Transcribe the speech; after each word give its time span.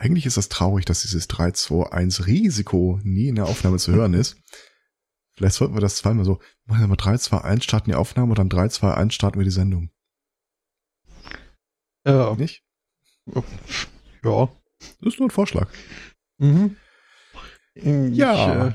Eigentlich 0.00 0.24
ist 0.24 0.38
das 0.38 0.48
traurig, 0.48 0.86
dass 0.86 1.02
dieses 1.02 1.28
3-2-1 1.28 2.26
Risiko 2.26 2.98
nie 3.02 3.28
in 3.28 3.34
der 3.34 3.44
Aufnahme 3.44 3.76
zu 3.76 3.92
hören 3.92 4.14
ist. 4.14 4.38
Vielleicht 5.34 5.56
sollten 5.56 5.74
wir 5.74 5.82
das 5.82 5.96
zweimal 5.96 6.24
so, 6.24 6.40
machen 6.64 6.80
wir 6.80 6.86
mal 6.86 6.94
3-2-1 6.94 7.62
starten 7.62 7.90
die 7.90 7.96
Aufnahme 7.96 8.30
und 8.32 8.38
dann 8.38 8.48
3-2-1 8.48 9.10
starten 9.12 9.38
wir 9.38 9.44
die 9.44 9.50
Sendung. 9.50 9.90
Ja. 12.06 12.34
Nicht? 12.34 12.64
Ja. 14.24 14.48
Das 15.00 15.12
ist 15.12 15.18
nur 15.18 15.28
ein 15.28 15.32
Vorschlag. 15.32 15.68
Mhm. 16.38 16.76
Ich, 17.74 17.84
Ja. 18.16 18.68
äh, 18.68 18.72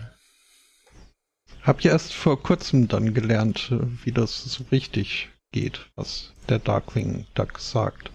hab 1.63 1.81
ja 1.81 1.91
erst 1.93 2.13
vor 2.13 2.41
kurzem 2.41 2.87
dann 2.87 3.15
gelernt, 3.15 3.71
äh, 3.71 3.79
wie 4.05 4.11
das 4.11 4.43
so 4.43 4.63
richtig 4.71 5.29
geht, 5.51 5.89
was 5.95 6.33
der 6.49 6.59
Darkwing 6.59 7.25
Duck 7.33 7.57
sagt. 7.59 8.11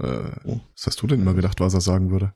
Äh, 0.00 0.30
Oh. 0.44 0.60
was 0.74 0.86
hast 0.86 1.02
du 1.02 1.06
denn 1.06 1.20
immer 1.20 1.34
gedacht, 1.34 1.60
was 1.60 1.74
er 1.74 1.80
sagen 1.80 2.10
würde? 2.10 2.34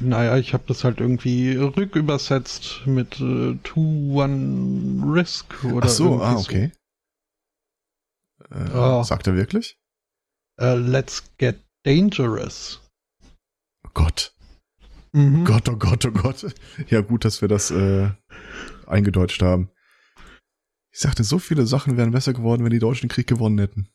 Naja, 0.00 0.36
ich 0.36 0.52
habe 0.52 0.64
das 0.66 0.82
halt 0.82 0.98
irgendwie 0.98 1.54
rückübersetzt 1.54 2.82
mit 2.86 3.20
äh, 3.20 3.56
Two 3.62 4.14
One 4.20 5.02
Risk 5.14 5.64
oder 5.64 5.86
Ach 5.86 5.90
so, 5.90 6.20
ah, 6.20 6.36
okay. 6.36 6.72
Äh, 8.50 8.70
Ah. 8.72 9.04
Sagt 9.04 9.26
er 9.28 9.36
wirklich? 9.36 9.78
Äh, 10.60 10.74
let's 10.74 11.22
get 11.38 11.60
dangerous. 11.84 12.80
Oh 13.86 13.90
Gott. 13.94 14.34
Mhm. 15.12 15.44
Gott, 15.44 15.68
oh 15.68 15.76
Gott, 15.76 16.04
oh 16.04 16.10
Gott. 16.10 16.52
Ja, 16.88 17.00
gut, 17.00 17.24
dass 17.24 17.40
wir 17.40 17.48
das 17.48 17.70
äh, 17.70 18.10
eingedeutscht 18.86 19.42
haben. 19.42 19.70
Ich 20.92 21.00
sagte, 21.00 21.22
so 21.24 21.38
viele 21.38 21.66
Sachen 21.66 21.96
wären 21.96 22.10
besser 22.10 22.32
geworden, 22.32 22.64
wenn 22.64 22.70
die 22.72 22.78
Deutschen 22.80 23.08
den 23.08 23.14
Krieg 23.14 23.26
gewonnen 23.28 23.58
hätten. 23.58 23.88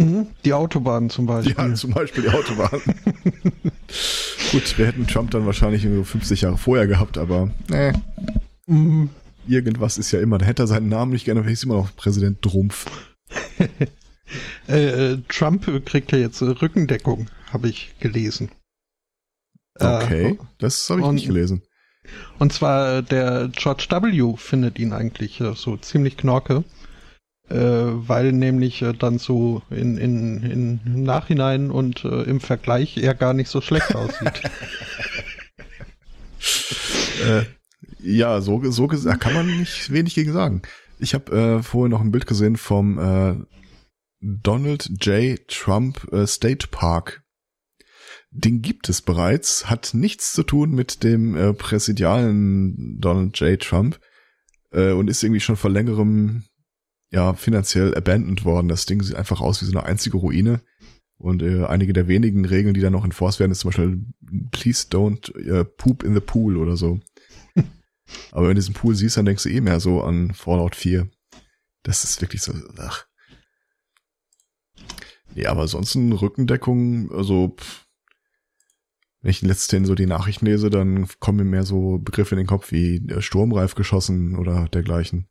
Mhm. 0.00 0.26
Die 0.44 0.52
Autobahn 0.52 1.10
zum 1.10 1.26
Beispiel. 1.26 1.54
Ja, 1.56 1.74
zum 1.74 1.92
Beispiel 1.92 2.22
die 2.24 2.28
Autobahn. 2.30 2.80
gut, 4.52 4.78
wir 4.78 4.86
hätten 4.86 5.06
Trump 5.06 5.30
dann 5.30 5.46
wahrscheinlich 5.46 5.82
so 5.82 6.02
50 6.04 6.40
Jahre 6.42 6.58
vorher 6.58 6.86
gehabt, 6.86 7.18
aber 7.18 7.50
äh, 7.70 7.92
Mhm. 8.66 9.10
irgendwas 9.48 9.98
ist 9.98 10.10
ja 10.12 10.20
immer. 10.20 10.38
Da 10.38 10.46
hätte 10.46 10.62
er 10.62 10.66
seinen 10.68 10.88
Namen 10.88 11.12
nicht 11.12 11.24
gerne, 11.24 11.42
wäre 11.42 11.52
ich 11.52 11.62
immer 11.62 11.74
noch 11.74 11.94
Präsident 11.96 12.38
Drumpf. 12.44 12.86
Äh, 14.68 15.12
äh, 15.14 15.18
Trump 15.28 15.66
kriegt 15.86 16.12
ja 16.12 16.18
jetzt 16.18 16.40
äh, 16.40 16.44
Rückendeckung, 16.44 17.26
habe 17.52 17.68
ich 17.68 17.96
gelesen. 17.98 18.50
Okay, 19.80 20.28
Äh, 20.28 20.38
das 20.58 20.88
habe 20.88 21.00
ich 21.00 21.06
und- 21.06 21.14
nicht 21.16 21.26
gelesen. 21.26 21.62
Und 22.38 22.52
zwar 22.52 22.98
äh, 22.98 23.02
der 23.02 23.48
George 23.52 23.86
W. 23.90 24.36
findet 24.36 24.78
ihn 24.78 24.92
eigentlich 24.92 25.40
äh, 25.40 25.54
so 25.56 25.76
ziemlich 25.76 26.16
knorke, 26.16 26.58
äh, 26.58 26.62
weil 27.54 28.32
nämlich 28.32 28.82
äh, 28.82 28.92
dann 28.92 29.18
so 29.18 29.62
in, 29.70 29.96
in, 29.98 30.42
in 30.42 31.02
Nachhinein 31.02 31.70
und 31.70 32.04
äh, 32.04 32.22
im 32.22 32.40
Vergleich 32.40 32.96
er 32.98 33.14
gar 33.14 33.34
nicht 33.34 33.48
so 33.48 33.60
schlecht 33.60 33.94
aussieht. 33.94 34.42
Äh, 37.20 37.44
ja, 38.02 38.40
so, 38.40 38.62
so 38.70 38.86
gesagt, 38.86 39.20
kann 39.20 39.34
man 39.34 39.58
nicht 39.58 39.92
wenig 39.92 40.14
gegen 40.14 40.32
sagen. 40.32 40.62
Ich 40.98 41.12
habe 41.12 41.36
äh, 41.36 41.62
vorhin 41.62 41.90
noch 41.90 42.00
ein 42.00 42.12
Bild 42.12 42.26
gesehen 42.26 42.56
vom 42.56 42.98
äh, 42.98 43.36
Donald 44.20 44.90
J. 45.04 45.38
Trump 45.48 46.10
äh, 46.12 46.26
State 46.26 46.68
Park. 46.68 47.22
Den 48.30 48.62
gibt 48.62 48.88
es 48.88 49.02
bereits, 49.02 49.68
hat 49.68 49.90
nichts 49.92 50.32
zu 50.32 50.44
tun 50.44 50.70
mit 50.70 51.02
dem 51.02 51.36
äh, 51.36 51.52
präsidialen 51.52 52.98
Donald 53.00 53.38
J. 53.40 53.60
Trump 53.60 54.00
äh, 54.72 54.92
und 54.92 55.08
ist 55.08 55.22
irgendwie 55.22 55.40
schon 55.40 55.56
vor 55.56 55.70
längerem 55.70 56.44
ja 57.10 57.34
finanziell 57.34 57.94
abandoned 57.94 58.44
worden. 58.44 58.68
Das 58.68 58.86
Ding 58.86 59.02
sieht 59.02 59.16
einfach 59.16 59.40
aus 59.40 59.60
wie 59.60 59.66
so 59.66 59.72
eine 59.72 59.84
einzige 59.84 60.16
Ruine. 60.16 60.62
Und 61.18 61.42
äh, 61.42 61.66
einige 61.66 61.92
der 61.92 62.08
wenigen 62.08 62.46
Regeln, 62.46 62.72
die 62.72 62.80
da 62.80 62.88
noch 62.88 63.04
enforced 63.04 63.40
werden, 63.40 63.52
ist 63.52 63.60
zum 63.60 63.68
Beispiel 63.68 64.04
Please 64.52 64.86
don't 64.88 65.36
äh, 65.36 65.64
poop 65.64 66.02
in 66.02 66.14
the 66.14 66.20
pool 66.20 66.56
oder 66.56 66.76
so. 66.76 67.00
Aber 68.32 68.42
wenn 68.42 68.54
du 68.54 68.60
diesen 68.60 68.74
Pool 68.74 68.94
siehst, 68.94 69.18
dann 69.18 69.26
denkst 69.26 69.42
du 69.42 69.50
eh 69.50 69.60
mehr 69.60 69.80
so 69.80 70.02
an 70.02 70.32
Fallout 70.32 70.74
4. 70.74 71.10
Das 71.82 72.04
ist 72.04 72.20
wirklich 72.22 72.42
so, 72.42 72.54
ach. 72.78 73.06
Nee, 75.34 75.46
aber 75.46 75.62
ansonsten 75.62 76.12
Rückendeckung, 76.12 77.12
also 77.12 77.54
pff, 77.56 77.86
wenn 79.22 79.30
ich 79.30 79.42
letztendlich 79.42 79.88
so 79.88 79.94
die 79.94 80.06
Nachrichten 80.06 80.46
lese, 80.46 80.70
dann 80.70 81.06
kommen 81.20 81.38
mir 81.38 81.44
mehr 81.44 81.64
so 81.64 81.98
Begriffe 81.98 82.34
in 82.34 82.38
den 82.38 82.46
Kopf 82.46 82.72
wie 82.72 82.96
äh, 82.96 83.20
Sturmreif 83.20 83.74
geschossen 83.74 84.36
oder 84.36 84.66
dergleichen. 84.68 85.29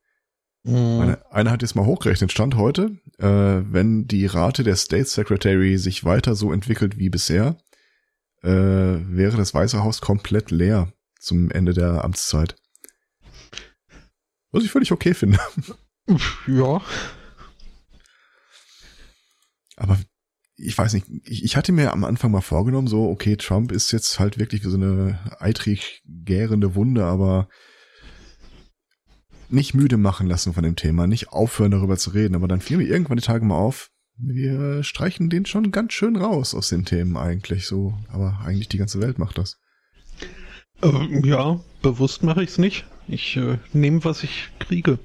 Mhm. 0.63 0.99
Eine, 1.01 1.31
einer 1.31 1.51
hat 1.51 1.61
jetzt 1.61 1.75
mal 1.75 1.85
hochgerechnet, 1.85 2.31
Stand 2.31 2.55
heute, 2.55 2.97
äh, 3.17 3.25
wenn 3.25 4.07
die 4.07 4.25
Rate 4.25 4.63
der 4.63 4.75
State 4.75 5.05
Secretary 5.05 5.77
sich 5.77 6.03
weiter 6.03 6.35
so 6.35 6.51
entwickelt 6.51 6.97
wie 6.97 7.09
bisher, 7.09 7.57
äh, 8.41 8.49
wäre 8.49 9.37
das 9.37 9.53
Weiße 9.53 9.83
Haus 9.83 10.01
komplett 10.01 10.51
leer 10.51 10.91
zum 11.19 11.51
Ende 11.51 11.73
der 11.73 12.03
Amtszeit. 12.03 12.55
Was 14.51 14.63
ich 14.63 14.71
völlig 14.71 14.91
okay 14.91 15.13
finde. 15.13 15.39
Ja, 16.47 16.81
Aber 19.79 19.97
ich 20.55 20.77
weiß 20.77 20.93
nicht, 20.93 21.07
ich, 21.23 21.43
ich 21.43 21.55
hatte 21.55 21.71
mir 21.71 21.93
am 21.93 22.03
Anfang 22.03 22.31
mal 22.31 22.41
vorgenommen, 22.41 22.87
so, 22.87 23.09
okay, 23.09 23.37
Trump 23.37 23.71
ist 23.71 23.91
jetzt 23.91 24.19
halt 24.19 24.37
wirklich 24.37 24.63
wie 24.63 24.69
so 24.69 24.77
eine 24.77 25.19
eitrig 25.39 26.03
gärende 26.05 26.75
Wunde, 26.75 27.05
aber 27.05 27.47
nicht 29.49 29.73
müde 29.73 29.97
machen 29.97 30.27
lassen 30.27 30.53
von 30.53 30.63
dem 30.63 30.75
Thema, 30.75 31.07
nicht 31.07 31.29
aufhören 31.29 31.71
darüber 31.71 31.97
zu 31.97 32.11
reden. 32.11 32.35
Aber 32.35 32.47
dann 32.47 32.61
fiel 32.61 32.77
mir 32.77 32.87
irgendwann 32.87 33.17
die 33.17 33.23
Tage 33.23 33.45
mal 33.45 33.57
auf, 33.57 33.89
wir 34.17 34.83
streichen 34.83 35.29
den 35.29 35.45
schon 35.45 35.71
ganz 35.71 35.93
schön 35.93 36.15
raus 36.15 36.53
aus 36.53 36.69
den 36.69 36.85
Themen 36.85 37.17
eigentlich 37.17 37.65
so. 37.65 37.97
Aber 38.09 38.39
eigentlich 38.43 38.69
die 38.69 38.77
ganze 38.77 38.99
Welt 38.99 39.17
macht 39.17 39.37
das. 39.37 39.59
äh, 40.81 41.27
ja, 41.27 41.59
bewusst 41.81 42.23
mache 42.23 42.43
ich 42.43 42.49
es 42.49 42.57
nicht. 42.57 42.85
Ich 43.07 43.37
äh, 43.37 43.57
nehme, 43.73 44.03
was 44.03 44.23
ich 44.23 44.49
kriege. 44.59 44.99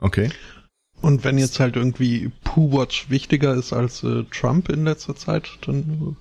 Okay. 0.00 0.30
Und 1.00 1.24
wenn 1.24 1.38
jetzt 1.38 1.60
halt 1.60 1.76
irgendwie 1.76 2.32
Poo-Watch 2.42 3.10
wichtiger 3.10 3.54
ist 3.54 3.72
als 3.72 4.02
äh, 4.02 4.24
Trump 4.30 4.68
in 4.70 4.84
letzter 4.84 5.14
Zeit, 5.14 5.58
dann 5.62 6.16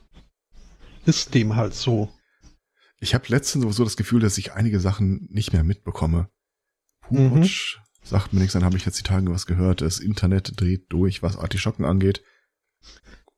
äh, 1.06 1.10
ist 1.10 1.34
dem 1.34 1.56
halt 1.56 1.74
so. 1.74 2.10
Ich 3.00 3.14
habe 3.14 3.26
letztens 3.30 3.64
sowieso 3.64 3.84
das 3.84 3.98
Gefühl, 3.98 4.20
dass 4.20 4.38
ich 4.38 4.54
einige 4.54 4.80
Sachen 4.80 5.28
nicht 5.32 5.54
mehr 5.54 5.64
mitbekomme. 5.64 6.30
Poo-Watch 7.10 7.80
sagt 8.06 8.34
mir 8.34 8.40
nichts, 8.40 8.54
dann 8.54 8.64
habe 8.64 8.78
ich 8.78 8.86
jetzt 8.86 9.00
die 9.00 9.04
Tage 9.04 9.30
was 9.32 9.46
gehört. 9.46 9.82
Das 9.82 10.00
Internet 10.00 10.60
dreht 10.60 10.86
durch, 10.90 11.24
was 11.24 11.38
Artischocken 11.38 11.86
angeht. 11.86 12.22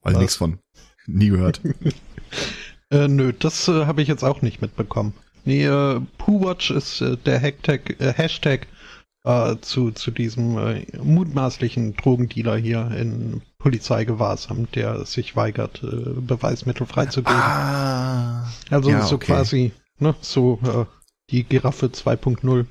Weil 0.01 0.13
Was? 0.13 0.22
nichts 0.22 0.35
von. 0.35 0.59
Nie 1.07 1.29
gehört. 1.29 1.61
Äh, 2.89 3.09
nö, 3.09 3.33
das 3.33 3.67
äh, 3.67 3.85
habe 3.85 4.01
ich 4.01 4.07
jetzt 4.07 4.23
auch 4.23 4.41
nicht 4.41 4.61
mitbekommen. 4.61 5.13
Nee, 5.44 5.66
äh, 5.66 6.00
Poo-Watch 6.17 6.72
ist 6.72 7.01
äh, 7.01 7.17
der 7.17 7.38
Hashtag, 7.39 8.00
äh, 8.00 8.13
Hashtag 8.13 8.67
äh, 9.25 9.57
zu, 9.59 9.91
zu 9.91 10.09
diesem 10.09 10.57
äh, 10.57 10.85
mutmaßlichen 10.97 11.97
Drogendealer 11.97 12.56
hier 12.56 12.89
in 12.91 13.41
Polizeigewahrsam, 13.57 14.72
der 14.72 15.06
sich 15.06 15.35
weigert, 15.35 15.83
äh, 15.83 16.13
Beweismittel 16.22 16.88
freizugeben. 16.88 17.38
ah. 17.38 18.50
also 18.69 18.89
ja, 18.89 19.01
so 19.01 19.16
okay. 19.16 19.33
quasi, 19.33 19.73
ne, 20.00 20.16
so 20.22 20.88
die 21.29 21.44
Giraffe 21.44 21.88
2.0. 21.88 22.67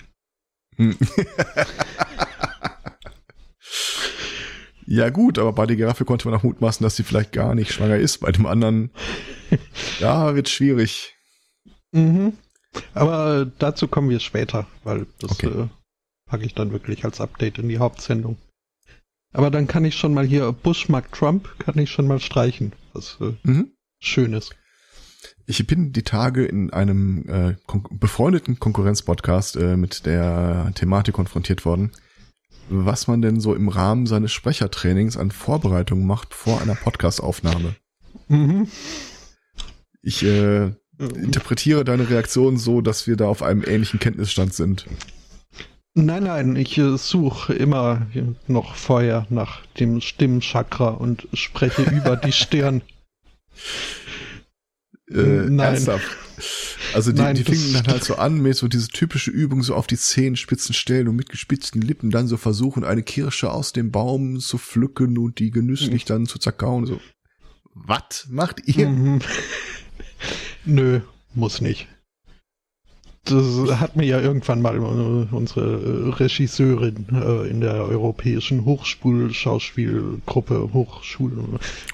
Ja 4.87 5.10
gut, 5.10 5.38
aber 5.38 5.53
bei 5.53 5.66
der 5.66 5.76
Giraffe 5.76 6.04
konnte 6.04 6.28
man 6.28 6.38
auch 6.38 6.44
mutmaßen, 6.44 6.84
dass 6.84 6.97
sie 6.97 7.03
vielleicht 7.03 7.32
gar 7.32 7.54
nicht 7.54 7.72
schwanger 7.72 7.97
ist. 7.97 8.19
Bei 8.19 8.31
dem 8.31 8.47
anderen, 8.47 8.91
ja, 10.00 10.34
wird 10.34 10.48
schwierig. 10.48 11.15
Mhm. 11.92 12.34
Aber 12.94 13.50
dazu 13.59 13.88
kommen 13.88 14.10
wir 14.10 14.20
später, 14.20 14.66
weil 14.84 15.06
das 15.19 15.32
Okay. 15.32 15.47
äh, 15.48 15.69
packe 16.26 16.44
ich 16.44 16.54
dann 16.54 16.72
wirklich 16.72 17.04
als 17.04 17.20
Update 17.20 17.59
in 17.59 17.69
die 17.69 17.78
Hauptsendung. 17.78 18.36
Aber 19.32 19.50
dann 19.50 19.66
kann 19.66 19.84
ich 19.84 19.97
schon 19.97 20.15
mal 20.15 20.25
hier 20.26 20.53
Bush 20.53 20.88
mag 20.88 21.10
Trump, 21.12 21.48
kann 21.59 21.78
ich 21.78 21.91
schon 21.91 22.06
mal 22.06 22.20
streichen, 22.20 22.72
was 22.92 23.16
äh, 23.20 23.32
Mhm. 23.42 23.72
schön 24.00 24.32
ist. 24.34 24.54
Ich 25.46 25.66
bin 25.66 25.92
die 25.92 26.02
Tage 26.02 26.44
in 26.44 26.72
einem 26.72 27.28
äh, 27.28 27.54
kon 27.66 27.84
befreundeten 27.90 28.58
Konkurrenzpodcast 28.58 29.56
äh, 29.56 29.76
mit 29.76 30.06
der 30.06 30.72
Thematik 30.74 31.14
konfrontiert 31.14 31.64
worden, 31.64 31.92
was 32.68 33.06
man 33.06 33.22
denn 33.22 33.40
so 33.40 33.54
im 33.54 33.68
Rahmen 33.68 34.06
seines 34.06 34.32
Sprechertrainings 34.32 35.16
an 35.16 35.30
Vorbereitungen 35.30 36.06
macht 36.06 36.34
vor 36.34 36.60
einer 36.60 36.74
Podcastaufnahme. 36.74 37.76
Mhm. 38.28 38.68
Ich 40.02 40.22
äh, 40.22 40.72
interpretiere 40.98 41.84
deine 41.84 42.08
Reaktion 42.08 42.56
so, 42.56 42.80
dass 42.80 43.06
wir 43.06 43.16
da 43.16 43.26
auf 43.26 43.42
einem 43.42 43.64
ähnlichen 43.66 44.00
Kenntnisstand 44.00 44.54
sind. 44.54 44.86
Nein, 45.98 46.24
nein, 46.24 46.56
ich 46.56 46.76
äh, 46.76 46.98
suche 46.98 47.54
immer 47.54 48.06
noch 48.46 48.74
vorher 48.74 49.26
nach 49.30 49.64
dem 49.80 50.02
Stimmchakra 50.02 50.88
und 50.88 51.26
spreche 51.32 51.82
über 51.82 52.16
die 52.16 52.32
Stirn. 52.32 52.82
Äh, 55.10 55.47
Nein. 55.48 55.58
Ernsthaft. 55.74 56.04
Also 56.94 57.12
die, 57.12 57.20
Nein, 57.22 57.36
die 57.36 57.44
fingen 57.44 57.72
dann 57.74 57.86
halt 57.86 58.04
so 58.04 58.16
an 58.16 58.41
mit 58.41 58.56
so 58.56 58.68
diese 58.68 58.88
typische 58.88 59.30
Übung 59.30 59.62
so 59.62 59.74
auf 59.74 59.86
die 59.86 59.97
Zehenspitzen 59.97 60.74
stellen 60.74 61.08
und 61.08 61.16
mit 61.16 61.30
gespitzten 61.30 61.80
Lippen 61.80 62.10
dann 62.10 62.26
so 62.26 62.36
versuchen, 62.36 62.84
eine 62.84 63.03
Kirsche 63.03 63.50
aus 63.50 63.72
dem 63.72 63.91
Baum 63.92 64.41
zu 64.41 64.58
pflücken 64.58 65.16
und 65.18 65.38
die 65.38 65.50
genüsslich 65.50 66.04
dann 66.04 66.26
zu 66.26 66.38
zerkauen. 66.38 66.84
So. 66.86 67.00
Was 67.74 68.26
macht 68.28 68.62
ihr? 68.66 68.88
Mhm. 68.88 69.20
Nö, 70.64 71.00
muss 71.34 71.60
nicht. 71.60 71.86
Das 73.24 73.44
hat 73.80 73.97
mir 73.97 74.06
ja 74.06 74.20
irgendwann 74.20 74.62
mal 74.62 74.76
äh, 74.76 75.34
unsere 75.34 75.82
äh, 75.82 76.10
Regisseurin 76.14 77.06
äh, 77.12 77.48
in 77.48 77.60
der 77.60 77.74
europäischen 77.74 78.64
Hochschulschauspielgruppe, 78.64 80.70
Hochschule, 80.72 81.42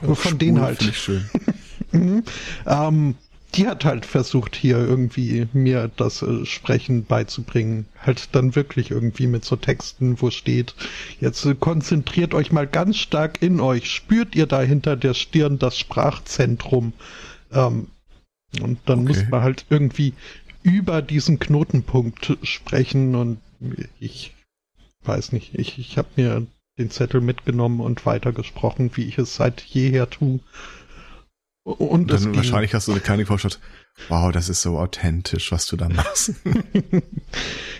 Oh, 0.06 0.15
von 0.15 0.38
denen 0.38 0.61
halt. 0.61 0.82
schön. 0.94 1.25
Mhm. 1.93 2.23
Ähm, 2.67 3.15
die 3.55 3.67
hat 3.67 3.85
halt 3.85 4.06
versucht, 4.06 4.56
hier 4.56 4.79
irgendwie 4.79 5.47
mir 5.53 5.91
das 5.97 6.23
äh, 6.23 6.47
Sprechen 6.47 7.05
beizubringen. 7.05 7.87
Halt 8.00 8.31
dann 8.33 8.56
wirklich 8.56 8.91
irgendwie 8.91 9.27
mit 9.27 9.44
so 9.44 9.56
Texten, 9.56 10.21
wo 10.21 10.31
steht, 10.31 10.75
jetzt 11.21 11.44
äh, 11.44 11.55
konzentriert 11.55 12.35
euch 12.35 12.50
mal 12.50 12.67
ganz 12.67 12.97
stark 12.97 13.43
in 13.43 13.61
euch. 13.61 13.91
Spürt 13.91 14.35
ihr 14.35 14.47
da 14.47 14.62
hinter 14.62 14.97
der 14.97 15.15
Stirn 15.15 15.59
das 15.59 15.79
Sprachzentrum? 15.79 16.94
Ähm, 17.53 17.89
und 18.61 18.79
dann 18.87 19.00
Okay. 19.00 19.09
muss 19.09 19.29
man 19.31 19.43
halt 19.43 19.67
irgendwie 19.71 20.15
über 20.62 21.03
diesen 21.03 21.39
Knotenpunkt 21.39 22.39
sprechen 22.43 23.15
und 23.15 23.39
ich 23.99 24.35
weiß 25.05 25.33
nicht, 25.33 25.55
ich, 25.55 25.79
ich 25.79 25.99
habe 25.99 26.09
mir 26.17 26.47
den 26.79 26.91
Zettel 26.91 27.21
mitgenommen 27.21 27.81
und 27.81 28.06
weitergesprochen, 28.06 28.91
wie 28.94 29.05
ich 29.05 29.19
es 29.19 29.35
seit 29.35 29.61
jeher 29.62 30.09
tue. 30.09 30.41
Und 31.64 32.11
Dann 32.11 32.35
wahrscheinlich 32.35 32.75
hast 32.75 32.88
du 32.88 32.93
eine 32.93 33.00
kleine 33.00 33.25
Vorstellung. 33.25 33.56
Wow, 34.09 34.32
das 34.32 34.49
ist 34.49 34.62
so 34.62 34.79
authentisch, 34.79 35.53
was 35.53 35.67
du 35.67 35.76
da 35.76 35.88
machst. 35.88 36.32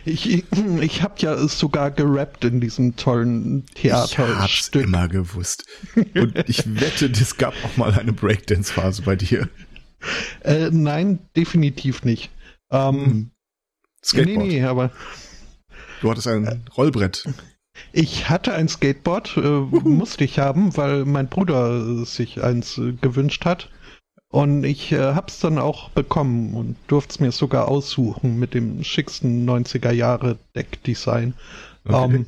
Ich, 0.05 0.29
ich, 0.51 1.03
habe 1.03 1.15
ja 1.19 1.47
sogar 1.47 1.93
gerappt 1.93 2.45
in 2.45 2.61
diesem 2.61 2.97
tollen 2.97 3.65
Ich 3.81 3.93
hab's 3.93 4.11
Theaterstück. 4.11 4.83
immer 4.83 5.07
gewusst. 5.07 5.65
Und 5.95 6.37
ich 6.49 6.65
wette, 6.81 7.07
es 7.07 7.37
gab 7.37 7.55
auch 7.65 7.77
mal 7.77 7.95
eine 7.95 8.13
Breakdance-Phase 8.13 9.03
bei 9.03 9.15
dir. 9.15 9.49
Äh, 10.43 10.71
nein, 10.73 11.21
definitiv 11.37 12.03
nicht. 12.03 12.31
Ähm, 12.73 13.31
nee, 13.31 14.05
Skateboard. 14.05 14.49
nee, 14.49 14.65
aber 14.65 14.91
Du 16.01 16.11
hattest 16.11 16.27
ein 16.27 16.65
Rollbrett. 16.77 17.25
Ich 17.93 18.29
hatte 18.29 18.55
ein 18.55 18.69
Skateboard, 18.69 19.37
äh, 19.37 19.41
musste 19.41 20.25
ich 20.25 20.39
haben, 20.39 20.77
weil 20.77 21.05
mein 21.05 21.29
Bruder 21.29 22.05
sich 22.05 22.43
eins 22.43 22.79
äh, 22.79 22.93
gewünscht 22.93 23.45
hat. 23.45 23.69
Und 24.29 24.65
ich 24.65 24.93
äh, 24.93 25.15
hab's 25.15 25.41
dann 25.41 25.59
auch 25.59 25.91
bekommen 25.91 26.55
und 26.55 26.77
durfte 26.87 27.13
es 27.13 27.21
mir 27.21 27.33
sogar 27.33 27.69
aussuchen 27.69 28.39
mit 28.39 28.55
dem 28.55 28.83
schicksten 28.83 29.47
90er 29.49 29.93
Jahre 29.93 30.39
Deckdesign. 30.57 31.35
Okay. 31.85 32.15
Ähm, 32.15 32.27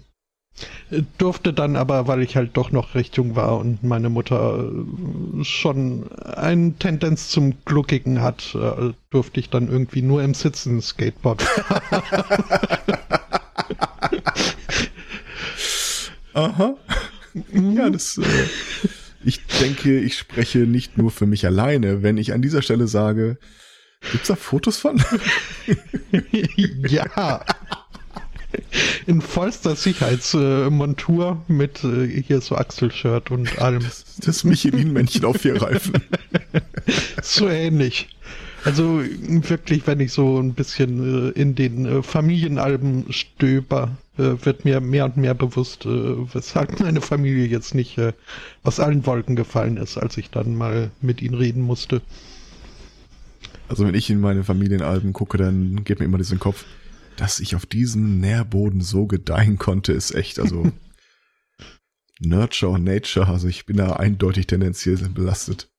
äh, 0.90 1.02
durfte 1.16 1.54
dann 1.54 1.76
aber, 1.76 2.06
weil 2.06 2.20
ich 2.20 2.36
halt 2.36 2.58
doch 2.58 2.70
noch 2.72 2.94
recht 2.94 3.16
jung 3.16 3.36
war 3.36 3.56
und 3.56 3.82
meine 3.82 4.10
Mutter 4.10 4.70
äh, 4.70 5.44
schon 5.44 6.12
eine 6.12 6.74
Tendenz 6.74 7.28
zum 7.28 7.54
Gluckigen 7.64 8.20
hat, 8.20 8.54
äh, 8.54 8.92
durfte 9.08 9.40
ich 9.40 9.48
dann 9.48 9.68
irgendwie 9.68 10.02
nur 10.02 10.22
im 10.22 10.34
Sitzen 10.34 10.82
Skateboard. 10.82 11.42
Aha. 16.34 16.76
Ja, 17.52 17.90
das. 17.90 18.18
Äh, 18.18 18.24
ich 19.24 19.44
denke, 19.60 19.98
ich 19.98 20.18
spreche 20.18 20.58
nicht 20.58 20.98
nur 20.98 21.10
für 21.10 21.26
mich 21.26 21.46
alleine, 21.46 22.02
wenn 22.02 22.18
ich 22.18 22.32
an 22.32 22.42
dieser 22.42 22.62
Stelle 22.62 22.86
sage, 22.86 23.38
gibt's 24.12 24.28
da 24.28 24.36
Fotos 24.36 24.76
von? 24.76 25.02
ja. 26.88 27.44
In 29.06 29.20
vollster 29.20 29.74
Sicherheitsmontur 29.74 31.42
mit 31.48 31.82
äh, 31.84 32.06
hier 32.22 32.40
so 32.40 32.56
Achselshirt 32.56 33.30
und 33.30 33.58
allem. 33.58 33.84
Das 34.18 34.44
Michelin-Männchen 34.44 35.24
auf 35.24 35.38
vier 35.38 35.60
Reifen. 35.60 35.94
So 37.22 37.48
ähnlich. 37.48 38.08
Also 38.64 39.00
wirklich, 39.02 39.86
wenn 39.86 40.00
ich 40.00 40.12
so 40.12 40.38
ein 40.38 40.52
bisschen 40.52 41.30
äh, 41.30 41.40
in 41.40 41.54
den 41.54 41.86
äh, 41.86 42.02
Familienalben 42.02 43.06
stöber, 43.10 43.96
äh, 44.16 44.44
wird 44.44 44.64
mir 44.64 44.80
mehr 44.80 45.04
und 45.04 45.16
mehr 45.16 45.34
bewusst, 45.34 45.86
äh, 45.86 46.34
weshalb 46.34 46.80
meine 46.80 47.00
Familie 47.00 47.46
jetzt 47.46 47.74
nicht 47.74 47.98
äh, 47.98 48.12
aus 48.62 48.80
allen 48.80 49.06
Wolken 49.06 49.36
gefallen 49.36 49.76
ist, 49.76 49.96
als 49.96 50.16
ich 50.16 50.30
dann 50.30 50.54
mal 50.54 50.90
mit 51.00 51.22
ihnen 51.22 51.34
reden 51.34 51.62
musste. 51.62 52.02
Also 53.68 53.86
wenn 53.86 53.94
ich 53.94 54.10
in 54.10 54.20
meine 54.20 54.44
Familienalben 54.44 55.12
gucke, 55.12 55.38
dann 55.38 55.84
geht 55.84 55.98
mir 55.98 56.04
immer 56.04 56.18
diesen 56.18 56.38
Kopf, 56.38 56.64
dass 57.16 57.40
ich 57.40 57.56
auf 57.56 57.66
diesem 57.66 58.20
Nährboden 58.20 58.80
so 58.80 59.06
gedeihen 59.06 59.58
konnte, 59.58 59.92
ist 59.92 60.14
echt, 60.14 60.38
also 60.38 60.70
Nurture 62.20 62.72
und 62.72 62.84
Nature, 62.84 63.28
also 63.28 63.48
ich 63.48 63.66
bin 63.66 63.76
da 63.76 63.94
eindeutig 63.94 64.46
tendenziell 64.46 64.96
belastet. 65.08 65.70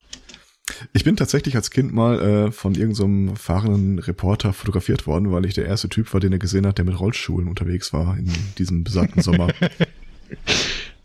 Ich 0.93 1.03
bin 1.03 1.15
tatsächlich 1.15 1.55
als 1.55 1.69
Kind 1.69 1.93
mal 1.93 2.21
äh, 2.21 2.51
von 2.51 2.73
irgendeinem 2.73 3.35
fahrenden 3.35 3.99
Reporter 3.99 4.51
fotografiert 4.51 5.05
worden, 5.05 5.31
weil 5.31 5.45
ich 5.45 5.53
der 5.53 5.65
erste 5.65 5.89
Typ 5.89 6.11
war, 6.13 6.19
den 6.19 6.33
er 6.33 6.39
gesehen 6.39 6.65
hat, 6.65 6.77
der 6.77 6.85
mit 6.85 6.99
Rollschuhen 6.99 7.47
unterwegs 7.47 7.93
war 7.93 8.17
in 8.17 8.31
diesem 8.57 8.83
besagten 8.83 9.21
Sommer. 9.21 9.53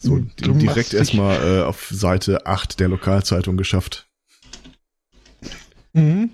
So, 0.03 0.19
Du 0.37 0.55
direkt 0.55 0.95
erstmal 0.95 1.59
äh, 1.59 1.63
auf 1.63 1.91
Seite 1.93 2.47
8 2.47 2.81
der 2.81 2.89
Lokalzeitung 2.89 3.59
geschafft. 3.59 4.09
Mhm. 5.93 6.31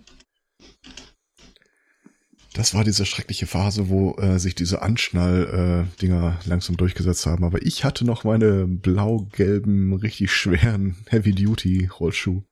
Das 2.52 2.75
war 2.75 2.84
diese 2.84 3.05
schreckliche 3.05 3.46
Phase, 3.46 3.88
wo 3.88 4.14
äh, 4.19 4.38
sich 4.38 4.55
diese 4.55 4.82
Anschnall-Dinger 4.82 6.38
langsam 6.44 6.76
durchgesetzt 6.76 7.26
haben. 7.26 7.44
Aber 7.44 7.61
ich 7.61 7.84
hatte 7.84 8.05
noch 8.05 8.23
meine 8.23 8.69
blau-gelben, 8.69 9.94
richtig 9.94 10.32
schweren 10.32 10.96
Heavy-Duty-Rollschuh. 11.08 12.43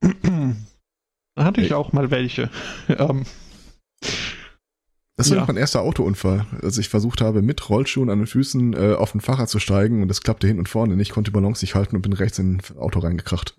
Da 0.00 1.44
hatte 1.44 1.60
ich 1.60 1.74
auch 1.74 1.92
mal 1.92 2.10
welche. 2.10 2.50
Ähm, 2.88 3.24
Das 5.16 5.30
war 5.30 5.38
Ja. 5.38 5.44
mein 5.46 5.56
erster 5.56 5.82
Autounfall, 5.82 6.46
als 6.62 6.78
ich 6.78 6.88
versucht 6.88 7.20
habe, 7.20 7.42
mit 7.42 7.68
Rollschuhen 7.68 8.08
an 8.10 8.18
den 8.20 8.26
Füßen 8.28 8.72
äh, 8.74 8.94
auf 8.94 9.14
ein 9.14 9.20
Fahrrad 9.20 9.48
zu 9.48 9.58
steigen 9.58 10.00
und 10.02 10.08
das 10.08 10.20
klappte 10.22 10.46
hin 10.46 10.58
und 10.60 10.68
vorne 10.68 10.94
nicht, 10.96 11.10
konnte 11.10 11.30
die 11.30 11.34
Balance 11.34 11.64
nicht 11.64 11.74
halten 11.74 11.96
und 11.96 12.02
bin 12.02 12.12
rechts 12.12 12.38
in 12.38 12.56
ein 12.58 12.76
Auto 12.78 13.00
reingekracht. 13.00 13.56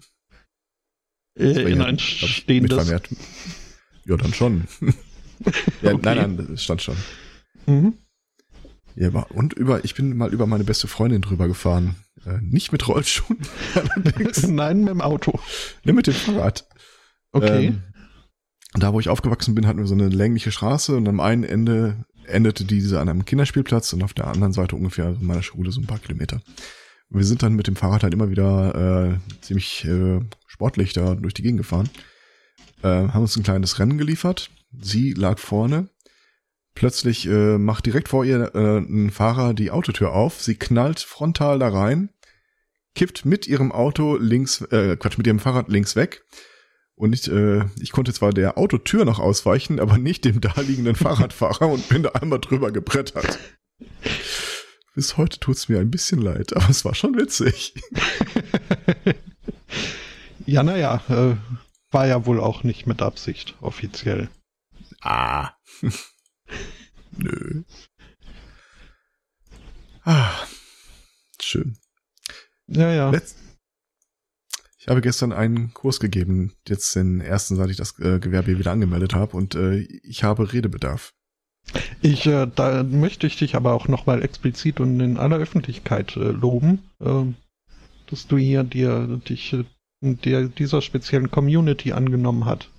Äh, 1.37 1.71
in 1.71 1.79
ja, 1.79 1.85
ein 1.85 1.95
ich, 1.95 2.35
stehendes. 2.37 2.71
mitvermehrt. 2.77 3.09
Ja, 4.05 4.15
dann 4.17 4.33
schon. 4.33 4.67
ja, 5.81 5.93
Okay. 5.93 5.99
Nein, 6.01 6.35
nein, 6.35 6.47
das 6.51 6.63
stand 6.63 6.81
schon. 6.81 6.95
Mhm. 7.65 7.93
Ja, 8.95 9.09
und 9.33 9.53
über, 9.53 9.83
ich 9.85 9.95
bin 9.95 10.15
mal 10.17 10.33
über 10.33 10.47
meine 10.47 10.63
beste 10.63 10.87
Freundin 10.87 11.21
drüber 11.21 11.47
gefahren. 11.47 11.95
Äh, 12.29 12.39
nicht 12.41 12.71
mit 12.71 12.87
Rollschuhen, 12.87 13.39
allerdings. 13.75 14.47
Nein, 14.47 14.81
mit 14.81 14.89
dem 14.89 15.01
Auto. 15.01 15.39
Ne, 15.83 15.93
mit 15.93 16.07
dem 16.07 16.13
Fahrrad. 16.13 16.67
Okay. 17.31 17.67
Ähm, 17.67 17.83
da, 18.73 18.93
wo 18.93 18.99
ich 18.99 19.09
aufgewachsen 19.09 19.55
bin, 19.55 19.65
hatten 19.65 19.79
wir 19.79 19.87
so 19.87 19.95
eine 19.95 20.09
längliche 20.09 20.51
Straße 20.51 20.95
und 20.95 21.07
am 21.07 21.19
einen 21.19 21.43
Ende 21.43 22.05
endete 22.25 22.65
diese 22.65 22.99
an 22.99 23.09
einem 23.09 23.25
Kinderspielplatz 23.25 23.91
und 23.93 24.03
auf 24.03 24.13
der 24.13 24.27
anderen 24.27 24.53
Seite 24.53 24.75
ungefähr 24.75 25.07
an 25.07 25.25
meiner 25.25 25.41
Schule 25.41 25.71
so 25.71 25.81
ein 25.81 25.87
paar 25.87 25.99
Kilometer. 25.99 26.41
Und 27.09 27.17
wir 27.17 27.25
sind 27.25 27.41
dann 27.41 27.55
mit 27.55 27.65
dem 27.65 27.75
Fahrrad 27.75 28.03
halt 28.03 28.13
immer 28.13 28.29
wieder 28.29 29.15
äh, 29.15 29.41
ziemlich 29.41 29.85
äh, 29.85 30.19
sportlich 30.45 30.93
da 30.93 31.15
durch 31.15 31.33
die 31.33 31.41
Gegend 31.41 31.57
gefahren. 31.57 31.89
Äh, 32.83 32.87
haben 32.87 33.21
uns 33.21 33.35
ein 33.35 33.43
kleines 33.43 33.79
Rennen 33.79 33.97
geliefert. 33.97 34.51
Sie 34.79 35.13
lag 35.13 35.39
vorne. 35.39 35.89
Plötzlich 36.75 37.27
äh, 37.27 37.57
macht 37.57 37.87
direkt 37.87 38.09
vor 38.09 38.23
ihr 38.23 38.53
äh, 38.53 38.77
ein 38.77 39.09
Fahrer 39.09 39.53
die 39.53 39.71
Autotür 39.71 40.13
auf. 40.13 40.41
Sie 40.41 40.55
knallt 40.55 40.99
frontal 40.99 41.57
da 41.59 41.69
rein, 41.69 42.09
kippt 42.95 43.25
mit 43.25 43.47
ihrem 43.47 43.71
Auto 43.71 44.17
links, 44.17 44.61
äh, 44.61 44.97
Quatsch, 44.97 45.17
mit 45.17 45.27
ihrem 45.27 45.39
Fahrrad 45.39 45.69
links 45.69 45.95
weg. 45.95 46.23
Und 46.95 47.13
ich, 47.13 47.31
äh, 47.31 47.65
ich 47.81 47.91
konnte 47.91 48.13
zwar 48.13 48.33
der 48.33 48.57
Autotür 48.57 49.05
noch 49.05 49.19
ausweichen, 49.19 49.79
aber 49.79 49.97
nicht 49.97 50.25
dem 50.25 50.41
daliegenden 50.41 50.95
Fahrradfahrer 50.97 51.67
und 51.67 51.87
bin 51.89 52.03
da 52.03 52.09
einmal 52.09 52.39
drüber 52.39 52.71
gebrettert. 52.71 53.39
Bis 54.95 55.15
heute 55.15 55.39
tut's 55.39 55.69
mir 55.69 55.79
ein 55.79 55.91
bisschen 55.91 56.21
leid, 56.21 56.55
aber 56.55 56.69
es 56.69 56.83
war 56.83 56.93
schon 56.93 57.15
witzig. 57.17 57.73
Ja, 60.49 60.63
naja, 60.63 61.03
äh, 61.09 61.35
war 61.91 62.07
ja 62.07 62.25
wohl 62.25 62.39
auch 62.39 62.63
nicht 62.63 62.87
mit 62.87 63.03
Absicht, 63.03 63.55
offiziell. 63.61 64.29
Ah. 65.01 65.51
Nö. 67.11 67.63
Ah. 70.03 70.33
Schön. 71.39 71.77
Ja, 72.69 72.91
ja. 72.91 73.09
Letz 73.09 73.35
ich 74.79 74.87
habe 74.87 75.01
gestern 75.01 75.33
einen 75.33 75.73
Kurs 75.73 75.99
gegeben, 75.99 76.53
jetzt 76.67 76.95
den 76.95 77.19
ersten, 77.19 77.57
seit 77.57 77.69
ich 77.69 77.75
das 77.75 77.99
äh, 77.99 78.19
Gewerbe 78.19 78.57
wieder 78.57 78.71
angemeldet 78.71 79.13
habe 79.13 79.35
und 79.35 79.53
äh, 79.53 79.79
ich 79.79 80.23
habe 80.23 80.53
Redebedarf. 80.53 81.13
Ich, 82.01 82.25
äh, 82.25 82.47
da 82.55 82.81
möchte 82.83 83.27
ich 83.27 83.35
dich 83.35 83.55
aber 83.55 83.73
auch 83.73 83.89
nochmal 83.89 84.23
explizit 84.23 84.79
und 84.79 84.99
in 85.01 85.17
aller 85.17 85.37
Öffentlichkeit 85.37 86.15
äh, 86.15 86.31
loben, 86.31 86.79
ähm, 87.01 87.35
dass 88.07 88.27
du 88.27 88.37
hier 88.37 88.63
dir 88.63 89.19
dich 89.27 89.51
äh, 89.51 89.65
der, 90.01 90.45
dieser 90.45 90.81
speziellen 90.81 91.29
Community 91.29 91.91
angenommen 91.91 92.45
hat. 92.45 92.71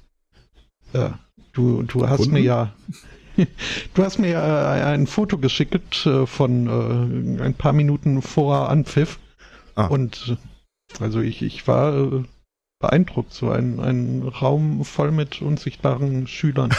Äh, 0.95 1.11
du, 1.53 1.83
du 1.83 2.09
hast 2.09 2.23
Kunden? 2.23 2.33
mir 2.33 2.41
ja 2.41 2.75
du 3.95 4.03
hast 4.03 4.19
mir 4.19 4.31
ja 4.31 4.87
ein 4.87 5.07
Foto 5.07 5.39
geschickt 5.39 6.09
von 6.25 7.39
ein 7.41 7.55
paar 7.55 7.73
Minuten 7.73 8.23
vor 8.23 8.69
Anpfiff 8.69 9.19
Ah. 9.81 9.87
und 9.87 10.37
Also 10.99 11.21
ich, 11.21 11.43
ich 11.43 11.67
war 11.69 11.97
äh, 11.97 12.25
beeindruckt, 12.81 13.33
so 13.33 13.51
ein, 13.51 13.79
ein 13.79 14.23
Raum 14.23 14.85
voll 14.85 15.13
mit 15.13 15.43
unsichtbaren 15.43 16.27
Schülern. 16.27 16.71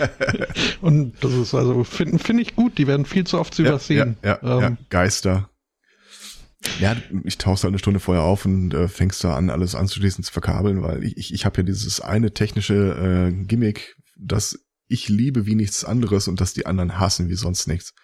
und 0.80 1.22
das 1.22 1.32
ist 1.34 1.54
also, 1.54 1.84
finde 1.84 2.18
find 2.18 2.40
ich 2.40 2.56
gut, 2.56 2.78
die 2.78 2.86
werden 2.86 3.04
viel 3.04 3.24
zu 3.24 3.38
oft 3.38 3.54
zu 3.54 3.62
Ja, 3.62 3.68
übersehen. 3.68 4.16
Ja, 4.24 4.38
ja, 4.42 4.56
Ähm, 4.56 4.60
ja, 4.60 4.76
Geister. 4.88 5.50
Ja, 6.78 6.94
ich 7.24 7.38
tauchst 7.38 7.64
halt 7.64 7.70
eine 7.70 7.78
Stunde 7.78 8.00
vorher 8.00 8.24
auf 8.24 8.44
und 8.44 8.74
äh, 8.74 8.88
fängst 8.88 9.24
da 9.24 9.34
an, 9.34 9.48
alles 9.48 9.74
anzuschließen, 9.74 10.24
zu 10.24 10.32
verkabeln, 10.32 10.82
weil 10.82 11.04
ich, 11.04 11.16
ich, 11.16 11.32
ich 11.32 11.44
habe 11.46 11.58
ja 11.58 11.62
dieses 11.62 12.00
eine 12.00 12.32
technische 12.32 13.30
äh, 13.30 13.44
Gimmick, 13.44 13.96
das 14.18 14.58
ich 14.86 15.08
liebe 15.08 15.46
wie 15.46 15.54
nichts 15.54 15.84
anderes 15.84 16.28
und 16.28 16.40
das 16.40 16.52
die 16.52 16.66
anderen 16.66 16.98
hassen 16.98 17.28
wie 17.28 17.34
sonst 17.34 17.68
nichts. 17.68 17.94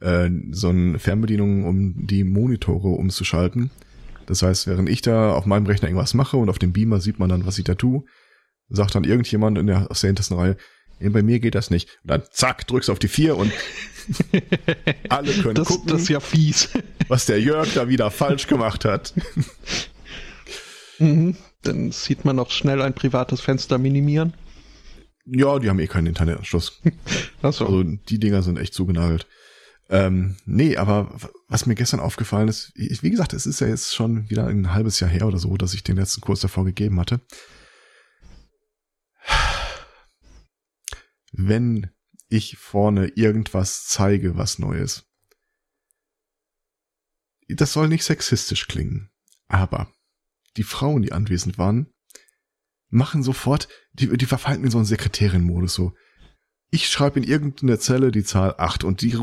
Äh, 0.00 0.30
so 0.50 0.68
eine 0.68 0.98
Fernbedienung, 0.98 1.64
um 1.64 2.06
die 2.06 2.24
Monitore 2.24 2.88
umzuschalten. 2.88 3.70
Das 4.26 4.42
heißt, 4.42 4.66
während 4.66 4.88
ich 4.88 5.02
da 5.02 5.32
auf 5.32 5.46
meinem 5.46 5.66
Rechner 5.66 5.88
irgendwas 5.88 6.14
mache 6.14 6.36
und 6.36 6.48
auf 6.50 6.58
dem 6.58 6.72
Beamer 6.72 7.00
sieht 7.00 7.18
man 7.18 7.28
dann, 7.28 7.46
was 7.46 7.58
ich 7.58 7.64
da 7.64 7.74
tue, 7.74 8.02
sagt 8.68 8.94
dann 8.94 9.04
irgendjemand 9.04 9.56
in 9.58 9.68
der, 9.68 9.90
aus 9.90 10.00
der 10.00 10.08
hintersten 10.08 10.36
Reihe, 10.36 10.56
"Nee, 10.98 11.10
bei 11.10 11.22
mir 11.22 11.38
geht 11.38 11.54
das 11.54 11.70
nicht. 11.70 11.88
Und 12.02 12.10
dann 12.10 12.22
zack, 12.32 12.66
drückst 12.66 12.90
auf 12.90 12.98
die 12.98 13.08
vier 13.08 13.36
und 13.36 13.52
alle 15.08 15.32
können 15.32 15.54
das, 15.54 15.68
gucken 15.68 15.88
das 15.88 16.02
ist 16.02 16.08
ja 16.08 16.20
fies. 16.20 16.70
was 17.08 17.26
der 17.26 17.40
Jörg 17.40 17.72
da 17.74 17.88
wieder 17.88 18.10
falsch 18.10 18.46
gemacht 18.46 18.84
hat. 18.84 19.14
Mhm. 20.98 21.36
Dann 21.62 21.92
sieht 21.92 22.24
man 22.24 22.36
noch 22.36 22.50
schnell 22.50 22.80
ein 22.80 22.94
privates 22.94 23.40
Fenster 23.40 23.76
minimieren. 23.78 24.34
Ja, 25.26 25.58
die 25.58 25.68
haben 25.68 25.78
eh 25.80 25.86
keinen 25.88 26.06
Internetanschluss. 26.06 26.80
Achso. 27.42 27.66
Also 27.66 27.82
die 27.82 28.18
Dinger 28.18 28.42
sind 28.42 28.58
echt 28.58 28.72
zugenagelt. 28.74 29.26
Ähm, 29.88 30.36
nee, 30.44 30.76
aber 30.76 31.16
was 31.46 31.66
mir 31.66 31.76
gestern 31.76 32.00
aufgefallen 32.00 32.48
ist, 32.48 32.72
ich, 32.74 33.02
wie 33.02 33.10
gesagt, 33.10 33.32
es 33.32 33.46
ist 33.46 33.60
ja 33.60 33.68
jetzt 33.68 33.94
schon 33.94 34.28
wieder 34.28 34.46
ein 34.46 34.72
halbes 34.72 34.98
Jahr 34.98 35.10
her 35.10 35.26
oder 35.26 35.38
so, 35.38 35.56
dass 35.56 35.74
ich 35.74 35.84
den 35.84 35.96
letzten 35.96 36.20
Kurs 36.20 36.40
davor 36.40 36.64
gegeben 36.64 36.98
hatte. 36.98 37.20
Wenn 41.32 41.90
ich 42.28 42.56
vorne 42.58 43.08
irgendwas 43.08 43.86
zeige, 43.86 44.36
was 44.36 44.58
Neues. 44.58 45.04
Das 47.48 47.72
soll 47.72 47.88
nicht 47.88 48.04
sexistisch 48.04 48.66
klingen, 48.66 49.10
aber 49.46 49.92
die 50.56 50.64
Frauen, 50.64 51.02
die 51.02 51.12
anwesend 51.12 51.58
waren, 51.58 51.92
machen 52.88 53.22
sofort, 53.22 53.68
die, 53.92 54.16
die 54.16 54.26
verfallen 54.26 54.64
in 54.64 54.70
so 54.70 54.78
einen 54.78 54.86
Sekretärin-Modus 54.86 55.74
so. 55.74 55.94
Ich 56.70 56.88
schreibe 56.88 57.20
in 57.20 57.28
irgendeine 57.28 57.78
Zelle 57.78 58.10
die 58.10 58.24
Zahl 58.24 58.54
8 58.58 58.82
und 58.82 59.00
die 59.02 59.16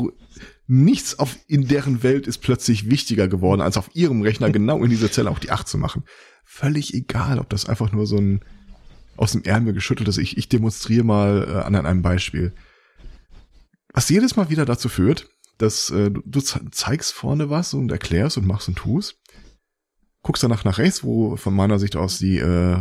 nichts 0.66 1.18
auf 1.18 1.36
in 1.46 1.68
deren 1.68 2.02
Welt 2.02 2.26
ist 2.26 2.38
plötzlich 2.38 2.88
wichtiger 2.90 3.28
geworden, 3.28 3.60
als 3.60 3.76
auf 3.76 3.90
ihrem 3.94 4.22
Rechner 4.22 4.50
genau 4.52 4.82
in 4.82 4.90
dieser 4.90 5.10
Zelle 5.12 5.30
auch 5.30 5.38
die 5.38 5.50
8 5.50 5.66
zu 5.68 5.78
machen. 5.78 6.04
Völlig 6.44 6.94
egal, 6.94 7.38
ob 7.38 7.48
das 7.50 7.66
einfach 7.68 7.92
nur 7.92 8.06
so 8.06 8.16
ein 8.18 8.40
aus 9.16 9.32
dem 9.32 9.44
Ärmel 9.44 9.72
geschüttelt 9.74 10.08
ist. 10.08 10.18
Ich, 10.18 10.36
ich 10.36 10.48
demonstriere 10.48 11.04
mal 11.04 11.46
äh, 11.48 11.62
an 11.64 11.74
einem 11.76 12.02
Beispiel. 12.02 12.52
Was 13.92 14.08
jedes 14.08 14.34
Mal 14.34 14.50
wieder 14.50 14.64
dazu 14.64 14.88
führt, 14.88 15.28
dass 15.58 15.90
äh, 15.90 16.10
du, 16.10 16.20
du 16.24 16.40
ze- 16.40 16.68
zeigst 16.72 17.12
vorne 17.12 17.48
was 17.48 17.74
und 17.74 17.92
erklärst 17.92 18.36
und 18.38 18.46
machst 18.46 18.66
und 18.66 18.74
tust, 18.76 19.20
guckst 20.22 20.42
danach 20.42 20.64
nach 20.64 20.78
rechts, 20.78 21.04
wo 21.04 21.36
von 21.36 21.54
meiner 21.54 21.78
Sicht 21.78 21.94
aus 21.94 22.18
die 22.18 22.38
äh, 22.38 22.80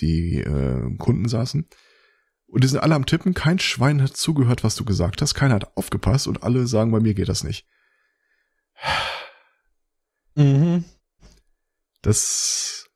die 0.00 0.38
äh, 0.38 0.96
Kunden 0.98 1.28
saßen. 1.28 1.66
Und 2.48 2.62
die 2.64 2.68
sind 2.68 2.80
alle 2.80 2.94
am 2.94 3.06
Tippen, 3.06 3.34
kein 3.34 3.58
Schwein 3.58 4.00
hat 4.02 4.16
zugehört, 4.16 4.62
was 4.62 4.76
du 4.76 4.84
gesagt 4.84 5.20
hast, 5.20 5.34
keiner 5.34 5.54
hat 5.56 5.76
aufgepasst 5.76 6.26
und 6.28 6.42
alle 6.42 6.66
sagen, 6.66 6.92
bei 6.92 7.00
mir 7.00 7.14
geht 7.14 7.28
das 7.28 7.42
nicht. 7.44 7.66
Mhm. 10.34 10.84
Das 12.02 12.88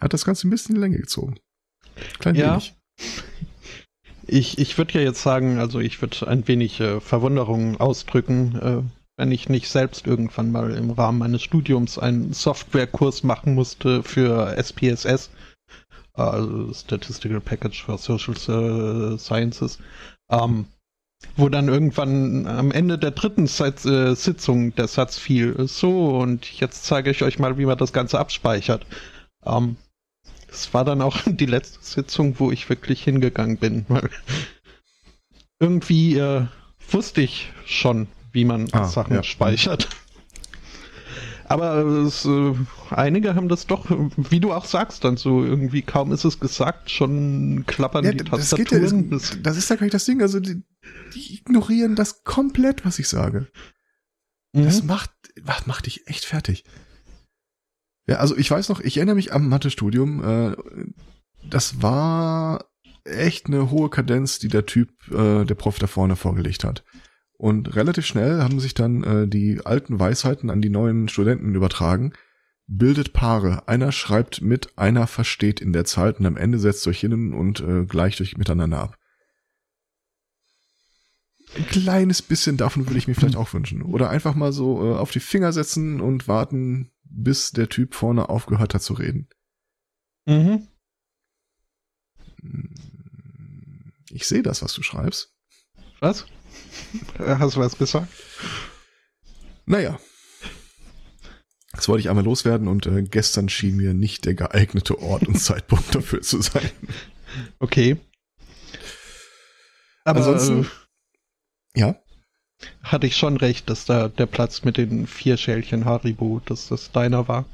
hat 0.00 0.12
das 0.12 0.24
Ganze 0.24 0.46
ein 0.46 0.50
bisschen 0.50 0.74
in 0.74 0.80
die 0.82 0.86
Länge 0.86 0.98
gezogen. 0.98 1.38
Klein 2.18 2.34
Ja. 2.34 2.52
wenig. 2.52 2.74
Ich, 4.26 4.58
ich 4.58 4.76
würde 4.76 4.94
ja 4.94 5.00
jetzt 5.00 5.22
sagen, 5.22 5.58
also 5.58 5.80
ich 5.80 6.02
würde 6.02 6.28
ein 6.28 6.46
wenig 6.46 6.80
äh, 6.80 7.00
Verwunderung 7.00 7.80
ausdrücken, 7.80 8.56
äh, 8.60 8.82
wenn 9.16 9.32
ich 9.32 9.48
nicht 9.48 9.70
selbst 9.70 10.06
irgendwann 10.06 10.52
mal 10.52 10.74
im 10.74 10.90
Rahmen 10.90 11.18
meines 11.18 11.42
Studiums 11.42 11.98
einen 11.98 12.34
Softwarekurs 12.34 13.22
machen 13.22 13.54
musste 13.54 14.02
für 14.02 14.54
SPSS, 14.56 15.30
also 16.18 16.72
Statistical 16.72 17.40
Package 17.40 17.82
for 17.82 17.98
Social 17.98 18.34
äh, 18.34 19.18
Sciences, 19.18 19.78
ähm, 20.30 20.66
wo 21.36 21.48
dann 21.48 21.68
irgendwann 21.68 22.46
am 22.46 22.70
Ende 22.70 22.98
der 22.98 23.10
dritten 23.12 23.46
Seit, 23.46 23.84
äh, 23.84 24.14
Sitzung 24.14 24.74
der 24.74 24.88
Satz 24.88 25.18
fiel, 25.18 25.66
so 25.66 26.18
und 26.18 26.60
jetzt 26.60 26.84
zeige 26.84 27.10
ich 27.10 27.22
euch 27.22 27.38
mal, 27.38 27.58
wie 27.58 27.66
man 27.66 27.78
das 27.78 27.92
Ganze 27.92 28.18
abspeichert. 28.18 28.86
Ähm, 29.44 29.76
es 30.50 30.72
war 30.74 30.84
dann 30.84 31.02
auch 31.02 31.18
die 31.26 31.46
letzte 31.46 31.82
Sitzung, 31.82 32.38
wo 32.38 32.50
ich 32.50 32.68
wirklich 32.68 33.02
hingegangen 33.02 33.58
bin, 33.58 33.84
weil 33.88 34.10
irgendwie 35.60 36.18
äh, 36.18 36.46
wusste 36.90 37.20
ich 37.20 37.52
schon, 37.66 38.08
wie 38.32 38.44
man 38.44 38.68
Ah, 38.72 38.84
Sachen 38.84 39.16
ja. 39.16 39.22
speichert. 39.22 39.88
Aber 41.48 41.76
es, 41.78 42.26
äh, 42.26 42.54
einige 42.90 43.34
haben 43.34 43.48
das 43.48 43.66
doch, 43.66 43.86
wie 43.88 44.38
du 44.40 44.52
auch 44.52 44.66
sagst, 44.66 45.04
dann 45.04 45.16
so 45.16 45.42
irgendwie 45.42 45.80
kaum 45.82 46.12
ist 46.12 46.24
es 46.24 46.38
gesagt, 46.40 46.90
schon 46.90 47.64
klappern 47.66 48.04
Ja, 48.04 48.12
die 48.12 48.18
das, 48.18 48.50
geht 48.54 48.70
ja, 48.70 48.78
Tastaturen. 48.78 49.10
das, 49.10 49.30
Das- 49.30 49.42
das 49.42 49.56
ist 49.56 49.70
ja 49.70 49.76
gar 49.76 49.84
nicht 49.84 49.94
das 49.94 50.04
Ding. 50.04 50.20
Also 50.20 50.40
die, 50.40 50.62
die 51.14 51.34
ignorieren 51.34 51.96
das 51.96 52.22
komplett, 52.24 52.84
was 52.84 52.98
ich 52.98 53.08
sage. 53.08 53.46
Das 54.52 54.82
Mhm. 54.82 54.88
macht, 54.88 55.10
macht, 55.42 55.66
macht 55.66 55.86
dich 55.86 56.06
echt 56.06 56.24
fertig. 56.26 56.64
Ja, 58.06 58.16
also 58.16 58.36
ich 58.36 58.50
weiß 58.50 58.68
noch, 58.68 58.80
ich 58.80 58.96
erinnere 58.96 59.16
mich 59.16 59.32
am 59.32 59.48
Mathestudium, 59.48 60.24
äh, 60.24 60.56
das 61.48 61.82
war 61.82 62.64
echt 63.04 63.46
eine 63.46 63.70
hohe 63.70 63.88
Kadenz, 63.90 64.38
die 64.38 64.48
der 64.48 64.66
Typ, 64.66 64.90
äh, 65.10 65.44
der 65.44 65.54
Prof 65.54 65.78
da 65.78 65.86
vorne 65.86 66.16
vorgelegt 66.16 66.64
hat. 66.64 66.84
Und 67.38 67.76
relativ 67.76 68.04
schnell 68.04 68.42
haben 68.42 68.58
sich 68.58 68.74
dann 68.74 69.04
äh, 69.04 69.28
die 69.28 69.64
alten 69.64 70.00
Weisheiten 70.00 70.50
an 70.50 70.60
die 70.60 70.70
neuen 70.70 71.08
Studenten 71.08 71.54
übertragen. 71.54 72.12
Bildet 72.66 73.12
Paare. 73.12 73.68
Einer 73.68 73.92
schreibt 73.92 74.42
mit, 74.42 74.76
einer 74.76 75.06
versteht 75.06 75.60
in 75.60 75.72
der 75.72 75.84
Zeit 75.84 76.18
und 76.18 76.26
am 76.26 76.36
Ende 76.36 76.58
setzt 76.58 76.86
euch 76.88 76.98
hin 76.98 77.32
und 77.32 77.60
äh, 77.60 77.86
gleicht 77.86 78.20
euch 78.20 78.36
miteinander 78.36 78.80
ab. 78.80 78.98
Ein 81.56 81.66
kleines 81.66 82.22
bisschen 82.22 82.56
davon 82.56 82.86
würde 82.86 82.98
ich 82.98 83.06
mir 83.06 83.14
vielleicht 83.14 83.36
auch 83.36 83.54
wünschen. 83.54 83.82
Oder 83.82 84.10
einfach 84.10 84.34
mal 84.34 84.52
so 84.52 84.84
äh, 84.84 84.96
auf 84.96 85.12
die 85.12 85.20
Finger 85.20 85.52
setzen 85.52 86.00
und 86.00 86.26
warten, 86.26 86.90
bis 87.04 87.52
der 87.52 87.68
Typ 87.68 87.94
vorne 87.94 88.28
aufgehört 88.28 88.74
hat 88.74 88.82
zu 88.82 88.94
reden. 88.94 89.28
Mhm. 90.26 90.66
Ich 94.10 94.26
sehe 94.26 94.42
das, 94.42 94.60
was 94.60 94.74
du 94.74 94.82
schreibst. 94.82 95.34
Was? 96.00 96.26
Äh, 97.18 97.36
Hast 97.38 97.56
du 97.56 97.60
was 97.60 97.76
gesagt? 97.78 98.08
Naja. 99.66 99.98
Das 101.72 101.88
wollte 101.88 102.00
ich 102.00 102.08
einmal 102.08 102.24
loswerden 102.24 102.66
und 102.66 102.86
äh, 102.86 103.02
gestern 103.02 103.48
schien 103.48 103.76
mir 103.76 103.94
nicht 103.94 104.24
der 104.24 104.34
geeignete 104.34 104.98
Ort 105.00 105.28
und 105.28 105.36
Zeitpunkt 105.40 105.94
dafür 105.94 106.22
zu 106.22 106.40
sein. 106.42 106.70
Okay. 107.58 107.98
Aber 110.04 110.20
Ansonsten- 110.20 110.64
äh, 111.74 111.80
Ja. 111.80 111.96
hatte 112.82 113.06
ich 113.06 113.16
schon 113.16 113.36
recht, 113.36 113.68
dass 113.70 113.84
da 113.84 114.08
der 114.08 114.26
Platz 114.26 114.64
mit 114.64 114.76
den 114.78 115.06
vier 115.06 115.36
Schälchen 115.36 115.84
Haribo, 115.84 116.40
dass 116.46 116.68
das 116.68 116.90
deiner 116.90 117.28
war. 117.28 117.44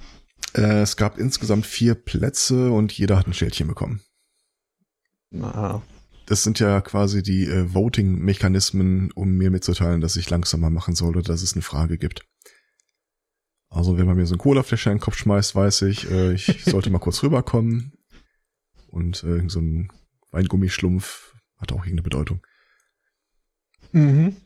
Äh, 0.54 0.80
es 0.82 0.96
gab 0.96 1.18
insgesamt 1.18 1.66
vier 1.66 1.94
Plätze 1.96 2.70
und 2.70 2.92
jeder 2.92 3.18
hat 3.18 3.26
ein 3.26 3.34
Schildchen 3.34 3.66
bekommen. 3.66 4.00
Na, 5.30 5.82
Das 6.26 6.42
sind 6.42 6.58
ja 6.58 6.80
quasi 6.80 7.22
die 7.22 7.46
äh, 7.46 7.72
Voting-Mechanismen, 7.74 9.10
um 9.12 9.32
mir 9.32 9.50
mitzuteilen, 9.50 10.00
dass 10.00 10.16
ich 10.16 10.30
langsamer 10.30 10.70
machen 10.70 10.94
soll 10.94 11.10
oder 11.10 11.22
dass 11.22 11.42
es 11.42 11.52
eine 11.52 11.62
Frage 11.62 11.98
gibt. 11.98 12.26
Also 13.68 13.98
wenn 13.98 14.06
man 14.06 14.16
mir 14.16 14.26
so 14.26 14.36
ein 14.36 14.38
Colafläschchen 14.38 14.92
in 14.92 14.98
den 14.98 15.02
Kopf 15.02 15.16
schmeißt, 15.16 15.54
weiß 15.54 15.82
ich, 15.82 16.10
äh, 16.10 16.32
ich 16.32 16.46
sollte 16.64 16.90
mal 16.90 16.98
kurz 16.98 17.22
rüberkommen. 17.22 17.92
Und 18.86 19.24
äh, 19.24 19.42
so 19.48 19.60
ein 19.60 19.90
Weingummischlumpf 20.30 21.34
hat 21.56 21.72
auch 21.72 21.78
irgendeine 21.78 22.02
Bedeutung. 22.02 22.46
mhm. 23.92 24.36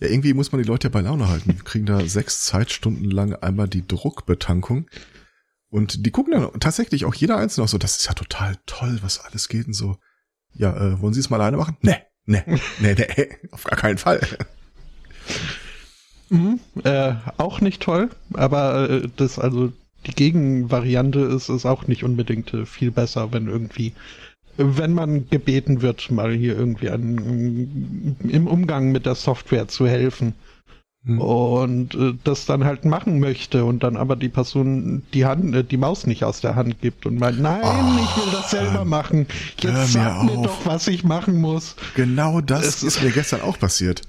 Ja, 0.00 0.08
irgendwie 0.08 0.34
muss 0.34 0.50
man 0.50 0.60
die 0.60 0.66
Leute 0.66 0.88
ja 0.88 0.92
bei 0.92 1.02
Laune 1.02 1.28
halten. 1.28 1.54
Wir 1.54 1.64
kriegen 1.64 1.86
da 1.86 2.04
sechs 2.06 2.44
Zeitstunden 2.44 3.10
lang 3.10 3.34
einmal 3.34 3.68
die 3.68 3.86
Druckbetankung. 3.86 4.88
Und 5.68 6.04
die 6.04 6.10
gucken 6.10 6.32
dann 6.32 6.60
tatsächlich 6.60 7.04
auch 7.04 7.14
jeder 7.14 7.36
einzelne 7.36 7.64
auch 7.64 7.68
so, 7.68 7.78
das 7.78 7.96
ist 7.96 8.06
ja 8.06 8.14
total 8.14 8.56
toll, 8.66 8.98
was 9.02 9.20
alles 9.20 9.48
geht 9.48 9.66
und 9.66 9.72
so. 9.72 9.96
Ja, 10.54 10.74
äh, 10.74 11.00
wollen 11.00 11.14
Sie 11.14 11.20
es 11.20 11.30
mal 11.30 11.40
alleine 11.40 11.56
machen? 11.56 11.76
Nee, 11.82 11.96
nee, 12.26 12.42
nee, 12.80 12.94
nee, 12.94 13.28
auf 13.50 13.64
gar 13.64 13.78
keinen 13.78 13.98
Fall. 13.98 14.20
Mhm. 16.30 16.60
Äh, 16.84 17.14
auch 17.36 17.60
nicht 17.60 17.82
toll, 17.82 18.10
aber 18.34 18.88
äh, 18.90 19.08
das 19.16 19.38
also 19.38 19.72
die 20.06 20.14
Gegenvariante 20.14 21.20
ist 21.20 21.48
ist 21.48 21.66
auch 21.66 21.86
nicht 21.86 22.04
unbedingt 22.04 22.52
äh, 22.54 22.66
viel 22.66 22.90
besser, 22.90 23.32
wenn 23.32 23.48
irgendwie 23.48 23.92
wenn 24.56 24.92
man 24.92 25.28
gebeten 25.30 25.82
wird, 25.82 26.10
mal 26.10 26.32
hier 26.32 26.56
irgendwie 26.56 26.90
an, 26.90 28.16
im 28.22 28.46
Umgang 28.46 28.92
mit 28.92 29.04
der 29.06 29.16
Software 29.16 29.68
zu 29.68 29.86
helfen. 29.88 30.34
Hm. 31.04 31.20
und 31.20 31.94
äh, 31.94 32.14
das 32.24 32.46
dann 32.46 32.64
halt 32.64 32.84
machen 32.84 33.20
möchte 33.20 33.64
und 33.64 33.82
dann 33.82 33.96
aber 33.96 34.16
die 34.16 34.28
Person 34.28 35.02
die 35.12 35.26
Hand, 35.26 35.54
äh, 35.54 35.62
die 35.62 35.76
Maus 35.76 36.06
nicht 36.06 36.24
aus 36.24 36.40
der 36.40 36.54
Hand 36.54 36.80
gibt 36.80 37.04
und 37.04 37.18
meint, 37.18 37.40
nein, 37.40 37.62
oh, 37.62 38.00
ich 38.02 38.16
will 38.16 38.32
das 38.32 38.50
selber 38.50 38.84
machen. 38.84 39.26
Jetzt 39.60 39.92
sag 39.92 40.24
mir, 40.24 40.36
mir 40.36 40.42
doch, 40.42 40.64
was 40.64 40.88
ich 40.88 41.04
machen 41.04 41.40
muss. 41.40 41.76
Genau 41.94 42.40
das 42.40 42.66
es 42.66 42.82
ist 42.82 43.02
mir 43.02 43.10
gestern 43.10 43.42
auch 43.42 43.58
passiert. 43.58 44.02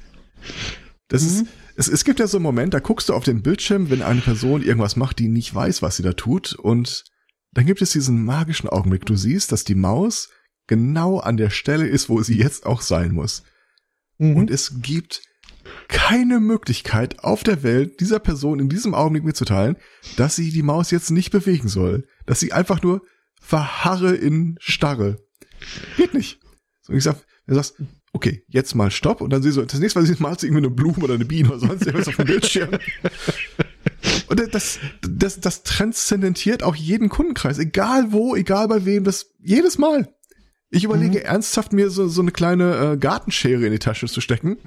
Das 1.09 1.23
mhm. 1.23 1.27
ist, 1.27 1.45
es, 1.75 1.87
es 1.89 2.05
gibt 2.05 2.19
ja 2.19 2.27
so 2.27 2.37
einen 2.37 2.43
Moment, 2.43 2.73
da 2.73 2.79
guckst 2.79 3.09
du 3.09 3.13
auf 3.13 3.23
den 3.23 3.41
Bildschirm, 3.41 3.89
wenn 3.89 4.01
eine 4.01 4.21
Person 4.21 4.63
irgendwas 4.63 4.95
macht, 4.95 5.19
die 5.19 5.27
nicht 5.27 5.53
weiß, 5.53 5.81
was 5.81 5.97
sie 5.97 6.03
da 6.03 6.13
tut 6.13 6.53
und 6.53 7.03
dann 7.51 7.65
gibt 7.65 7.81
es 7.81 7.91
diesen 7.91 8.23
magischen 8.25 8.69
Augenblick. 8.69 9.05
Du 9.05 9.15
siehst, 9.15 9.51
dass 9.51 9.63
die 9.63 9.75
Maus 9.75 10.29
genau 10.67 11.19
an 11.19 11.37
der 11.37 11.49
Stelle 11.49 11.87
ist, 11.87 12.09
wo 12.09 12.21
sie 12.21 12.37
jetzt 12.37 12.65
auch 12.65 12.81
sein 12.81 13.11
muss. 13.11 13.43
Mhm. 14.17 14.35
Und 14.35 14.51
es 14.51 14.81
gibt 14.81 15.21
keine 15.87 16.39
Möglichkeit 16.39 17.23
auf 17.23 17.43
der 17.43 17.63
Welt, 17.63 17.99
dieser 17.99 18.19
Person 18.19 18.59
in 18.59 18.69
diesem 18.69 18.93
Augenblick 18.93 19.23
mitzuteilen, 19.23 19.77
dass 20.17 20.35
sie 20.35 20.51
die 20.51 20.63
Maus 20.63 20.91
jetzt 20.91 21.11
nicht 21.11 21.31
bewegen 21.31 21.67
soll. 21.67 22.07
Dass 22.25 22.39
sie 22.39 22.53
einfach 22.53 22.81
nur 22.81 23.01
verharre 23.39 24.15
in 24.15 24.57
Starre. 24.59 25.17
Geht 25.97 26.13
nicht. 26.13 26.39
So, 26.81 26.93
ich 26.93 27.03
sag, 27.03 27.17
du 27.47 27.55
sagst, 27.55 27.75
okay, 28.13 28.43
jetzt 28.47 28.75
mal 28.75 28.91
Stopp 28.91 29.21
und 29.21 29.31
dann 29.31 29.43
sie 29.43 29.51
so, 29.51 29.63
das 29.63 29.79
nächste 29.79 29.99
Mal 29.99 30.05
sie 30.05 30.15
malt 30.19 30.39
sie 30.39 30.47
irgendwie 30.47 30.65
eine 30.65 30.73
Blume 30.73 30.97
oder 30.97 31.15
eine 31.15 31.25
Biene 31.25 31.49
oder 31.49 31.59
sonst 31.59 31.85
irgendwas 31.85 32.07
auf 32.07 32.15
dem 32.15 32.25
Bildschirm. 32.25 32.69
Und 34.27 34.53
das, 34.53 34.79
das, 35.01 35.39
das 35.39 35.63
transzendentiert 35.63 36.63
auch 36.63 36.75
jeden 36.75 37.09
Kundenkreis, 37.09 37.59
egal 37.59 38.11
wo, 38.11 38.35
egal 38.35 38.67
bei 38.67 38.85
wem, 38.85 39.03
das 39.03 39.31
jedes 39.39 39.77
Mal. 39.77 40.13
Ich 40.69 40.83
überlege 40.83 41.19
mhm. 41.19 41.25
ernsthaft, 41.25 41.73
mir 41.73 41.89
so, 41.89 42.07
so 42.07 42.21
eine 42.21 42.31
kleine 42.31 42.93
äh, 42.93 42.97
Gartenschere 42.97 43.65
in 43.65 43.71
die 43.71 43.79
Tasche 43.79 44.07
zu 44.07 44.21
stecken, 44.21 44.57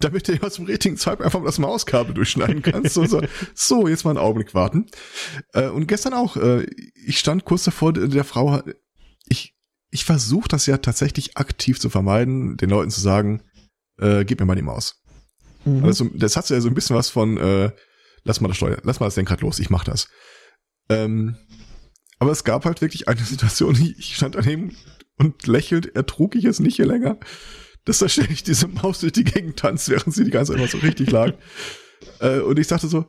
damit 0.00 0.28
du 0.28 0.40
aus 0.42 0.54
dem 0.54 0.66
richtigen 0.66 0.96
Zeitpunkt 0.96 1.26
einfach 1.26 1.40
mal 1.40 1.46
das 1.46 1.58
Mauskabel 1.58 2.14
durchschneiden 2.14 2.62
kannst. 2.62 2.94
so, 2.94 3.04
so, 3.04 3.20
so, 3.54 3.88
jetzt 3.88 4.04
mal 4.04 4.10
einen 4.10 4.18
Augenblick 4.18 4.54
warten. 4.54 4.86
Äh, 5.52 5.68
und 5.68 5.86
gestern 5.88 6.14
auch, 6.14 6.36
äh, 6.36 6.66
ich 6.94 7.18
stand 7.18 7.44
kurz 7.44 7.64
davor, 7.64 7.92
der 7.92 8.24
Frau, 8.24 8.62
ich, 9.26 9.56
ich 9.90 10.04
versuche 10.04 10.48
das 10.48 10.66
ja 10.66 10.78
tatsächlich 10.78 11.36
aktiv 11.36 11.80
zu 11.80 11.90
vermeiden, 11.90 12.56
den 12.56 12.70
Leuten 12.70 12.90
zu 12.90 13.00
sagen, 13.00 13.42
äh, 13.98 14.24
gib 14.24 14.38
mir 14.38 14.46
mal 14.46 14.54
die 14.54 14.62
Maus. 14.62 15.02
Mhm. 15.64 15.84
Also 15.84 16.08
das 16.14 16.36
hat 16.36 16.48
ja 16.50 16.60
so 16.60 16.68
ein 16.68 16.74
bisschen 16.74 16.96
was 16.96 17.10
von, 17.10 17.36
äh, 17.36 17.72
lass 18.24 18.40
mal 18.40 18.48
das 18.48 18.56
Steuer, 18.56 18.78
lass 18.82 19.00
mal 19.00 19.06
das 19.06 19.16
Lenkrad 19.16 19.40
los, 19.40 19.58
ich 19.58 19.70
mach 19.70 19.84
das. 19.84 20.08
Ähm, 20.88 21.36
aber 22.20 22.32
es 22.32 22.44
gab 22.44 22.64
halt 22.64 22.80
wirklich 22.80 23.08
eine 23.08 23.22
Situation, 23.22 23.74
ich 23.98 24.14
stand 24.14 24.36
daneben 24.36 24.76
und 25.16 25.46
lächelnd 25.46 25.94
ertrug 25.96 26.36
ich 26.36 26.44
es 26.44 26.60
nicht 26.60 26.76
hier 26.76 26.86
länger, 26.86 27.18
dass 27.88 28.00
da 28.00 28.08
ständig 28.08 28.42
diese 28.42 28.68
Maus 28.68 29.00
durch 29.00 29.12
die 29.12 29.24
Gegend 29.24 29.58
tanzt, 29.58 29.88
während 29.88 30.14
sie 30.14 30.24
die 30.24 30.30
ganze 30.30 30.52
Zeit 30.52 30.60
immer 30.60 30.68
so 30.68 30.78
richtig 30.78 31.10
lag. 31.10 31.32
äh, 32.20 32.40
und 32.40 32.58
ich 32.58 32.66
dachte 32.66 32.86
so, 32.86 33.06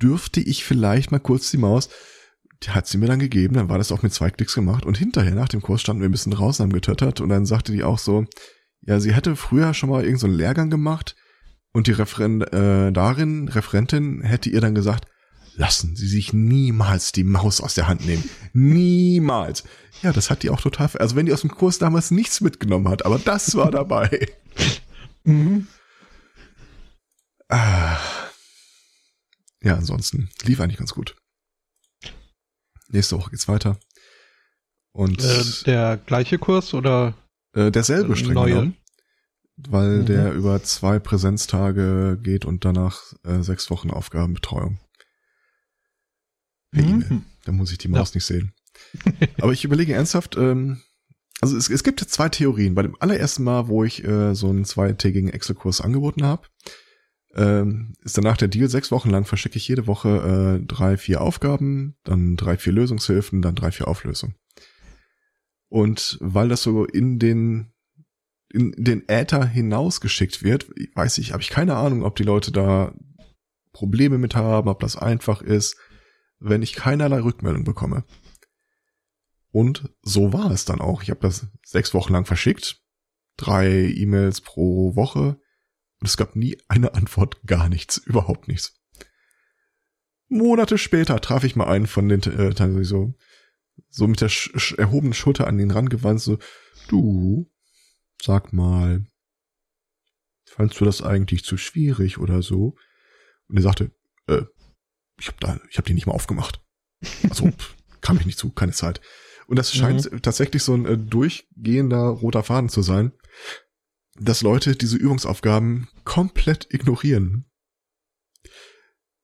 dürfte 0.00 0.40
ich 0.40 0.64
vielleicht 0.64 1.12
mal 1.12 1.18
kurz 1.18 1.50
die 1.50 1.58
Maus, 1.58 1.90
die 2.62 2.70
hat 2.70 2.86
sie 2.86 2.96
mir 2.96 3.06
dann 3.06 3.18
gegeben, 3.18 3.54
dann 3.54 3.68
war 3.68 3.76
das 3.76 3.92
auch 3.92 4.02
mit 4.02 4.14
zwei 4.14 4.30
Klicks 4.30 4.54
gemacht 4.54 4.86
und 4.86 4.96
hinterher 4.96 5.34
nach 5.34 5.48
dem 5.48 5.60
Kurs 5.60 5.82
standen 5.82 6.00
wir 6.00 6.08
ein 6.08 6.12
bisschen 6.12 6.32
draußen, 6.32 6.62
haben 6.62 6.72
getöttert 6.72 7.20
und 7.20 7.28
dann 7.28 7.44
sagte 7.44 7.72
die 7.72 7.84
auch 7.84 7.98
so, 7.98 8.24
ja, 8.80 8.98
sie 8.98 9.12
hätte 9.12 9.36
früher 9.36 9.74
schon 9.74 9.90
mal 9.90 10.04
irgendeinen 10.04 10.32
so 10.32 10.38
Lehrgang 10.38 10.70
gemacht 10.70 11.14
und 11.72 11.86
die 11.86 11.92
Referendarin, 11.92 13.48
äh, 13.48 13.50
Referentin 13.50 14.22
hätte 14.22 14.48
ihr 14.48 14.60
dann 14.60 14.74
gesagt, 14.74 15.06
lassen 15.54 15.96
Sie 15.96 16.08
sich 16.08 16.32
niemals 16.32 17.12
die 17.12 17.24
Maus 17.24 17.60
aus 17.60 17.74
der 17.74 17.88
Hand 17.88 18.06
nehmen. 18.06 18.28
niemals. 18.52 19.64
Ja, 20.02 20.12
das 20.12 20.30
hat 20.30 20.42
die 20.42 20.50
auch 20.50 20.60
total, 20.60 20.88
also 20.98 21.16
wenn 21.16 21.26
die 21.26 21.32
aus 21.32 21.42
dem 21.42 21.50
Kurs 21.50 21.78
damals 21.78 22.10
nichts 22.10 22.40
mitgenommen 22.40 22.88
hat, 22.88 23.04
aber 23.04 23.18
das 23.18 23.54
war 23.54 23.70
dabei. 23.70 24.28
mhm. 25.24 25.66
Ah. 27.48 27.98
Ja, 29.62 29.74
ansonsten 29.74 30.30
lief 30.44 30.60
eigentlich 30.60 30.78
ganz 30.78 30.94
gut. 30.94 31.16
Nächste 32.88 33.18
Woche 33.18 33.30
geht's 33.30 33.48
weiter. 33.48 33.78
Und 34.92 35.22
äh, 35.22 35.44
der 35.66 35.96
gleiche 35.98 36.38
Kurs 36.38 36.74
oder 36.74 37.14
äh, 37.54 37.70
derselbe 37.70 38.16
streng 38.16 38.34
neue? 38.34 38.50
genommen 38.50 38.76
weil 39.68 40.00
mhm. 40.00 40.06
der 40.06 40.32
über 40.32 40.62
zwei 40.62 40.98
Präsenztage 40.98 42.18
geht 42.22 42.44
und 42.44 42.64
danach 42.64 43.12
äh, 43.24 43.42
sechs 43.42 43.70
Wochen 43.70 43.90
Aufgabenbetreuung. 43.90 44.78
Per 46.70 46.82
mhm. 46.82 46.88
E-Mail. 46.88 47.22
Da 47.44 47.52
muss 47.52 47.72
ich 47.72 47.78
die 47.78 47.88
Maus 47.88 48.10
ja. 48.12 48.16
nicht 48.16 48.26
sehen. 48.26 48.52
Aber 49.40 49.52
ich 49.52 49.64
überlege 49.64 49.94
ernsthaft, 49.94 50.36
ähm, 50.36 50.80
also 51.40 51.56
es, 51.56 51.70
es 51.70 51.82
gibt 51.82 52.00
zwei 52.00 52.28
Theorien. 52.28 52.74
Bei 52.74 52.82
dem 52.82 52.96
allerersten 53.00 53.44
Mal, 53.44 53.68
wo 53.68 53.84
ich 53.84 54.04
äh, 54.04 54.34
so 54.34 54.50
einen 54.50 54.64
zweitägigen 54.64 55.30
Excel-Kurs 55.30 55.80
angeboten 55.80 56.24
habe, 56.24 56.46
ähm, 57.34 57.94
ist 58.02 58.18
danach 58.18 58.36
der 58.36 58.48
Deal, 58.48 58.68
sechs 58.68 58.90
Wochen 58.90 59.10
lang 59.10 59.24
verschicke 59.24 59.56
ich 59.56 59.68
jede 59.68 59.86
Woche 59.86 60.60
äh, 60.60 60.66
drei, 60.66 60.96
vier 60.96 61.20
Aufgaben, 61.20 61.96
dann 62.04 62.36
drei, 62.36 62.56
vier 62.56 62.72
Lösungshilfen, 62.72 63.40
dann 63.40 63.54
drei, 63.54 63.70
vier 63.70 63.88
Auflösungen. 63.88 64.34
Und 65.68 66.18
weil 66.20 66.48
das 66.48 66.62
so 66.62 66.84
in 66.84 67.18
den 67.18 67.72
in 68.52 68.72
den 68.76 69.08
Äther 69.08 69.46
hinausgeschickt 69.46 70.42
wird, 70.42 70.68
weiß 70.96 71.18
ich, 71.18 71.32
habe 71.32 71.42
ich 71.42 71.50
keine 71.50 71.76
Ahnung, 71.76 72.02
ob 72.02 72.16
die 72.16 72.24
Leute 72.24 72.50
da 72.50 72.92
Probleme 73.72 74.18
mit 74.18 74.34
haben, 74.34 74.68
ob 74.68 74.80
das 74.80 74.96
einfach 74.96 75.40
ist, 75.40 75.76
wenn 76.40 76.62
ich 76.62 76.74
keinerlei 76.74 77.20
Rückmeldung 77.20 77.64
bekomme. 77.64 78.04
Und 79.52 79.90
so 80.02 80.32
war 80.32 80.50
es 80.50 80.64
dann 80.64 80.80
auch. 80.80 81.02
Ich 81.02 81.10
habe 81.10 81.20
das 81.20 81.46
sechs 81.64 81.92
Wochen 81.94 82.12
lang 82.12 82.24
verschickt, 82.24 82.82
drei 83.36 83.68
E-Mails 83.68 84.40
pro 84.40 84.96
Woche 84.96 85.40
und 86.00 86.06
es 86.06 86.16
gab 86.16 86.36
nie 86.36 86.56
eine 86.68 86.94
Antwort, 86.94 87.40
gar 87.46 87.68
nichts, 87.68 87.98
überhaupt 87.98 88.48
nichts. 88.48 88.80
Monate 90.28 90.78
später 90.78 91.20
traf 91.20 91.44
ich 91.44 91.56
mal 91.56 91.66
einen 91.66 91.86
von 91.86 92.08
den 92.08 92.22
äh, 92.22 92.84
so 92.84 93.14
so 93.88 94.06
mit 94.06 94.20
der 94.20 94.28
sch 94.28 94.74
erhobenen 94.78 95.14
Schulter 95.14 95.46
an 95.46 95.58
den 95.58 95.70
Rand 95.70 95.90
gewandt, 95.90 96.20
so 96.20 96.38
du, 96.88 97.50
sag 98.22 98.52
mal, 98.52 99.04
fandst 100.44 100.80
du 100.80 100.84
das 100.84 101.02
eigentlich 101.02 101.44
zu 101.44 101.56
schwierig 101.56 102.18
oder 102.18 102.42
so? 102.42 102.76
Und 103.48 103.56
er 103.56 103.62
sagte, 103.62 103.90
äh, 104.26 104.44
ich 105.20 105.28
habe 105.28 105.36
da, 105.40 105.60
ich 105.70 105.76
habe 105.78 105.86
die 105.86 105.94
nicht 105.94 106.06
mal 106.06 106.14
aufgemacht. 106.14 106.60
Also 107.28 107.50
kam 108.00 108.16
ich 108.18 108.26
nicht 108.26 108.38
zu, 108.38 108.50
keine 108.50 108.72
Zeit. 108.72 109.00
Und 109.46 109.58
das 109.58 109.74
scheint 109.74 110.10
mhm. 110.10 110.22
tatsächlich 110.22 110.62
so 110.62 110.74
ein 110.74 110.86
äh, 110.86 110.96
durchgehender 110.96 112.06
roter 112.08 112.42
Faden 112.42 112.68
zu 112.68 112.82
sein, 112.82 113.12
dass 114.18 114.42
Leute 114.42 114.76
diese 114.76 114.96
Übungsaufgaben 114.96 115.88
komplett 116.04 116.72
ignorieren. 116.72 117.46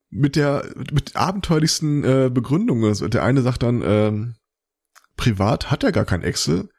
Mit 0.08 0.36
der 0.36 0.68
mit 0.92 1.16
abenteuerlichsten 1.16 2.04
äh, 2.04 2.30
Begründungen. 2.32 2.88
Also 2.88 3.08
der 3.08 3.22
eine 3.22 3.42
sagt 3.42 3.62
dann, 3.62 3.82
ähm, 3.84 4.36
privat 5.16 5.70
hat 5.70 5.84
er 5.84 5.92
gar 5.92 6.04
kein 6.04 6.22
Excel, 6.22 6.70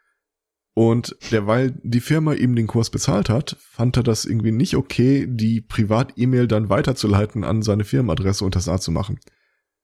und 0.78 1.16
derweil 1.32 1.74
die 1.82 2.02
Firma 2.02 2.34
ihm 2.34 2.56
den 2.56 2.68
Kurs 2.68 2.92
bezahlt 2.92 3.30
hat, 3.30 3.58
fand 3.60 3.98
er 3.98 4.04
das 4.04 4.26
irgendwie 4.26 4.52
nicht 4.52 4.76
okay, 4.76 5.26
die 5.28 5.60
Privat-E-Mail 5.60 6.48
dann 6.48 6.70
weiterzuleiten 6.70 7.44
an 7.44 7.64
seine 7.64 7.84
Firmenadresse 7.84 8.46
und 8.46 8.56
das 8.56 8.68
A 8.68 8.80
zu 8.80 8.92
machen. 8.92 9.20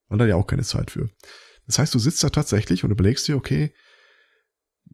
Weil 0.06 0.18
da 0.18 0.26
ja 0.26 0.36
auch 0.36 0.46
keine 0.46 0.62
Zeit 0.62 0.92
für. 0.92 1.10
Das 1.66 1.80
heißt, 1.80 1.92
du 1.92 1.98
sitzt 1.98 2.22
da 2.22 2.30
tatsächlich 2.30 2.84
und 2.84 2.92
überlegst 2.92 3.26
dir, 3.26 3.36
okay, 3.36 3.74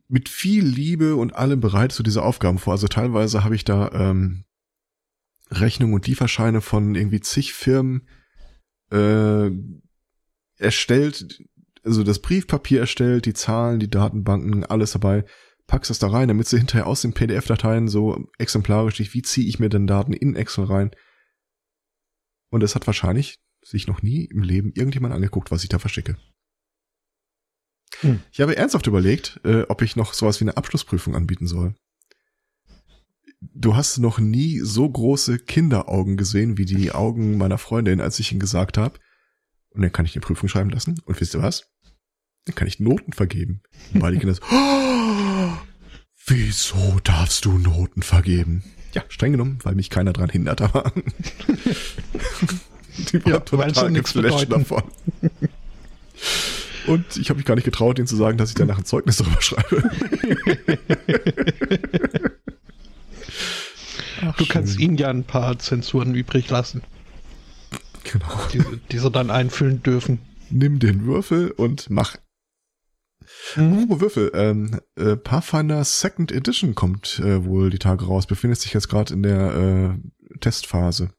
mit 0.09 0.31
viel 0.31 0.65
Liebe 0.65 1.17
und 1.17 1.37
allem 1.37 1.61
bereitest 1.61 1.99
du 1.99 2.03
diese 2.03 2.23
Aufgaben 2.23 2.57
vor. 2.57 2.73
Also 2.73 2.89
teilweise 2.89 3.45
habe 3.45 3.55
ich 3.55 3.67
da 3.67 3.91
ähm, 3.93 4.47
Rechnungen 5.51 5.95
und 5.95 6.07
Lieferscheine 6.07 6.63
von 6.63 6.95
irgendwie 6.95 7.21
zig 7.21 7.53
Firmen 7.53 8.09
äh, 8.91 9.51
erstellt, 10.57 11.45
also 11.85 12.05
das 12.05 12.21
Briefpapier 12.21 12.81
erstellt, 12.81 13.27
die 13.27 13.35
Zahlen, 13.35 13.81
die 13.81 13.91
Datenbanken, 13.91 14.65
alles 14.65 14.93
dabei 14.93 15.27
packst 15.71 15.89
das 15.89 16.01
da 16.01 16.09
rein, 16.09 16.27
damit 16.27 16.49
sie 16.49 16.59
hinterher 16.59 16.89
aus 16.89 17.03
den 17.03 17.15
PDF-Dateien 17.15 17.87
so 17.87 18.29
exemplarisch, 18.39 18.99
wie 18.99 19.23
ziehe 19.23 19.47
ich 19.47 19.61
mir 19.61 19.69
denn 19.69 19.87
Daten 19.87 20.13
in 20.13 20.35
Excel 20.35 20.65
rein? 20.65 20.91
Und 22.51 22.65
es 22.65 22.75
hat 22.75 22.89
wahrscheinlich 22.89 23.39
sich 23.63 23.87
noch 23.87 24.03
nie 24.03 24.25
im 24.25 24.43
Leben 24.43 24.73
irgendjemand 24.75 25.15
angeguckt, 25.15 25.53
was 25.53 25.63
ich 25.63 25.69
da 25.69 25.79
verschicke. 25.79 26.17
Hm. 28.01 28.21
Ich 28.33 28.41
habe 28.41 28.57
ernsthaft 28.57 28.89
überlegt, 28.89 29.41
äh, 29.45 29.63
ob 29.69 29.83
ich 29.83 29.95
noch 29.95 30.13
sowas 30.13 30.41
wie 30.41 30.45
eine 30.45 30.57
Abschlussprüfung 30.57 31.15
anbieten 31.15 31.47
soll. 31.47 31.77
Du 33.41 33.77
hast 33.77 33.99
noch 33.99 34.19
nie 34.19 34.59
so 34.59 34.91
große 34.91 35.39
Kinderaugen 35.39 36.17
gesehen 36.17 36.59
wie 36.59 36.65
die 36.65 36.91
Augen 36.91 37.39
meiner 37.39 37.59
Freundin, 37.59 38.01
als 38.01 38.19
ich 38.19 38.33
ihnen 38.33 38.41
gesagt 38.41 38.77
habe, 38.77 38.99
und 39.69 39.83
dann 39.83 39.93
kann 39.93 40.05
ich 40.05 40.17
eine 40.17 40.23
Prüfung 40.23 40.49
schreiben 40.49 40.71
lassen. 40.71 41.01
Und 41.05 41.21
wisst 41.21 41.35
ihr 41.35 41.43
was? 41.43 41.71
Dann 42.47 42.57
kann 42.57 42.67
ich 42.67 42.81
Noten 42.81 43.13
vergeben. 43.13 43.63
Und 43.95 44.01
beide 44.01 44.19
Kinder 44.19 44.35
so, 44.35 44.43
oh, 44.51 44.90
wieso 46.31 47.01
darfst 47.03 47.45
du 47.45 47.59
Noten 47.59 48.03
vergeben? 48.03 48.63
Ja, 48.93 49.03
streng 49.09 49.33
genommen, 49.33 49.59
weil 49.63 49.75
mich 49.75 49.91
keiner 49.91 50.13
dran 50.13 50.31
hindert, 50.31 50.63
aber 50.63 50.93
die 53.13 53.25
war 53.25 53.33
ja, 53.33 53.41
total 53.41 53.93
geflasht 53.93 54.51
davon. 54.51 54.83
Und 56.87 57.17
ich 57.17 57.31
habe 57.31 57.39
mich 57.39 57.47
gar 57.47 57.55
nicht 57.55 57.65
getraut, 57.65 57.99
ihnen 57.99 58.09
zu 58.09 58.17
sagen, 58.17 58.39
dass 58.39 58.51
ich 58.51 58.55
danach 58.55 58.79
ein 58.79 58.85
Zeugnis 58.85 59.17
darüber 59.19 59.43
schreibe. 59.43 59.91
Ach, 64.23 64.37
du 64.37 64.45
schön. 64.45 64.53
kannst 64.53 64.79
ihnen 64.79 64.97
ja 64.97 65.09
ein 65.09 65.25
paar 65.25 65.59
Zensuren 65.59 66.15
übrig 66.15 66.49
lassen. 66.51 66.83
Genau. 68.05 68.27
Die, 68.53 68.63
die 68.91 68.99
sie 68.99 69.11
dann 69.11 69.31
einfüllen 69.31 69.83
dürfen. 69.83 70.19
Nimm 70.51 70.79
den 70.79 71.05
Würfel 71.05 71.53
und 71.53 71.91
mach. 71.91 72.17
Mhm. 73.57 73.87
Oh, 73.91 74.01
Würfel. 74.01 74.31
Ähm, 74.35 74.81
äh, 74.97 75.17
Pathfinder 75.17 75.85
Second 75.85 76.33
Edition 76.33 76.75
kommt 76.75 77.19
äh, 77.21 77.45
wohl 77.45 77.71
die 77.71 77.79
Tage 77.79 78.07
raus. 78.07 78.27
Befindet 78.27 78.61
sich 78.61 78.73
jetzt 78.73 78.89
gerade 78.89 79.15
in 79.15 79.23
der 79.23 79.55
äh, 79.55 80.39
Testphase. 80.39 81.11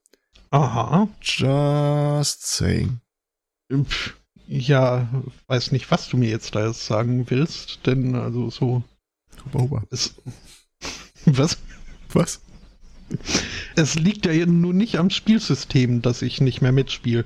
Aha. 0.51 1.07
Just 1.21 2.45
saying. 2.45 2.99
Ja, 4.47 5.07
weiß 5.47 5.71
nicht, 5.71 5.89
was 5.91 6.09
du 6.09 6.17
mir 6.17 6.29
jetzt 6.29 6.55
da 6.55 6.67
jetzt 6.67 6.85
sagen 6.85 7.29
willst, 7.29 7.85
denn 7.85 8.15
also 8.15 8.49
so. 8.49 8.83
Huba, 9.45 9.59
huba. 9.59 9.83
Es, 9.91 10.15
was? 11.25 11.57
Was? 12.11 12.41
Es 13.75 13.95
liegt 13.95 14.25
ja 14.25 14.45
nun 14.45 14.77
nicht 14.77 14.97
am 14.97 15.09
Spielsystem, 15.09 16.01
dass 16.01 16.21
ich 16.21 16.41
nicht 16.41 16.61
mehr 16.61 16.71
mitspiele. 16.71 17.25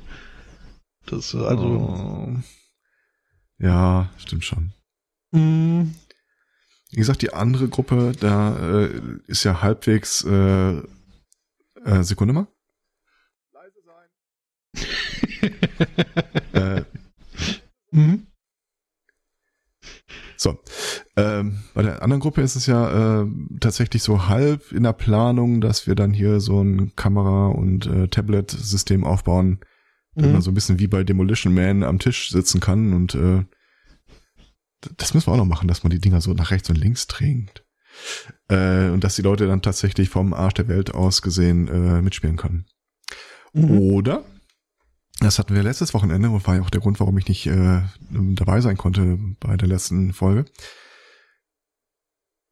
Das, 1.05 1.33
also. 1.35 1.65
Oh. 1.65 2.35
Ja, 3.57 4.11
stimmt 4.17 4.45
schon. 4.45 4.73
Mm. 5.35 5.95
Wie 6.91 6.97
gesagt, 6.97 7.21
die 7.21 7.33
andere 7.33 7.67
Gruppe, 7.67 8.13
da 8.19 8.83
äh, 8.83 9.01
ist 9.27 9.43
ja 9.43 9.61
halbwegs 9.61 10.23
äh, 10.23 10.77
äh, 11.83 12.03
Sekunde 12.03 12.33
mal. 12.33 12.47
äh, 16.53 16.81
mhm. 17.91 18.27
So, 20.37 20.59
ähm, 21.15 21.59
bei 21.73 21.81
der 21.81 22.03
anderen 22.03 22.19
Gruppe 22.19 22.41
ist 22.41 22.55
es 22.55 22.65
ja 22.65 23.21
äh, 23.21 23.27
tatsächlich 23.59 24.03
so 24.03 24.27
halb 24.27 24.71
in 24.71 24.83
der 24.83 24.93
Planung, 24.93 25.61
dass 25.61 25.87
wir 25.87 25.95
dann 25.95 26.13
hier 26.13 26.39
so 26.39 26.61
ein 26.61 26.95
Kamera- 26.95 27.47
und 27.47 27.87
äh, 27.87 28.07
Tablet-System 28.07 29.03
aufbauen, 29.03 29.59
mhm. 30.15 30.33
man 30.33 30.41
so 30.41 30.51
ein 30.51 30.53
bisschen 30.53 30.79
wie 30.79 30.87
bei 30.87 31.03
Demolition 31.03 31.53
Man 31.53 31.83
am 31.83 31.99
Tisch 31.99 32.29
sitzen 32.29 32.59
kann 32.59 32.93
und 32.93 33.15
äh, 33.15 33.45
das 34.97 35.13
müssen 35.13 35.27
wir 35.27 35.33
auch 35.33 35.37
noch 35.37 35.45
machen, 35.45 35.67
dass 35.67 35.83
man 35.83 35.91
die 35.91 35.99
Dinger 35.99 36.21
so 36.21 36.33
nach 36.33 36.51
rechts 36.51 36.69
und 36.69 36.77
links 36.77 37.07
trägt. 37.07 37.63
Äh, 38.49 38.89
und 38.89 39.03
dass 39.03 39.15
die 39.15 39.21
Leute 39.21 39.47
dann 39.47 39.61
tatsächlich 39.61 40.09
vom 40.09 40.33
Arsch 40.33 40.55
der 40.55 40.67
Welt 40.67 40.93
aus 40.93 41.21
gesehen 41.21 41.67
äh, 41.67 42.01
mitspielen 42.01 42.35
können. 42.35 42.65
Mhm. 43.53 43.71
Oder 43.71 44.25
das 45.19 45.39
hatten 45.39 45.55
wir 45.55 45.63
letztes 45.63 45.93
Wochenende 45.93 46.29
und 46.29 46.45
war 46.45 46.55
ja 46.55 46.61
auch 46.61 46.69
der 46.69 46.81
Grund, 46.81 46.99
warum 46.99 47.17
ich 47.17 47.27
nicht 47.27 47.47
äh, 47.47 47.81
dabei 48.09 48.61
sein 48.61 48.77
konnte 48.77 49.17
bei 49.39 49.55
der 49.55 49.67
letzten 49.67 50.13
Folge. 50.13 50.45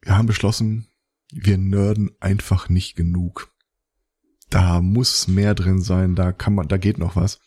Wir 0.02 0.18
haben 0.18 0.28
beschlossen, 0.28 0.88
wir 1.32 1.58
nörden 1.58 2.12
einfach 2.20 2.70
nicht 2.70 2.96
genug. 2.96 3.54
Da 4.50 4.82
muss 4.82 5.28
mehr 5.28 5.56
drin 5.56 5.82
sein, 5.82 6.16
da 6.16 6.32
kann 6.32 6.56
man, 6.56 6.68
da 6.68 6.78
geht 6.78 6.98
noch 6.98 7.16
was. 7.16 7.40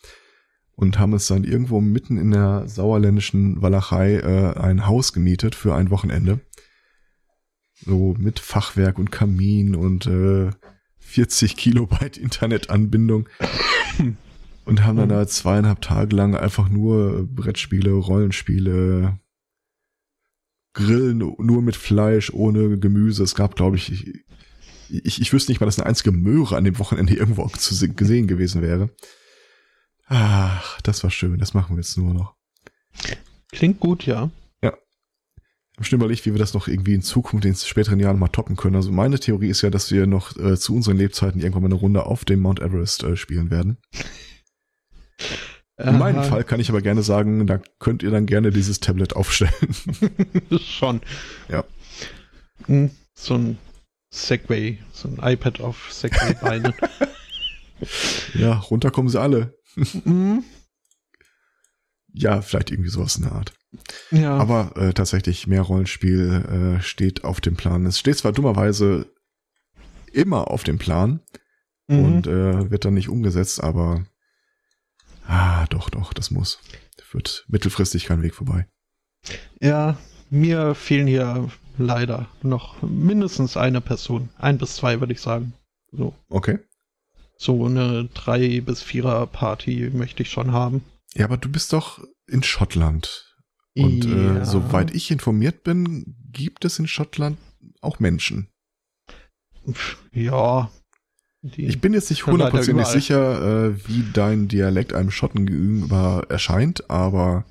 Und 0.76 0.98
haben 0.98 1.14
uns 1.14 1.26
dann 1.26 1.44
irgendwo 1.44 1.80
mitten 1.80 2.18
in 2.18 2.30
der 2.30 2.68
sauerländischen 2.68 3.62
Walachei 3.62 4.16
äh, 4.16 4.58
ein 4.58 4.86
Haus 4.86 5.12
gemietet 5.12 5.54
für 5.54 5.74
ein 5.74 5.90
Wochenende. 5.90 6.40
So 7.80 8.14
mit 8.18 8.38
Fachwerk 8.38 8.98
und 8.98 9.10
Kamin 9.10 9.74
und 9.74 10.06
äh, 10.06 10.50
40 10.98 11.56
Kilobyte 11.56 12.18
Internetanbindung. 12.20 13.28
und 14.66 14.84
haben 14.84 14.98
dann 14.98 15.08
da 15.08 15.26
zweieinhalb 15.26 15.80
Tage 15.80 16.14
lang 16.14 16.34
einfach 16.34 16.68
nur 16.68 17.26
Brettspiele, 17.26 17.92
Rollenspiele, 17.92 19.18
Grillen 20.74 21.18
nur 21.18 21.62
mit 21.62 21.74
Fleisch, 21.74 22.30
ohne 22.34 22.78
Gemüse. 22.78 23.22
Es 23.22 23.34
gab, 23.34 23.56
glaube 23.56 23.76
ich, 23.76 23.90
ich, 23.92 24.24
ich, 24.90 25.20
ich 25.22 25.32
wüsste 25.32 25.50
nicht 25.50 25.60
mal, 25.60 25.66
dass 25.66 25.78
eine 25.78 25.86
einzige 25.86 26.12
Möhre 26.12 26.56
an 26.56 26.64
dem 26.64 26.78
Wochenende 26.78 27.14
irgendwo 27.14 27.46
zu 27.56 27.88
gesehen 27.94 28.26
gewesen 28.26 28.60
wäre. 28.60 28.90
Ach, 30.06 30.80
das 30.82 31.02
war 31.02 31.10
schön. 31.10 31.38
Das 31.38 31.54
machen 31.54 31.76
wir 31.76 31.82
jetzt 31.82 31.96
nur 31.98 32.14
noch. 32.14 32.34
Klingt 33.52 33.80
gut, 33.80 34.06
ja. 34.06 34.30
Ja. 34.62 34.72
Ich 35.78 35.88
schon 35.88 35.98
überlegt, 35.98 36.24
wie 36.26 36.32
wir 36.32 36.38
das 36.38 36.54
noch 36.54 36.68
irgendwie 36.68 36.94
in 36.94 37.02
Zukunft, 37.02 37.44
in 37.44 37.52
den 37.52 37.56
späteren 37.56 38.00
Jahren 38.00 38.18
mal 38.18 38.28
toppen 38.28 38.56
können. 38.56 38.76
Also 38.76 38.92
meine 38.92 39.18
Theorie 39.18 39.48
ist 39.48 39.62
ja, 39.62 39.70
dass 39.70 39.90
wir 39.90 40.06
noch 40.06 40.36
äh, 40.36 40.56
zu 40.56 40.74
unseren 40.74 40.96
Lebzeiten 40.96 41.40
irgendwann 41.40 41.62
mal 41.62 41.68
eine 41.68 41.80
Runde 41.80 42.06
auf 42.06 42.24
dem 42.24 42.40
Mount 42.40 42.60
Everest 42.60 43.02
äh, 43.02 43.16
spielen 43.16 43.50
werden. 43.50 43.78
In 45.78 45.98
meinem 45.98 46.24
Fall 46.24 46.42
kann 46.44 46.60
ich 46.60 46.70
aber 46.70 46.80
gerne 46.80 47.02
sagen, 47.02 47.46
da 47.46 47.60
könnt 47.78 48.02
ihr 48.02 48.10
dann 48.10 48.24
gerne 48.24 48.50
dieses 48.50 48.80
Tablet 48.80 49.14
aufstellen. 49.14 49.52
Schon. 50.58 51.02
Ja. 51.50 51.64
Hm, 52.64 52.90
so 53.14 53.34
ein 53.34 53.58
Segway, 54.10 54.78
so 54.92 55.08
ein 55.08 55.18
iPad 55.22 55.60
auf 55.60 55.92
Segway-Beinen. 55.92 56.72
ja, 58.34 58.54
runter 58.54 58.90
kommen 58.90 59.10
sie 59.10 59.20
alle. 59.20 59.55
Mhm. 59.76 60.44
Ja, 62.18 62.40
vielleicht 62.40 62.70
irgendwie 62.70 62.88
sowas 62.88 63.16
in 63.16 63.24
der 63.24 63.32
Art. 63.32 63.52
Ja. 64.10 64.38
Aber 64.38 64.74
äh, 64.76 64.94
tatsächlich, 64.94 65.46
mehr 65.46 65.60
Rollenspiel 65.60 66.78
äh, 66.78 66.82
steht 66.82 67.24
auf 67.24 67.42
dem 67.42 67.56
Plan. 67.56 67.84
Es 67.84 67.98
steht 67.98 68.16
zwar 68.16 68.32
dummerweise 68.32 69.12
immer 70.14 70.50
auf 70.50 70.64
dem 70.64 70.78
Plan 70.78 71.20
mhm. 71.88 72.04
und 72.04 72.26
äh, 72.26 72.70
wird 72.70 72.86
dann 72.86 72.94
nicht 72.94 73.10
umgesetzt, 73.10 73.62
aber 73.62 74.06
Ah, 75.26 75.66
doch, 75.66 75.90
doch, 75.90 76.12
das 76.12 76.30
muss. 76.30 76.58
Führt 77.02 77.44
mittelfristig 77.48 78.06
kein 78.06 78.22
Weg 78.22 78.34
vorbei. 78.34 78.66
Ja, 79.60 79.96
mir 80.30 80.74
fehlen 80.74 81.06
hier 81.06 81.50
leider 81.78 82.28
noch 82.42 82.80
mindestens 82.82 83.56
eine 83.56 83.80
Person. 83.80 84.28
Ein 84.38 84.58
bis 84.58 84.76
zwei, 84.76 85.00
würde 85.00 85.12
ich 85.12 85.20
sagen. 85.20 85.52
So. 85.92 86.14
Okay. 86.28 86.58
So 87.38 87.66
eine 87.66 88.06
drei 88.14 88.60
bis 88.60 88.82
vierer 88.82 89.26
Party 89.26 89.90
möchte 89.92 90.22
ich 90.22 90.30
schon 90.30 90.52
haben. 90.52 90.82
Ja, 91.14 91.26
aber 91.26 91.36
du 91.36 91.50
bist 91.50 91.72
doch 91.72 92.02
in 92.26 92.42
Schottland. 92.42 93.36
Und 93.76 94.06
äh, 94.06 94.08
ja. 94.08 94.36
äh, 94.38 94.44
soweit 94.44 94.94
ich 94.94 95.10
informiert 95.10 95.62
bin, 95.62 96.16
gibt 96.32 96.64
es 96.64 96.78
in 96.78 96.88
Schottland 96.88 97.38
auch 97.82 97.98
Menschen. 97.98 98.48
Ja, 100.12 100.70
ich 101.54 101.80
bin 101.80 101.94
jetzt 101.94 102.10
nicht 102.10 102.26
hundertprozentig 102.26 102.86
sicher, 102.86 103.68
äh, 103.68 103.88
wie 103.88 104.04
dein 104.12 104.48
Dialekt 104.48 104.92
einem 104.92 105.10
Schotten 105.10 105.46
gegenüber 105.46 106.24
erscheint, 106.28 106.90
aber 106.90 107.44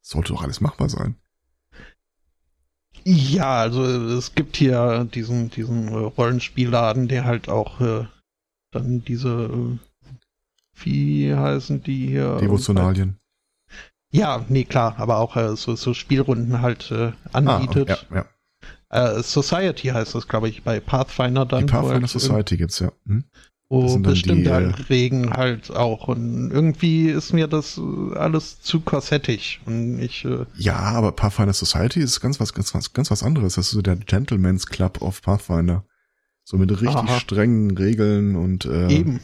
sollte 0.00 0.32
doch 0.32 0.42
alles 0.42 0.60
machbar 0.60 0.88
sein. 0.88 1.16
Ja, 3.04 3.60
also 3.60 3.84
es 3.84 4.34
gibt 4.34 4.56
hier 4.56 5.08
diesen, 5.12 5.50
diesen 5.50 5.88
Rollenspielladen, 5.88 7.08
der 7.08 7.24
halt 7.24 7.48
auch 7.48 7.80
äh, 7.80 8.04
dann 8.70 9.04
diese, 9.04 9.50
äh, 9.52 9.78
wie 10.82 11.34
heißen 11.34 11.82
die 11.82 12.08
hier? 12.08 12.36
Devotionalien. 12.36 13.16
Ja, 14.12 14.44
nee, 14.48 14.64
klar, 14.64 14.96
aber 14.98 15.18
auch 15.18 15.36
äh, 15.36 15.56
so, 15.56 15.76
so 15.76 15.94
Spielrunden 15.94 16.60
halt 16.60 16.90
äh, 16.90 17.12
anbietet. 17.32 17.90
Ah, 17.90 18.14
ja, 18.14 18.16
ja. 18.16 18.26
Äh, 18.90 19.22
Society 19.22 19.88
heißt 19.88 20.14
das, 20.14 20.26
glaube 20.26 20.48
ich, 20.48 20.64
bei 20.64 20.80
Pathfinder 20.80 21.46
dann. 21.46 21.66
Die 21.66 21.72
Pathfinder 21.72 22.00
halt 22.00 22.08
Society 22.08 22.56
gibt's 22.56 22.80
ja. 22.80 22.90
Hm? 23.06 23.24
Wo 23.72 23.96
bestimmte 24.00 24.42
die, 24.42 24.50
halt 24.50 24.90
Regen 24.90 25.30
halt 25.32 25.70
auch. 25.70 26.08
Und 26.08 26.50
irgendwie 26.50 27.08
ist 27.08 27.32
mir 27.32 27.46
das 27.46 27.80
alles 28.16 28.60
zu 28.60 28.80
korsettig. 28.80 29.60
Und 29.64 30.00
ich. 30.00 30.24
Äh 30.24 30.44
ja, 30.56 30.76
aber 30.76 31.12
Pathfinder 31.12 31.52
Society 31.52 32.00
ist 32.00 32.20
ganz 32.20 32.40
was, 32.40 32.52
ganz 32.52 32.74
was, 32.74 32.92
ganz 32.92 33.12
was 33.12 33.22
anderes. 33.22 33.54
Das 33.54 33.66
ist 33.66 33.70
so 33.70 33.80
der 33.80 33.94
Gentleman's 33.94 34.66
Club 34.66 35.00
of 35.02 35.22
Pathfinder. 35.22 35.84
So 36.44 36.56
mit 36.56 36.70
richtig 36.70 36.96
Aha. 36.96 37.20
strengen 37.20 37.76
Regeln 37.76 38.36
und 38.36 38.64
äh, 38.64 38.88
Eben. 38.88 39.20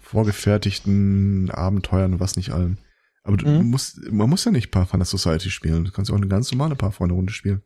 vorgefertigten 0.00 1.50
Abenteuern 1.50 2.14
und 2.14 2.20
was 2.20 2.36
nicht 2.36 2.50
allem. 2.50 2.78
Aber 3.24 3.36
du 3.36 3.48
mhm. 3.48 3.70
musst, 3.70 4.10
man 4.10 4.28
muss 4.28 4.44
ja 4.44 4.50
nicht 4.50 4.70
Pathfinder 4.70 5.04
Society 5.06 5.50
spielen. 5.50 5.84
Du 5.84 5.92
kannst 5.92 6.10
ja 6.10 6.14
auch 6.14 6.20
eine 6.20 6.28
ganz 6.28 6.50
normale 6.50 6.74
Pathfinder-Runde 6.74 7.32
spielen. 7.32 7.62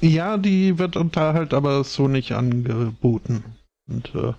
Ja, 0.00 0.36
die 0.36 0.78
wird 0.78 0.96
da 0.96 1.34
halt 1.34 1.54
aber 1.54 1.84
so 1.84 2.08
nicht 2.08 2.32
angeboten. 2.32 3.44
Und, 3.88 4.14
äh, 4.14 4.32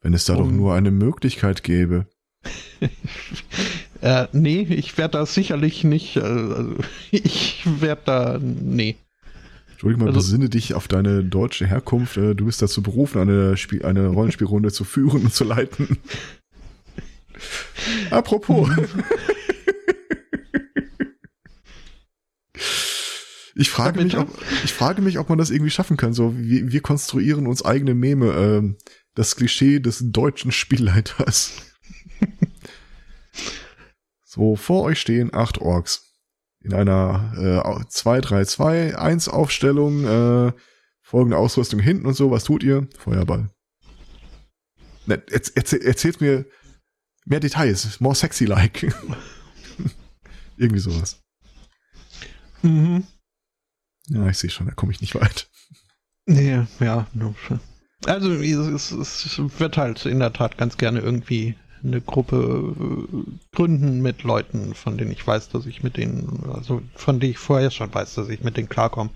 Wenn 0.00 0.14
es 0.14 0.24
da 0.24 0.34
doch 0.34 0.50
nur 0.50 0.74
eine 0.74 0.90
Möglichkeit 0.90 1.62
gäbe. 1.62 2.06
äh, 4.00 4.26
nee, 4.32 4.62
ich 4.62 4.98
werde 4.98 5.18
da 5.18 5.26
sicherlich 5.26 5.84
nicht, 5.84 6.16
äh, 6.16 6.20
also, 6.20 6.76
ich 7.10 7.62
werde 7.80 8.02
da, 8.04 8.38
nee. 8.40 8.96
Entschuldigung 9.78 10.06
mal, 10.06 10.08
also, 10.08 10.18
besinne 10.18 10.48
dich 10.48 10.74
auf 10.74 10.88
deine 10.88 11.22
deutsche 11.22 11.64
Herkunft. 11.64 12.16
Äh, 12.16 12.34
du 12.34 12.46
bist 12.46 12.60
dazu 12.60 12.82
berufen, 12.82 13.20
eine, 13.20 13.56
Spiel, 13.56 13.84
eine 13.84 14.08
Rollenspielrunde 14.08 14.72
zu 14.72 14.82
führen 14.82 15.22
und 15.22 15.32
zu 15.32 15.44
leiten. 15.44 15.98
Apropos. 18.10 18.68
Ich 23.54 23.70
frage, 23.70 24.02
mich, 24.02 24.18
ob, 24.18 24.28
ich 24.64 24.72
frage 24.72 25.00
mich, 25.00 25.20
ob 25.20 25.28
man 25.28 25.38
das 25.38 25.50
irgendwie 25.50 25.70
schaffen 25.70 25.96
kann. 25.96 26.12
So, 26.12 26.36
wir, 26.36 26.72
wir 26.72 26.80
konstruieren 26.80 27.46
uns 27.46 27.64
eigene 27.64 27.94
Meme. 27.94 28.32
Ähm, 28.32 28.78
das 29.14 29.36
Klischee 29.36 29.78
des 29.78 30.02
deutschen 30.06 30.50
Spielleiters. 30.50 31.52
so, 34.24 34.56
vor 34.56 34.82
euch 34.82 35.00
stehen 35.00 35.32
acht 35.32 35.58
Orks. 35.58 36.07
In 36.60 36.74
einer 36.74 37.82
äh, 37.82 37.88
2, 37.88 38.20
3, 38.20 38.44
2, 38.44 38.98
1 38.98 39.28
Aufstellung, 39.28 40.04
äh, 40.04 40.52
folgende 41.02 41.38
Ausrüstung 41.38 41.80
hinten 41.80 42.06
und 42.06 42.14
so. 42.14 42.30
Was 42.30 42.44
tut 42.44 42.62
ihr? 42.62 42.88
Feuerball. 42.98 43.48
Ne, 45.06 45.22
erzähl, 45.30 45.80
erzählt 45.82 46.20
mir 46.20 46.44
mehr 47.24 47.40
Details, 47.40 48.00
more 48.00 48.14
sexy 48.14 48.44
like. 48.44 48.94
Irgendwie 50.56 50.80
sowas. 50.80 51.22
Mhm. 52.62 53.06
Ja, 54.08 54.26
ich 54.28 54.38
sehe 54.38 54.50
schon, 54.50 54.66
da 54.66 54.74
komme 54.74 54.92
ich 54.92 55.00
nicht 55.00 55.14
weit. 55.14 55.48
Nee, 56.26 56.66
ja. 56.80 57.06
Also 58.06 58.32
es, 58.32 58.90
es, 58.90 59.38
wird 59.58 59.76
halt 59.76 60.04
in 60.06 60.18
der 60.18 60.32
Tat 60.32 60.58
ganz 60.58 60.76
gerne 60.76 61.00
irgendwie 61.00 61.56
eine 61.82 62.00
Gruppe 62.00 62.74
äh, 62.78 63.56
gründen 63.56 64.00
mit 64.00 64.22
Leuten, 64.22 64.74
von 64.74 64.96
denen 64.98 65.10
ich 65.10 65.26
weiß, 65.26 65.48
dass 65.50 65.66
ich 65.66 65.82
mit 65.82 65.96
denen, 65.96 66.50
also 66.52 66.82
von 66.94 67.20
denen 67.20 67.32
ich 67.32 67.38
vorher 67.38 67.70
schon 67.70 67.92
weiß, 67.92 68.14
dass 68.14 68.28
ich 68.28 68.42
mit 68.42 68.56
denen 68.56 68.68
klarkomme. 68.68 69.10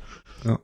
Ja. 0.45 0.59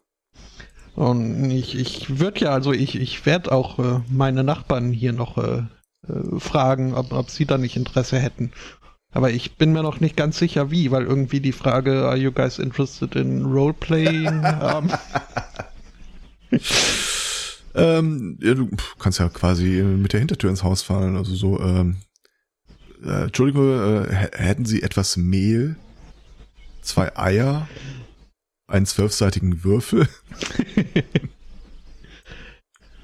Und 0.95 1.51
ich, 1.51 1.77
ich 1.79 2.19
würde 2.19 2.41
ja, 2.41 2.51
also 2.51 2.73
ich, 2.73 2.97
ich 2.97 3.25
werde 3.27 3.53
auch 3.53 3.79
äh, 3.79 4.01
meine 4.09 4.45
Nachbarn 4.45 4.93
hier 4.93 5.13
noch 5.13 5.39
äh, 5.39 5.63
äh, 6.09 6.39
fragen, 6.39 6.95
ob, 6.95 7.13
ob 7.13 7.31
sie 7.31 7.47
da 7.47 7.59
nicht 7.59 7.77
Interesse 7.77 8.19
hätten. 8.19 8.53
Aber 9.13 9.31
ich 9.31 9.57
bin 9.57 9.73
mir 9.73 9.83
noch 9.83 10.01
nicht 10.01 10.17
ganz 10.17 10.39
sicher, 10.39 10.71
wie, 10.71 10.91
weil 10.91 11.05
irgendwie 11.05 11.41
die 11.41 11.53
Frage, 11.53 12.07
are 12.07 12.17
you 12.17 12.31
guys 12.31 12.59
interested 12.59 13.17
in 13.17 13.47
roleplaying? 13.47 14.45
um, 14.45 14.91
ähm, 17.79 18.38
ja, 18.41 18.55
du 18.55 18.71
kannst 18.99 19.19
ja 19.19 19.29
quasi 19.29 19.83
mit 19.83 20.12
der 20.12 20.21
Hintertür 20.21 20.51
ins 20.51 20.62
Haus 20.62 20.83
fallen. 20.83 21.17
Also 21.17 21.35
so, 21.35 21.61
ähm, 21.61 21.97
äh, 23.05 23.25
Entschuldigung, 23.25 23.73
äh, 23.73 24.29
hätten 24.33 24.64
Sie 24.64 24.83
etwas 24.83 25.17
Mehl, 25.17 25.77
zwei 26.83 27.17
Eier, 27.17 27.69
einen 28.67 28.87
zwölfseitigen 28.87 29.64
Würfel? 29.64 30.09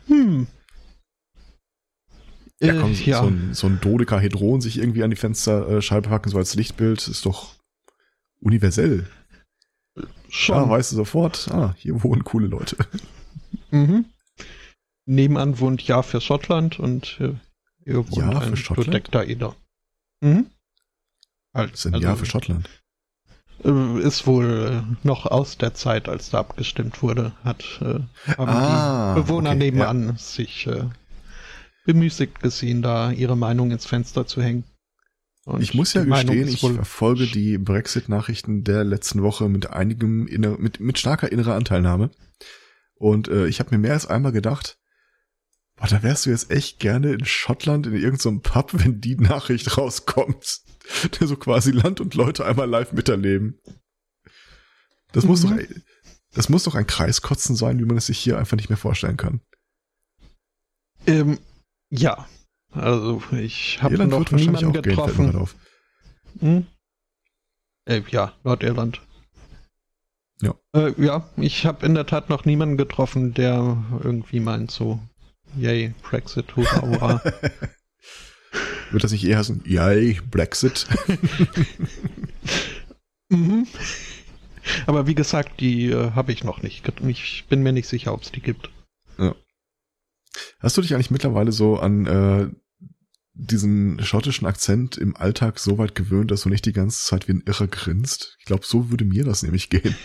hm. 0.07 0.47
Ja, 2.61 2.81
komm, 2.81 2.93
äh, 2.93 2.95
ja. 2.95 3.21
so, 3.21 3.27
ein, 3.27 3.55
so 3.55 3.67
ein 3.67 3.81
Dodekahedron 3.81 4.61
sich 4.61 4.79
irgendwie 4.79 5.03
an 5.03 5.11
die 5.11 5.17
Fensterscheibe 5.17 6.09
packen, 6.09 6.31
so 6.31 6.39
als 6.39 6.55
Lichtbild, 6.55 7.07
ist 7.09 7.27
doch 7.27 7.55
universell. 8.41 9.07
Schon. 10.29 10.57
Ja, 10.57 10.69
weißt 10.69 10.93
du 10.93 10.97
sofort, 10.97 11.49
ah, 11.53 11.75
hier 11.79 12.03
wohnen 12.03 12.25
coole 12.25 12.47
Leute. 12.47 12.77
Mhm. 13.71 14.07
Nebenan 15.07 15.59
wohnt 15.61 15.83
Ja 15.83 16.03
für 16.03 16.21
Schottland 16.21 16.79
und 16.79 17.19
äh, 17.21 17.35
ihr 17.85 17.97
wohnt 17.97 18.17
ja, 18.17 18.39
ein 18.39 18.55
Protector 18.55 19.25
Eder. 19.25 19.55
Mhm. 20.21 20.47
Halt, 21.53 21.73
Was 21.73 21.81
ist 21.81 21.87
ein 21.87 21.95
also, 21.95 22.07
Ja 22.07 22.17
für 22.17 22.27
Schottland? 22.27 22.69
Äh, 23.63 24.01
ist 24.01 24.27
wohl 24.27 24.85
äh, 24.85 25.07
noch 25.07 25.27
aus 25.27 25.59
der 25.59 25.75
Zeit, 25.75 26.09
als 26.09 26.31
da 26.31 26.41
abgestimmt 26.41 27.03
wurde, 27.03 27.33
hat 27.45 27.65
äh, 27.81 28.01
haben 28.33 28.49
ah, 28.51 29.15
die 29.15 29.21
Bewohner 29.21 29.51
okay, 29.51 29.59
nebenan 29.59 30.09
ja. 30.09 30.17
sich 30.17 30.67
äh, 30.67 30.85
bemüßigt 31.85 32.41
gesehen, 32.41 32.83
da 32.83 33.11
ihre 33.11 33.37
Meinung 33.37 33.71
ins 33.71 33.87
Fenster 33.87 34.27
zu 34.27 34.43
hängen. 34.43 34.65
Und 35.45 35.61
ich 35.61 35.75
muss 35.75 35.93
ja 35.93 36.05
gestehen, 36.05 36.49
ich 36.49 36.61
verfolge 36.61 37.27
die 37.27 37.59
Brexit-Nachrichten 37.59 38.65
der 38.65 38.83
letzten 38.83 39.23
Woche 39.23 39.49
mit 39.51 39.71
einigem 39.71 40.27
inner, 40.27 40.57
mit, 40.59 40.81
mit 40.81 40.99
starker 40.99 41.31
innerer 41.31 41.55
Anteilnahme. 41.55 42.11
Und 42.95 43.29
äh, 43.29 43.47
ich 43.47 43.61
habe 43.61 43.71
mir 43.73 43.79
mehr 43.79 43.93
als 43.93 44.07
einmal 44.07 44.33
gedacht, 44.33 44.79
boah, 45.77 45.89
da 45.89 46.03
wärst 46.03 46.27
du 46.27 46.31
jetzt 46.31 46.51
echt 46.51 46.79
gerne 46.79 47.13
in 47.13 47.25
Schottland 47.25 47.87
in 47.87 47.95
irgendeinem 47.95 48.19
so 48.19 48.41
Pub, 48.41 48.71
wenn 48.75 49.01
die 49.01 49.17
Nachricht 49.17 49.77
rauskommt. 49.77 50.61
Der 51.19 51.27
so 51.27 51.37
quasi 51.37 51.71
Land 51.71 52.01
und 52.01 52.15
Leute 52.15 52.45
einmal 52.45 52.69
live 52.69 52.93
miterleben. 52.93 53.59
Das 55.13 55.25
mhm. 55.25 55.31
muss 55.31 55.43
doch, 55.43 55.53
das 56.33 56.49
muss 56.49 56.65
doch 56.65 56.75
ein 56.75 56.87
Kreiskotzen 56.87 57.57
sein, 57.57 57.79
wie 57.79 57.85
man 57.85 57.97
es 57.97 58.07
sich 58.07 58.19
hier 58.19 58.39
einfach 58.39 58.57
nicht 58.57 58.69
mehr 58.69 58.77
vorstellen 58.77 59.17
kann. 59.17 59.41
Ähm, 61.07 61.39
ja. 61.91 62.29
Also 62.71 63.23
ich 63.33 63.83
habe 63.83 64.07
noch 64.07 64.31
niemanden 64.33 64.73
getroffen. 64.73 65.31
Gehen, 65.31 65.49
hm? 66.41 66.67
Äh, 67.87 68.03
ja, 68.11 68.35
Nordirland. 68.43 69.01
Ja. 70.41 70.55
Äh, 70.75 70.93
ja, 71.03 71.29
ich 71.37 71.67
habe 71.67 71.87
in 71.87 71.95
der 71.95 72.07
Tat 72.07 72.29
noch 72.29 72.45
niemanden 72.45 72.77
getroffen, 72.77 73.35
der 73.35 73.85
irgendwie 74.03 74.41
meint 74.41 74.71
so, 74.71 75.01
yay, 75.57 75.95
Brexit, 76.03 76.57
hurra, 76.57 76.83
hurra. 76.83 77.23
Wird 78.91 79.03
das 79.03 79.13
nicht 79.13 79.25
eher 79.25 79.39
heißen, 79.39 79.63
yay, 79.65 80.21
Brexit? 80.31 80.87
mhm. 83.29 83.67
Aber 84.87 85.07
wie 85.07 85.15
gesagt, 85.15 85.61
die 85.61 85.91
äh, 85.91 86.13
habe 86.13 86.33
ich 86.33 86.45
noch 86.45 86.63
nicht. 86.63 86.85
Ich 87.09 87.47
bin 87.47 87.63
mir 87.63 87.73
nicht 87.73 87.89
sicher, 87.89 88.13
ob 88.13 88.23
es 88.23 88.33
die 88.33 88.41
gibt. 88.41 88.71
Ja. 89.19 89.35
Hast 90.61 90.77
du 90.77 90.83
dich 90.83 90.95
eigentlich 90.95 91.11
mittlerweile 91.11 91.53
so 91.53 91.79
an 91.79 92.07
äh, 92.07 92.49
diesen 93.35 94.03
schottischen 94.05 94.47
Akzent 94.47 94.97
im 94.97 95.17
Alltag 95.17 95.59
so 95.59 95.79
weit 95.79 95.95
gewöhnt, 95.95 96.31
dass 96.31 96.43
du 96.43 96.49
nicht 96.49 96.67
die 96.67 96.73
ganze 96.73 97.05
Zeit 97.05 97.29
wie 97.29 97.33
ein 97.33 97.43
Irrer 97.47 97.67
grinst? 97.67 98.37
Ich 98.39 98.45
glaube, 98.45 98.65
so 98.65 98.91
würde 98.91 99.05
mir 99.05 99.25
das 99.25 99.43
nämlich 99.43 99.71
gehen. 99.71 99.95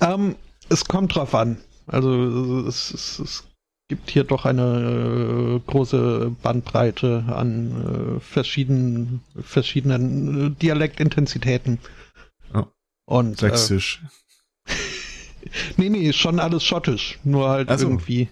Ähm, 0.00 0.36
es 0.68 0.84
kommt 0.84 1.14
drauf 1.14 1.34
an. 1.34 1.58
Also 1.86 2.66
es, 2.66 2.92
es, 2.92 3.18
es 3.18 3.44
gibt 3.92 4.10
hier 4.10 4.24
doch 4.24 4.46
eine 4.46 5.60
äh, 5.60 5.70
große 5.70 6.34
Bandbreite 6.42 7.24
an 7.28 8.16
äh, 8.16 8.20
verschiedenen, 8.20 9.20
verschiedenen 9.38 10.46
äh, 10.46 10.50
Dialektintensitäten. 10.50 11.78
Oh. 12.54 12.64
Und, 13.04 13.36
Sächsisch. 13.36 14.02
Äh, 14.64 14.72
nee, 15.76 15.90
nee, 15.90 16.10
schon 16.14 16.40
alles 16.40 16.64
schottisch. 16.64 17.18
Nur 17.22 17.50
halt 17.50 17.68
also. 17.68 17.86
irgendwie. 17.86 18.30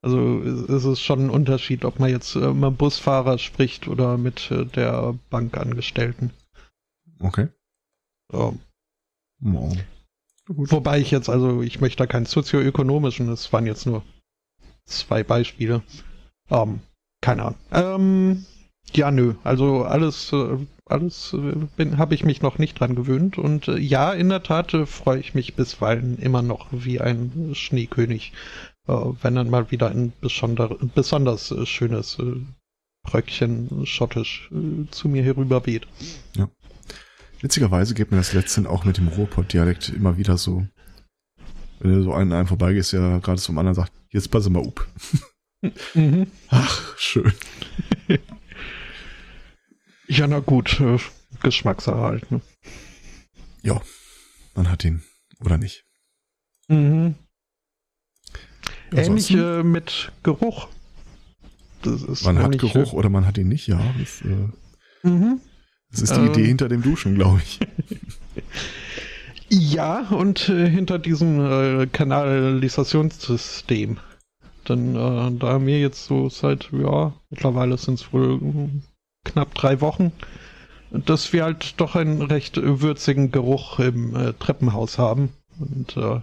Also 0.00 0.40
es 0.42 0.84
ist 0.84 1.00
schon 1.00 1.26
ein 1.26 1.30
Unterschied, 1.30 1.84
ob 1.84 1.98
man 1.98 2.10
jetzt 2.10 2.36
äh, 2.36 2.52
mit 2.52 2.78
Busfahrer 2.78 3.38
spricht 3.38 3.88
oder 3.88 4.16
mit 4.16 4.52
äh, 4.52 4.64
der 4.64 5.18
Bankangestellten. 5.28 6.30
Okay. 7.18 7.48
So. 8.30 8.56
Oh. 9.44 9.72
Wobei 10.46 11.00
ich 11.00 11.10
jetzt, 11.10 11.28
also 11.28 11.62
ich 11.62 11.80
möchte 11.80 11.98
da 11.98 12.06
keinen 12.06 12.26
sozioökonomischen, 12.26 13.26
das 13.26 13.52
waren 13.52 13.66
jetzt 13.66 13.86
nur 13.86 14.04
zwei 14.86 15.22
Beispiele. 15.22 15.82
Ähm, 16.50 16.80
keine 17.20 17.42
Ahnung. 17.44 17.58
Ähm, 17.72 18.46
ja, 18.94 19.10
nö. 19.10 19.34
Also 19.44 19.84
alles, 19.84 20.32
äh, 20.32 20.58
alles 20.86 21.34
äh, 21.34 21.96
habe 21.96 22.14
ich 22.14 22.24
mich 22.24 22.40
noch 22.40 22.58
nicht 22.58 22.78
dran 22.78 22.94
gewöhnt. 22.94 23.36
Und 23.36 23.68
äh, 23.68 23.78
ja, 23.78 24.12
in 24.12 24.28
der 24.28 24.42
Tat 24.42 24.72
freue 24.86 25.18
ich 25.18 25.34
mich 25.34 25.54
bisweilen 25.54 26.18
immer 26.18 26.42
noch 26.42 26.68
wie 26.70 27.00
ein 27.00 27.52
Schneekönig, 27.54 28.32
wenn 28.86 29.34
dann 29.34 29.50
mal 29.50 29.72
wieder 29.72 29.90
ein 29.90 30.12
besonder, 30.20 30.76
besonders 30.94 31.52
schönes 31.64 32.18
Bröckchen 33.02 33.84
schottisch 33.84 34.48
zu 34.92 35.08
mir 35.08 35.24
herüber 35.24 35.66
weht. 35.66 35.88
Ja. 36.36 36.48
Witzigerweise 37.40 37.94
geht 37.94 38.12
mir 38.12 38.18
das 38.18 38.32
letztendlich 38.32 38.72
auch 38.72 38.84
mit 38.84 38.98
dem 38.98 39.08
Ruhrpott-Dialekt 39.08 39.88
immer 39.88 40.16
wieder 40.16 40.36
so. 40.36 40.64
Wenn 41.78 41.92
du 41.92 42.02
so 42.02 42.12
einen 42.12 42.32
einem 42.32 42.46
vorbeigehst, 42.46 42.92
ja 42.92 43.18
gerade 43.18 43.40
zum 43.40 43.58
anderen 43.58 43.74
sagt, 43.74 43.92
jetzt 44.10 44.30
pass 44.30 44.48
mal 44.48 44.66
up. 44.66 44.86
Mhm. 45.94 46.26
Ach, 46.48 46.98
schön. 46.98 47.32
ja, 50.06 50.26
na 50.26 50.38
gut, 50.40 50.80
äh, 50.80 50.98
Geschmackssache 51.42 51.98
halt, 51.98 52.30
ne? 52.30 52.40
Ja, 53.62 53.80
man 54.54 54.70
hat 54.70 54.84
ihn, 54.84 55.02
oder 55.40 55.58
nicht? 55.58 55.84
Mhm. 56.68 57.16
Ähnlich 58.92 59.30
äh, 59.32 59.62
mit 59.62 60.12
Geruch. 60.22 60.68
man 62.24 62.38
hat 62.38 62.58
Geruch 62.58 62.92
äh, 62.92 62.96
oder 62.96 63.08
man 63.08 63.26
hat 63.26 63.38
ihn 63.38 63.48
nicht, 63.48 63.66
ja. 63.66 63.80
Das, 63.98 64.22
äh, 64.22 65.08
mhm. 65.08 65.40
Das 65.90 66.02
ist 66.02 66.14
die 66.14 66.20
ähm, 66.20 66.30
Idee 66.30 66.46
hinter 66.46 66.68
dem 66.68 66.82
Duschen, 66.82 67.14
glaube 67.14 67.40
ich. 67.44 67.60
ja, 69.58 70.06
und 70.10 70.48
äh, 70.48 70.68
hinter 70.68 70.98
diesem 70.98 71.40
äh, 71.40 71.86
Kanalisationssystem. 71.86 73.98
Denn 74.68 74.94
äh, 74.94 75.32
da 75.38 75.48
haben 75.48 75.66
wir 75.66 75.80
jetzt 75.80 76.06
so 76.06 76.28
seit, 76.28 76.70
ja, 76.72 77.14
mittlerweile 77.30 77.78
sind 77.78 78.00
es 78.00 78.12
wohl 78.12 78.40
hm, 78.40 78.82
knapp 79.24 79.54
drei 79.54 79.80
Wochen, 79.80 80.12
dass 80.90 81.32
wir 81.32 81.44
halt 81.44 81.80
doch 81.80 81.96
einen 81.96 82.20
recht 82.22 82.60
würzigen 82.62 83.32
Geruch 83.32 83.78
im 83.78 84.14
äh, 84.14 84.34
Treppenhaus 84.34 84.98
haben. 84.98 85.30
Und 85.58 85.96
äh, 85.96 86.20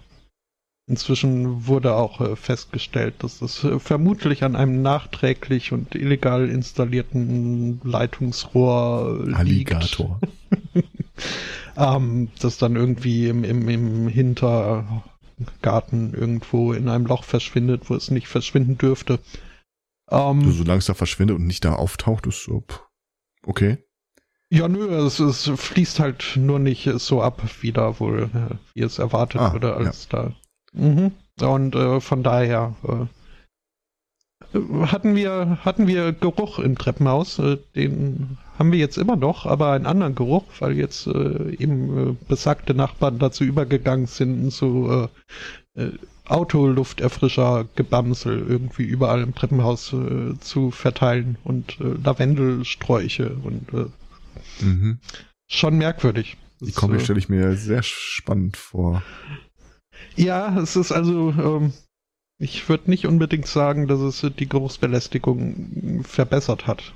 Inzwischen 0.86 1.66
wurde 1.66 1.96
auch 1.96 2.20
äh, 2.20 2.36
festgestellt, 2.36 3.16
dass 3.20 3.42
es 3.42 3.66
vermutlich 3.78 4.44
an 4.44 4.58
einem 4.58 4.82
nachträglich 4.82 5.72
und 5.72 5.96
illegal 5.96 6.50
installierten 6.50 7.80
Leitungsrohr 7.86 9.30
äh, 9.30 9.34
Alligator. 9.34 10.20
ähm, 11.78 12.30
das 12.40 12.58
dann 12.58 12.76
irgendwie 12.76 13.28
im, 13.28 13.44
im, 13.44 13.70
im 13.70 14.08
Hintergarten 14.08 16.14
irgendwo 16.14 16.74
in 16.74 16.90
einem 16.90 17.06
Loch 17.06 17.24
verschwindet, 17.24 17.90
wo 17.90 17.96
es 17.96 18.12
nicht 18.12 18.28
verschwinden 18.28 18.78
dürfte. 18.78 19.20
Ähm, 20.10 20.52
Solange 20.52 20.80
es 20.80 20.86
da 20.86 20.94
verschwindet 20.94 21.38
und 21.38 21.48
nicht 21.48 21.66
da 21.66 21.74
auftaucht, 21.74 22.28
ist 22.28 22.44
so, 22.44 22.64
okay. 23.46 23.78
Ja, 24.50 24.68
nö, 24.68 24.88
es, 25.06 25.20
es 25.20 25.50
fließt 25.50 26.00
halt 26.00 26.34
nur 26.36 26.60
nicht 26.60 26.88
so 26.98 27.24
ab, 27.24 27.42
wie 27.62 27.72
da 27.72 28.00
wohl, 28.00 28.30
wie 28.76 28.82
es 28.82 29.00
erwartet 29.00 29.42
ah, 29.42 29.54
wurde, 29.54 29.76
als 29.76 30.08
ja. 30.12 30.24
da 30.24 30.36
Mhm. 30.74 31.14
Und 31.42 31.76
äh, 31.76 32.00
von 32.00 32.24
daher 32.24 32.76
äh, 32.84 33.06
hatten 34.86 35.16
wir, 35.16 35.60
hatten 35.64 35.88
wir 35.88 36.14
Geruch 36.14 36.60
im 36.60 36.78
Treppenhaus. 36.78 37.40
Äh, 37.40 37.58
den 37.76 38.38
haben 38.58 38.72
wir 38.72 38.80
jetzt 38.80 38.98
immer 38.98 39.16
noch, 39.16 39.46
aber 39.46 39.72
einen 39.72 39.86
anderen 39.86 40.16
Geruch, 40.16 40.46
weil 40.60 40.78
jetzt 40.78 41.08
äh, 41.08 41.56
eben 41.56 42.12
äh, 42.12 42.16
besagte 42.28 42.74
Nachbarn 42.74 43.20
dazu 43.20 43.44
übergegangen 43.44 44.06
sind, 44.06 44.52
so 44.52 45.10
äh, 45.76 45.82
äh, 45.82 45.92
Autolufterfrischer 46.26 47.68
Gebamsel 47.76 48.46
irgendwie 48.48 48.84
überall 48.84 49.22
im 49.22 49.36
Treppenhaus 49.36 49.92
äh, 49.92 50.40
zu 50.40 50.72
verteilen 50.72 51.38
und 51.44 51.80
äh, 51.82 51.96
Lavendelsträuche 52.04 53.36
und 53.44 53.74
mhm. 54.62 55.00
schon 55.48 55.78
merkwürdig. 55.78 56.38
Die 56.62 56.72
Kombi 56.72 57.00
stelle 57.00 57.20
ich 57.20 57.28
mir 57.28 57.58
sehr 57.58 57.84
spannend 57.84 58.56
vor. 58.56 59.04
Ja, 60.16 60.58
es 60.60 60.78
ist 60.78 60.94
also, 60.94 61.32
ähm, 61.32 61.74
ich 62.38 62.70
würde 62.70 62.90
nicht 62.90 63.06
unbedingt 63.06 63.48
sagen, 63.48 63.88
dass 63.88 64.00
es 64.00 64.26
die 64.38 64.48
Geruchsbelästigung 64.48 66.04
verbessert 66.04 66.68
hat. 66.68 66.94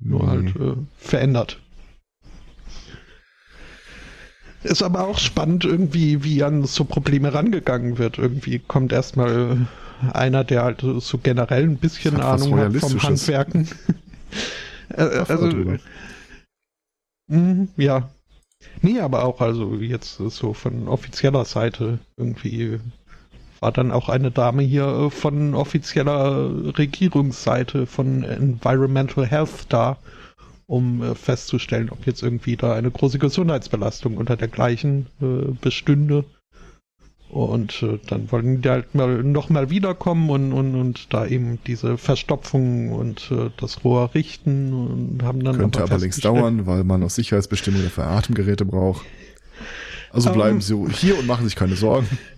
Nur 0.00 0.22
mhm. 0.22 0.28
halt 0.28 0.56
äh, 0.56 0.76
verändert. 0.96 1.60
Ist 4.62 4.82
aber 4.82 5.06
auch 5.06 5.18
spannend 5.18 5.64
irgendwie, 5.64 6.24
wie 6.24 6.42
an 6.42 6.64
so 6.64 6.84
Probleme 6.84 7.32
rangegangen 7.32 7.98
wird. 7.98 8.18
Irgendwie 8.18 8.58
kommt 8.58 8.92
erstmal 8.92 9.66
einer, 10.12 10.44
der 10.44 10.64
halt 10.64 10.80
so 10.80 11.18
generell 11.18 11.64
ein 11.64 11.78
bisschen 11.78 12.20
Ahnung 12.20 12.58
hat 12.58 12.74
vom 12.76 13.02
Handwerken. 13.02 13.68
Äh, 14.88 15.24
also, 15.26 15.48
mh, 17.26 17.66
ja. 17.76 18.08
Nee, 18.82 19.00
aber 19.00 19.24
auch 19.24 19.40
also 19.40 19.74
jetzt 19.74 20.16
so 20.16 20.54
von 20.54 20.86
offizieller 20.86 21.44
Seite 21.44 21.98
irgendwie 22.16 22.78
war 23.66 23.72
dann 23.72 23.90
auch 23.90 24.08
eine 24.08 24.30
Dame 24.30 24.62
hier 24.62 24.86
äh, 24.86 25.10
von 25.10 25.56
offizieller 25.56 26.48
Regierungsseite 26.78 27.86
von 27.86 28.22
Environmental 28.22 29.26
Health 29.26 29.66
da, 29.70 29.96
um 30.66 31.02
äh, 31.02 31.16
festzustellen, 31.16 31.90
ob 31.90 32.06
jetzt 32.06 32.22
irgendwie 32.22 32.56
da 32.56 32.74
eine 32.74 32.92
große 32.92 33.18
Gesundheitsbelastung 33.18 34.18
unter 34.18 34.36
dergleichen 34.36 35.06
äh, 35.20 35.50
bestünde. 35.60 36.24
Und 37.28 37.84
dann 38.06 38.30
wollten 38.30 38.62
die 38.62 38.68
halt 38.68 38.94
mal 38.94 39.24
nochmal 39.24 39.68
wiederkommen 39.68 40.30
und, 40.30 40.52
und, 40.52 40.76
und 40.76 41.12
da 41.12 41.26
eben 41.26 41.58
diese 41.66 41.98
Verstopfung 41.98 42.92
und 42.92 43.32
das 43.56 43.82
Rohr 43.82 44.14
richten 44.14 44.72
und 44.72 45.24
haben 45.24 45.42
dann. 45.42 45.58
Könnte 45.58 45.82
aber, 45.82 45.90
aber 45.90 46.00
längst 46.00 46.24
dauern, 46.24 46.66
weil 46.66 46.84
man 46.84 47.02
aus 47.02 47.16
Sicherheitsbestimmungen 47.16 47.86
dafür 47.86 48.06
Atemgeräte 48.06 48.64
braucht. 48.64 49.04
Also 50.12 50.32
bleiben 50.32 50.62
um, 50.68 50.76
ähm. 50.86 50.92
Sie 50.92 50.92
hier 50.94 51.18
und 51.18 51.26
machen 51.26 51.44
sich 51.44 51.56
keine 51.56 51.74
Sorgen. 51.76 52.06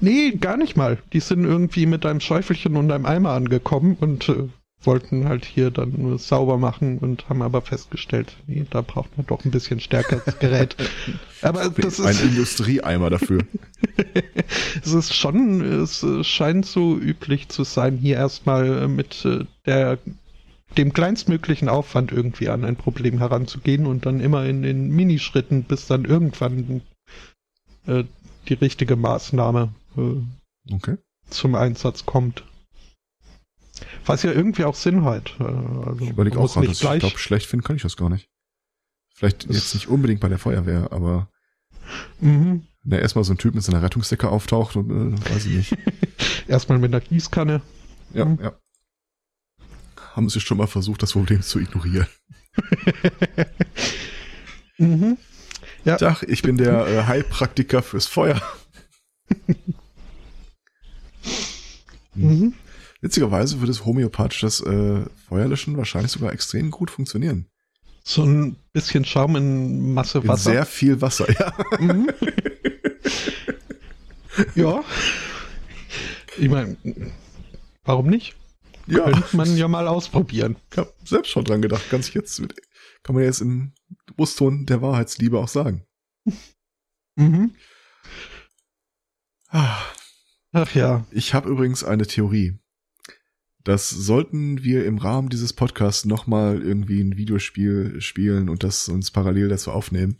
Nee, 0.00 0.32
gar 0.32 0.56
nicht 0.56 0.76
mal. 0.76 0.98
Die 1.12 1.20
sind 1.20 1.44
irgendwie 1.44 1.86
mit 1.86 2.06
einem 2.06 2.20
Schäufelchen 2.20 2.76
und 2.76 2.90
einem 2.90 3.06
Eimer 3.06 3.30
angekommen 3.30 3.96
und 4.00 4.28
äh, 4.28 4.48
wollten 4.82 5.28
halt 5.28 5.44
hier 5.44 5.70
dann 5.70 5.94
nur 5.96 6.18
sauber 6.18 6.56
machen 6.56 6.98
und 6.98 7.28
haben 7.28 7.42
aber 7.42 7.62
festgestellt, 7.62 8.36
nee, 8.46 8.64
da 8.70 8.80
braucht 8.80 9.16
man 9.16 9.26
doch 9.26 9.44
ein 9.44 9.50
bisschen 9.50 9.80
stärkeres 9.80 10.38
Gerät. 10.38 10.76
aber 11.42 11.68
das 11.70 11.98
ist 11.98 12.06
ein 12.06 12.28
Industrieeimer 12.28 13.10
dafür. 13.10 13.40
es 14.84 14.92
ist 14.92 15.14
schon, 15.14 15.62
es 15.62 16.04
scheint 16.22 16.64
so 16.64 16.96
üblich 16.96 17.48
zu 17.48 17.64
sein, 17.64 17.96
hier 17.96 18.16
erstmal 18.16 18.86
mit 18.88 19.24
äh, 19.24 19.44
der 19.66 19.98
dem 20.76 20.92
kleinstmöglichen 20.92 21.68
Aufwand 21.68 22.12
irgendwie 22.12 22.50
an 22.50 22.64
ein 22.64 22.76
Problem 22.76 23.18
heranzugehen 23.18 23.86
und 23.86 24.04
dann 24.04 24.20
immer 24.20 24.44
in 24.44 24.62
den 24.62 24.90
Minischritten, 24.90 25.64
bis 25.64 25.86
dann 25.86 26.04
irgendwann 26.04 26.82
äh, 27.86 28.04
die 28.48 28.54
richtige 28.54 28.94
Maßnahme 28.94 29.70
äh, 29.98 30.74
okay. 30.74 30.96
zum 31.30 31.54
Einsatz 31.54 32.06
kommt. 32.06 32.44
Was 34.06 34.22
ja 34.22 34.32
irgendwie 34.32 34.64
auch 34.64 34.74
Sinn 34.74 35.04
hat. 35.04 35.34
Äh, 35.40 35.44
also 35.44 35.98
ich 36.00 36.10
überlege 36.10 36.38
auch 36.38 36.52
gerade, 36.52 36.66
ich 36.66 36.80
glaube, 36.80 37.18
schlecht 37.18 37.46
finden 37.46 37.64
kann 37.64 37.76
ich 37.76 37.82
das 37.82 37.96
gar 37.96 38.10
nicht. 38.10 38.28
Vielleicht 39.14 39.44
jetzt 39.50 39.74
nicht 39.74 39.88
unbedingt 39.88 40.20
bei 40.20 40.28
der 40.28 40.38
Feuerwehr, 40.38 40.92
aber 40.92 41.28
mhm. 42.20 42.66
wenn 42.82 42.90
da 42.90 42.98
erstmal 42.98 43.24
so 43.24 43.32
ein 43.32 43.38
Typ 43.38 43.54
mit 43.54 43.64
seiner 43.64 43.82
Rettungsdecke 43.82 44.28
auftaucht 44.28 44.76
und 44.76 44.90
äh, 44.90 45.30
weiß 45.30 45.46
ich 45.46 45.56
nicht. 45.56 45.76
erstmal 46.48 46.78
mit 46.78 46.94
einer 46.94 47.00
Gießkanne. 47.00 47.62
Ja, 48.14 48.24
mhm. 48.24 48.38
ja. 48.40 48.52
Haben 50.14 50.28
Sie 50.28 50.40
schon 50.40 50.58
mal 50.58 50.66
versucht, 50.66 51.02
das 51.02 51.12
Problem 51.12 51.42
zu 51.42 51.58
ignorieren? 51.58 52.06
mhm. 54.78 55.16
Ja. 55.84 55.96
Tag, 55.96 56.22
ich 56.24 56.42
bin 56.42 56.56
der 56.56 56.86
äh, 56.86 57.04
Heilpraktiker 57.04 57.82
fürs 57.82 58.06
Feuer. 58.06 58.40
mhm. 62.18 62.54
Witzigerweise 63.00 63.60
würde 63.60 63.68
das 63.72 63.84
homöopathisches 63.84 64.60
äh, 64.60 65.04
Feuerlöschen 65.28 65.76
wahrscheinlich 65.76 66.10
sogar 66.10 66.32
extrem 66.32 66.70
gut 66.70 66.90
funktionieren. 66.90 67.46
So 68.02 68.24
ein 68.24 68.56
bisschen 68.72 69.04
Schaum 69.04 69.36
in 69.36 69.92
Masse 69.92 70.26
Wasser. 70.26 70.50
In 70.50 70.54
sehr 70.56 70.66
viel 70.66 71.00
Wasser, 71.00 71.26
ja. 71.38 71.52
Mhm. 71.78 72.08
ja. 74.54 74.82
Ich 76.38 76.48
meine, 76.48 76.76
warum 77.84 78.06
nicht? 78.08 78.34
Ja. 78.86 79.04
Könnte 79.04 79.36
man 79.36 79.56
ja 79.56 79.68
mal 79.68 79.86
ausprobieren. 79.86 80.56
Ich 80.72 80.78
habe 80.78 80.92
selbst 81.04 81.30
schon 81.30 81.44
dran 81.44 81.60
gedacht. 81.60 81.90
Ganz 81.90 82.12
jetzt 82.14 82.42
kann 83.02 83.14
man 83.14 83.24
jetzt 83.24 83.42
im 83.42 83.72
Brustton 84.16 84.66
der 84.66 84.80
Wahrheitsliebe 84.80 85.38
auch 85.38 85.48
sagen. 85.48 85.84
Mhm. 87.16 87.54
Ach 90.52 90.74
ja. 90.74 91.06
Ich 91.10 91.34
habe 91.34 91.48
übrigens 91.50 91.84
eine 91.84 92.06
Theorie. 92.06 92.58
Das 93.64 93.90
sollten 93.90 94.64
wir 94.64 94.86
im 94.86 94.98
Rahmen 94.98 95.28
dieses 95.28 95.52
Podcasts 95.52 96.06
nochmal 96.06 96.62
irgendwie 96.62 97.00
ein 97.02 97.16
Videospiel 97.16 98.00
spielen 98.00 98.48
und 98.48 98.62
das 98.62 98.88
uns 98.88 99.10
parallel 99.10 99.48
dazu 99.48 99.72
aufnehmen. 99.72 100.16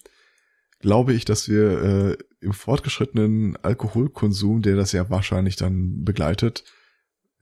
Glaube 0.81 1.15
ich, 1.15 1.25
dass 1.25 1.49
wir 1.49 1.83
äh, 1.83 2.17
im 2.41 2.53
fortgeschrittenen 2.53 3.57
Alkoholkonsum, 3.57 4.63
der 4.63 4.77
das 4.77 4.93
ja 4.93 5.09
wahrscheinlich 5.11 5.57
dann 5.57 6.05
begleitet, 6.05 6.65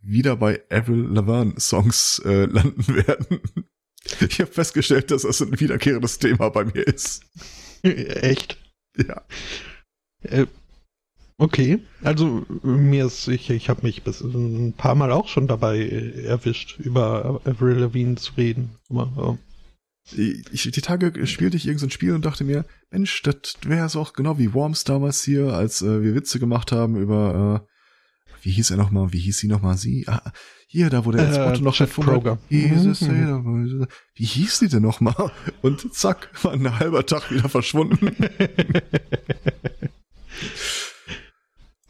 wieder 0.00 0.36
bei 0.36 0.62
Avril 0.70 1.08
Lavigne 1.10 1.58
Songs 1.58 2.22
äh, 2.24 2.44
landen 2.50 2.86
werden. 2.86 3.40
Ich 4.20 4.40
habe 4.40 4.52
festgestellt, 4.52 5.10
dass 5.10 5.22
das 5.22 5.42
ein 5.42 5.58
wiederkehrendes 5.58 6.18
Thema 6.18 6.48
bei 6.50 6.64
mir 6.64 6.86
ist. 6.86 7.24
Echt? 7.82 8.58
Ja. 8.96 9.22
Äh, 10.22 10.46
Okay, 11.38 11.80
also 12.02 12.46
mir 12.62 13.06
ist 13.06 13.28
ich, 13.28 13.50
ich 13.50 13.68
habe 13.68 13.82
mich 13.82 14.02
bis 14.02 14.22
ein 14.22 14.72
paar 14.72 14.94
Mal 14.94 15.12
auch 15.12 15.28
schon 15.28 15.46
dabei 15.46 15.86
erwischt, 16.24 16.78
über 16.78 17.42
Avril 17.44 17.76
Lavigne 17.76 18.14
zu 18.14 18.32
reden. 18.38 18.70
Aber, 18.88 19.38
ich, 20.14 20.70
die 20.70 20.80
Tage 20.80 21.26
spielte 21.26 21.56
ich 21.56 21.66
irgendein 21.66 21.90
so 21.90 21.94
Spiel 21.94 22.12
und 22.14 22.24
dachte 22.24 22.44
mir, 22.44 22.64
Mensch, 22.90 23.22
das 23.22 23.56
wäre 23.66 23.84
es 23.84 23.96
auch 23.96 24.14
genau 24.14 24.38
wie 24.38 24.54
Worms 24.54 24.84
damals 24.84 25.22
hier, 25.24 25.52
als 25.52 25.82
äh, 25.82 26.02
wir 26.02 26.14
Witze 26.14 26.38
gemacht 26.38 26.72
haben 26.72 26.96
über, 26.96 27.66
äh, 27.66 28.36
wie 28.42 28.52
hieß 28.52 28.70
er 28.70 28.76
nochmal, 28.78 29.12
wie 29.12 29.18
hieß 29.18 29.36
sie 29.36 29.48
nochmal, 29.48 29.76
sie? 29.76 30.04
Ah, 30.06 30.32
hier, 30.68 30.88
da 30.90 31.04
wurde 31.04 31.18
das 31.18 31.38
Motto 31.38 31.62
noch 31.62 31.80
erfunden. 31.80 32.38
Mhm. 32.48 33.86
Wie 34.14 34.24
hieß 34.24 34.60
die 34.60 34.68
denn 34.68 34.82
nochmal? 34.82 35.32
Und 35.62 35.92
zack, 35.92 36.30
war 36.42 36.52
ein 36.52 36.78
halber 36.78 37.04
Tag 37.04 37.30
wieder 37.30 37.48
verschwunden. 37.48 38.16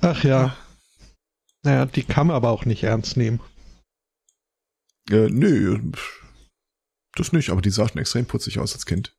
Ach 0.01 0.25
ja. 0.25 0.57
Naja, 1.63 1.87
die 1.87 2.05
kann 2.05 2.29
man 2.29 2.37
aber 2.37 2.51
auch 2.51 2.65
nicht 2.65 2.83
ernst 2.85 3.17
nehmen. 3.17 3.41
Äh, 5.11 5.29
nö, 5.31 5.79
das 7.15 7.33
nicht, 7.33 7.51
aber 7.51 7.63
die 7.63 7.71
sah 7.71 7.89
schon 7.89 8.01
extrem 8.01 8.27
putzig 8.27 8.59
aus 8.59 8.75
als 8.75 8.87
Kind. 8.87 9.17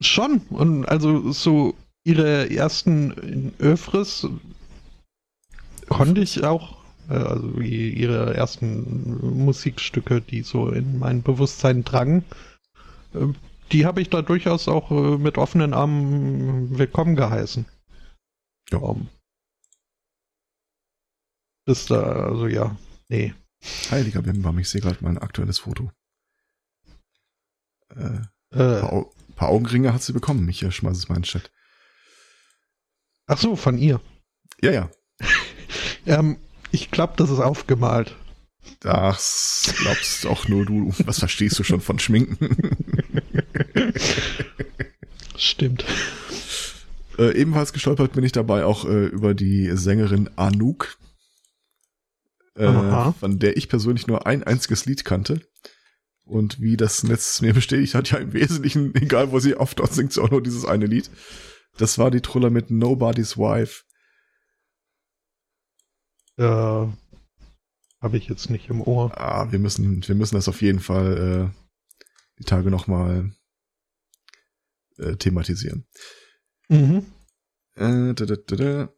Schon, 0.00 0.40
und 0.50 0.84
also 0.86 1.32
so 1.32 1.74
ihre 2.04 2.50
ersten 2.50 3.54
Öfres 3.58 4.26
konnte 5.88 6.20
ich 6.20 6.44
auch, 6.44 6.84
äh, 7.08 7.14
also 7.14 7.60
ihre 7.60 8.34
ersten 8.34 9.44
Musikstücke, 9.44 10.20
die 10.20 10.42
so 10.42 10.70
in 10.70 10.98
mein 10.98 11.22
Bewusstsein 11.22 11.84
drangen, 11.84 12.24
äh, 13.14 13.26
die 13.72 13.86
habe 13.86 14.00
ich 14.00 14.10
da 14.10 14.22
durchaus 14.22 14.68
auch 14.68 14.90
äh, 14.90 15.18
mit 15.18 15.38
offenen 15.38 15.74
Armen 15.74 16.78
willkommen 16.78 17.16
geheißen. 17.16 17.66
Ja. 18.70 18.78
Um, 18.78 19.08
ist 21.66 21.90
da, 21.90 22.02
also 22.02 22.46
ja, 22.46 22.76
nee. 23.08 23.34
Heiliger 23.90 24.22
Bimbam, 24.22 24.58
ich 24.58 24.68
sehe 24.68 24.80
gerade 24.80 25.02
mal 25.02 25.10
ein 25.10 25.18
aktuelles 25.18 25.58
Foto. 25.58 25.90
Äh, 27.94 28.20
äh. 28.50 28.80
Paar, 28.80 29.06
paar, 29.34 29.48
Augenringe 29.48 29.92
hat 29.92 30.02
sie 30.02 30.12
bekommen. 30.12 30.48
Ich 30.48 30.62
äh, 30.62 30.70
schmeiße 30.70 30.98
es 30.98 31.08
mal 31.08 31.16
in 31.16 31.22
den 31.22 31.26
Chat. 31.26 31.50
Ach 33.26 33.38
so, 33.38 33.56
von 33.56 33.78
ihr. 33.78 34.00
Ja, 34.62 34.70
ja. 34.70 34.90
ähm, 36.06 36.38
ich 36.70 36.90
glaube, 36.90 37.14
das 37.16 37.30
ist 37.30 37.40
aufgemalt. 37.40 38.14
Das 38.80 39.74
glaubst 39.78 40.26
auch 40.26 40.48
nur 40.48 40.64
du. 40.64 40.92
Was 41.04 41.18
verstehst 41.18 41.58
du 41.58 41.64
schon 41.64 41.80
von 41.80 41.98
Schminken? 41.98 42.66
Stimmt. 45.36 45.84
Äh, 47.18 47.36
ebenfalls 47.40 47.72
gestolpert 47.72 48.12
bin 48.12 48.24
ich 48.24 48.32
dabei 48.32 48.64
auch 48.64 48.84
äh, 48.84 49.06
über 49.06 49.34
die 49.34 49.70
Sängerin 49.76 50.28
Anouk 50.36 50.98
äh, 52.56 53.12
von 53.12 53.38
der 53.38 53.56
ich 53.56 53.68
persönlich 53.68 54.06
nur 54.06 54.26
ein 54.26 54.42
einziges 54.42 54.86
Lied 54.86 55.04
kannte. 55.04 55.40
Und 56.24 56.60
wie 56.60 56.76
das 56.76 57.04
Netz 57.04 57.40
mir 57.40 57.54
bestätigt 57.54 57.94
hat, 57.94 58.10
ja 58.10 58.18
im 58.18 58.32
Wesentlichen, 58.32 58.94
egal 58.94 59.30
wo 59.30 59.38
sie 59.38 59.54
auftaucht, 59.54 59.92
singt 59.92 60.12
sie 60.12 60.22
auch 60.22 60.30
nur 60.30 60.42
dieses 60.42 60.64
eine 60.64 60.86
Lied. 60.86 61.10
Das 61.78 61.98
war 61.98 62.10
die 62.10 62.20
Truller 62.20 62.50
mit 62.50 62.70
Nobody's 62.70 63.36
Wife. 63.36 63.84
Ja, 66.38 66.92
habe 68.00 68.16
ich 68.18 68.28
jetzt 68.28 68.50
nicht 68.50 68.68
im 68.68 68.82
Ohr. 68.82 69.18
Ah, 69.18 69.50
wir 69.50 69.58
müssen, 69.58 70.06
wir 70.06 70.14
müssen 70.14 70.34
das 70.34 70.48
auf 70.48 70.62
jeden 70.62 70.80
Fall 70.80 71.52
äh, 71.52 71.58
die 72.38 72.44
Tage 72.44 72.70
nochmal 72.70 73.32
äh, 74.98 75.16
thematisieren. 75.16 75.86
Mhm. 76.68 77.06
Äh, 77.74 78.14
da, 78.14 78.26
da, 78.26 78.36
da, 78.36 78.56
da. 78.56 78.94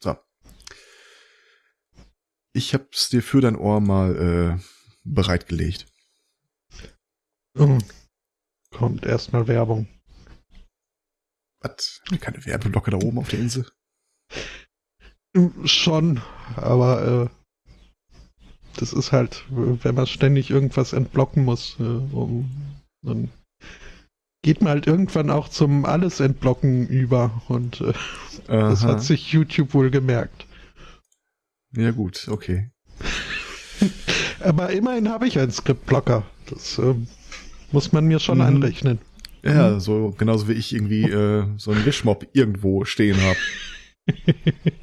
So. 0.00 0.16
Ich 2.58 2.74
hab's 2.74 3.08
dir 3.08 3.22
für 3.22 3.40
dein 3.40 3.54
Ohr 3.54 3.80
mal 3.80 4.58
äh, 4.58 4.60
bereitgelegt. 5.04 5.86
Mhm. 7.54 7.78
Kommt 8.72 9.06
erstmal 9.06 9.46
Werbung. 9.46 9.86
Was? 11.60 12.02
Keine 12.20 12.44
Werbeblocke 12.44 12.90
da 12.90 12.96
oben 12.96 13.18
auf 13.18 13.28
der 13.28 13.38
Insel? 13.38 13.70
Schon, 15.66 16.20
aber 16.56 17.30
äh, 17.30 17.60
das 18.74 18.92
ist 18.92 19.12
halt, 19.12 19.44
wenn 19.50 19.94
man 19.94 20.08
ständig 20.08 20.50
irgendwas 20.50 20.92
entblocken 20.92 21.44
muss, 21.44 21.76
äh, 21.78 21.84
um, 21.84 22.50
dann 23.02 23.30
geht 24.42 24.62
man 24.62 24.70
halt 24.70 24.88
irgendwann 24.88 25.30
auch 25.30 25.48
zum 25.48 25.84
alles 25.84 26.18
entblocken 26.18 26.88
über 26.88 27.40
und 27.46 27.82
äh, 27.82 27.92
das 28.48 28.82
hat 28.82 29.04
sich 29.04 29.32
YouTube 29.32 29.74
wohl 29.74 29.92
gemerkt. 29.92 30.47
Ja 31.76 31.90
gut, 31.90 32.28
okay. 32.28 32.70
aber 34.40 34.70
immerhin 34.70 35.08
habe 35.08 35.26
ich 35.26 35.38
einen 35.38 35.52
Skriptblocker. 35.52 36.24
Das 36.46 36.78
äh, 36.78 36.94
muss 37.72 37.92
man 37.92 38.06
mir 38.06 38.18
schon 38.18 38.38
mhm. 38.38 38.44
anrechnen. 38.44 38.98
Ja, 39.42 39.70
mhm. 39.70 39.80
so 39.80 40.14
genauso 40.16 40.48
wie 40.48 40.54
ich 40.54 40.74
irgendwie 40.74 41.04
äh, 41.04 41.46
so 41.56 41.70
einen 41.70 41.84
Wischmob 41.84 42.26
irgendwo 42.32 42.84
stehen 42.84 43.20
habe. 43.20 43.38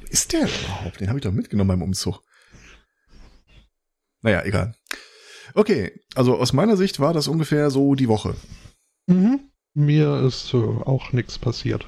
ist 0.08 0.32
der 0.32 0.42
überhaupt? 0.42 1.00
Den 1.00 1.08
habe 1.08 1.18
ich 1.18 1.24
doch 1.24 1.32
mitgenommen 1.32 1.68
beim 1.68 1.82
Umzug. 1.82 2.22
Naja, 4.22 4.44
egal. 4.44 4.74
Okay, 5.54 5.92
also 6.14 6.36
aus 6.36 6.52
meiner 6.52 6.76
Sicht 6.76 7.00
war 7.00 7.12
das 7.12 7.28
ungefähr 7.28 7.70
so 7.70 7.94
die 7.94 8.08
Woche. 8.08 8.34
Mhm. 9.06 9.50
Mir 9.74 10.22
ist 10.22 10.54
äh, 10.54 10.56
auch 10.56 11.12
nichts 11.12 11.38
passiert. 11.38 11.86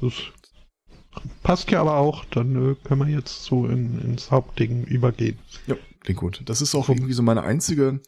Das 0.00 0.12
passt 1.42 1.70
ja 1.70 1.80
aber 1.80 1.96
auch, 1.96 2.24
dann 2.26 2.72
äh, 2.72 2.74
können 2.86 3.00
wir 3.00 3.08
jetzt 3.08 3.44
so 3.44 3.66
in, 3.66 4.00
ins 4.00 4.30
Hauptding 4.30 4.84
übergehen. 4.84 5.38
Ja, 5.66 5.76
klingt 6.00 6.20
gut. 6.20 6.42
Das 6.46 6.60
ist 6.60 6.74
auch 6.74 6.88
irgendwie 6.88 7.12
so 7.12 7.22
meine 7.22 7.42
einzige 7.42 8.00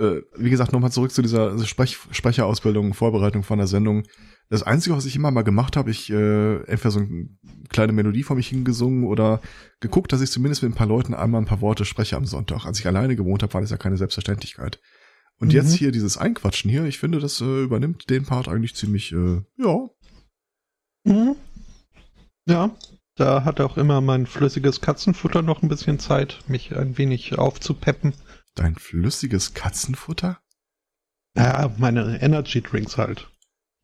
äh, 0.00 0.22
wie 0.36 0.50
gesagt, 0.50 0.72
nochmal 0.72 0.92
zurück 0.92 1.12
zu 1.12 1.22
dieser 1.22 1.58
Sprech 1.64 1.98
Sprecherausbildung, 2.10 2.94
Vorbereitung 2.94 3.42
von 3.42 3.58
der 3.58 3.66
Sendung. 3.66 4.04
Das 4.48 4.62
Einzige, 4.62 4.96
was 4.96 5.04
ich 5.04 5.14
immer 5.14 5.30
mal 5.30 5.42
gemacht 5.42 5.76
habe, 5.76 5.90
ich 5.90 6.10
äh, 6.10 6.56
entweder 6.64 6.90
so 6.90 7.00
eine 7.00 7.28
kleine 7.68 7.92
Melodie 7.92 8.22
vor 8.22 8.36
mich 8.36 8.48
hingesungen 8.48 9.04
oder 9.04 9.40
geguckt, 9.80 10.12
dass 10.12 10.22
ich 10.22 10.30
zumindest 10.30 10.62
mit 10.62 10.72
ein 10.72 10.76
paar 10.76 10.86
Leuten 10.86 11.14
einmal 11.14 11.40
ein 11.40 11.46
paar 11.46 11.60
Worte 11.60 11.84
spreche 11.84 12.16
am 12.16 12.24
Sonntag. 12.24 12.64
Als 12.64 12.80
ich 12.80 12.86
alleine 12.86 13.14
gewohnt 13.14 13.42
habe, 13.42 13.52
war 13.52 13.60
das 13.60 13.70
ja 13.70 13.76
keine 13.76 13.96
Selbstverständlichkeit. 13.96 14.80
Und 15.38 15.48
mhm. 15.48 15.54
jetzt 15.54 15.74
hier 15.74 15.92
dieses 15.92 16.16
Einquatschen 16.16 16.70
hier, 16.70 16.84
ich 16.84 16.98
finde, 16.98 17.20
das 17.20 17.40
äh, 17.40 17.62
übernimmt 17.62 18.10
den 18.10 18.24
Part 18.24 18.48
eigentlich 18.48 18.74
ziemlich, 18.74 19.12
äh, 19.12 19.42
ja. 19.56 19.88
Mhm. 21.04 21.36
Ja, 22.50 22.76
da 23.14 23.44
hat 23.44 23.60
auch 23.60 23.76
immer 23.76 24.00
mein 24.00 24.26
flüssiges 24.26 24.80
Katzenfutter 24.80 25.40
noch 25.40 25.62
ein 25.62 25.68
bisschen 25.68 26.00
Zeit, 26.00 26.40
mich 26.48 26.76
ein 26.76 26.98
wenig 26.98 27.38
aufzupeppen. 27.38 28.12
Dein 28.56 28.74
flüssiges 28.74 29.54
Katzenfutter? 29.54 30.40
Ja, 31.36 31.72
meine 31.78 32.20
Energy 32.20 32.60
Drinks 32.60 32.98
halt. 32.98 33.30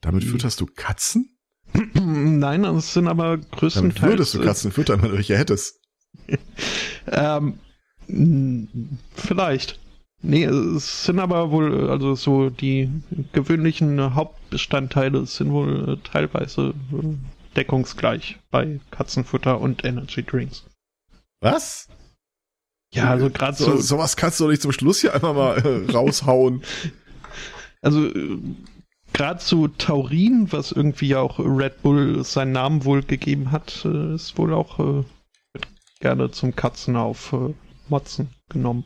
Damit 0.01 0.25
fütterst 0.25 0.61
du 0.61 0.67
Katzen? 0.67 1.39
Nein, 1.95 2.65
das 2.65 2.93
sind 2.93 3.07
aber 3.07 3.39
größtenteils. 3.39 4.01
Damit 4.01 4.13
würdest 4.13 4.35
du 4.35 4.43
Katzen 4.43 4.73
füttern, 4.73 5.01
wenn 5.01 5.11
du 5.11 5.17
welche 5.17 5.39
hättest. 5.39 5.81
ähm, 7.07 7.61
vielleicht. 9.15 9.79
Nee, 10.23 10.45
es 10.45 11.05
sind 11.05 11.21
aber 11.21 11.53
wohl, 11.53 11.89
also 11.89 12.17
so 12.17 12.51
die 12.51 12.91
gewöhnlichen 13.33 14.17
Hauptbestandteile 14.17 15.25
sind 15.27 15.53
wohl 15.53 15.93
äh, 15.93 15.97
teilweise 16.09 16.75
äh, 16.93 17.15
deckungsgleich 17.57 18.39
bei 18.51 18.81
Katzenfutter 18.91 19.61
und 19.61 19.85
Energy 19.85 20.23
Drinks. 20.23 20.65
Was? 21.41 21.89
Ja, 22.93 23.11
also 23.11 23.31
gerade 23.31 23.57
so, 23.57 23.65
so. 23.65 23.81
Sowas 23.81 24.17
kannst 24.17 24.41
du 24.41 24.45
doch 24.45 24.51
nicht 24.51 24.63
zum 24.63 24.73
Schluss 24.73 25.01
hier 25.01 25.15
einfach 25.15 25.35
mal 25.35 25.59
äh, 25.59 25.91
raushauen. 25.93 26.63
Also 27.83 28.07
äh, 28.07 28.39
gerade 29.13 29.41
zu 29.41 29.69
Taurin, 29.69 30.51
was 30.51 30.73
irgendwie 30.73 31.09
ja 31.09 31.21
auch 31.21 31.39
Red 31.39 31.83
Bull 31.83 32.25
seinen 32.25 32.53
Namen 32.53 32.85
wohl 32.85 33.03
gegeben 33.03 33.51
hat, 33.53 33.85
äh, 33.85 34.15
ist 34.15 34.39
wohl 34.39 34.55
auch 34.55 34.79
äh, 34.79 35.05
gerne 36.01 36.31
zum 36.31 36.55
Katzen 36.55 36.97
auf 36.97 37.33
äh, 37.33 37.55
Motzen 37.89 38.35
genommen. 38.49 38.85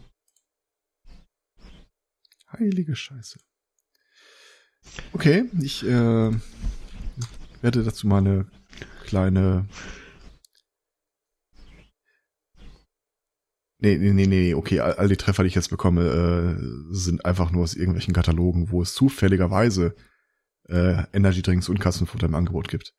Heilige 2.53 2.97
Scheiße. 2.97 3.39
Okay, 5.13 5.45
ich 5.61 5.85
äh, 5.85 6.33
werde 7.63 7.85
dazu 7.85 8.07
mal 8.07 8.19
eine 8.19 8.51
kleine 9.11 9.67
Nee, 13.83 13.97
nee, 13.97 14.13
nee, 14.13 14.27
nee, 14.27 14.55
okay, 14.55 14.79
all, 14.81 15.09
die 15.09 15.17
Treffer, 15.17 15.43
die 15.43 15.49
ich 15.49 15.55
jetzt 15.55 15.71
bekomme, 15.71 16.03
äh, 16.03 16.95
sind 16.95 17.25
einfach 17.25 17.51
nur 17.51 17.63
aus 17.63 17.75
irgendwelchen 17.75 18.13
Katalogen, 18.13 18.71
wo 18.71 18.83
es 18.83 18.93
zufälligerweise 18.93 19.97
äh, 20.69 21.05
Energy 21.15 21.41
Drinks 21.41 21.71
und 21.71 21.81
Kassenfutter 21.81 22.27
im 22.27 22.35
Angebot 22.35 22.69
gibt. 22.69 22.95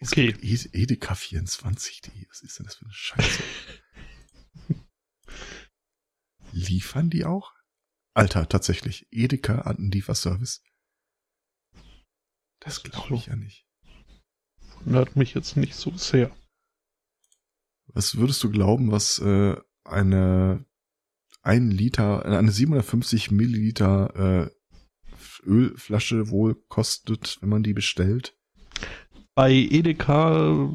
Okay. 0.00 0.34
Edeka 0.72 1.12
24.de, 1.12 2.26
was 2.30 2.40
ist 2.40 2.58
denn 2.58 2.64
das 2.64 2.76
für 2.76 2.86
eine 2.86 2.94
Scheiße? 2.94 3.42
Liefern 6.52 7.10
die 7.10 7.26
auch? 7.26 7.52
Alter, 8.14 8.48
tatsächlich. 8.48 9.06
Edeka 9.10 9.60
an 9.60 9.90
Lieferservice. 9.90 10.62
Das 12.60 12.82
glaube 12.82 13.14
ich 13.14 13.26
ja 13.26 13.36
nicht. 13.36 13.69
Wundert 14.84 15.16
mich 15.16 15.34
jetzt 15.34 15.56
nicht 15.56 15.74
so 15.74 15.92
sehr. 15.96 16.30
Was 17.86 18.16
würdest 18.16 18.42
du 18.44 18.50
glauben, 18.50 18.92
was 18.92 19.18
äh, 19.18 19.56
eine 19.84 20.64
ein 21.42 21.70
Liter, 21.70 22.24
eine 22.24 22.52
750 22.52 23.30
Milliliter 23.30 24.50
äh, 24.50 24.50
Ölflasche 25.46 26.28
wohl 26.30 26.54
kostet, 26.68 27.38
wenn 27.40 27.48
man 27.48 27.62
die 27.62 27.72
bestellt? 27.72 28.36
Bei 29.34 29.52
Edeka 29.52 30.70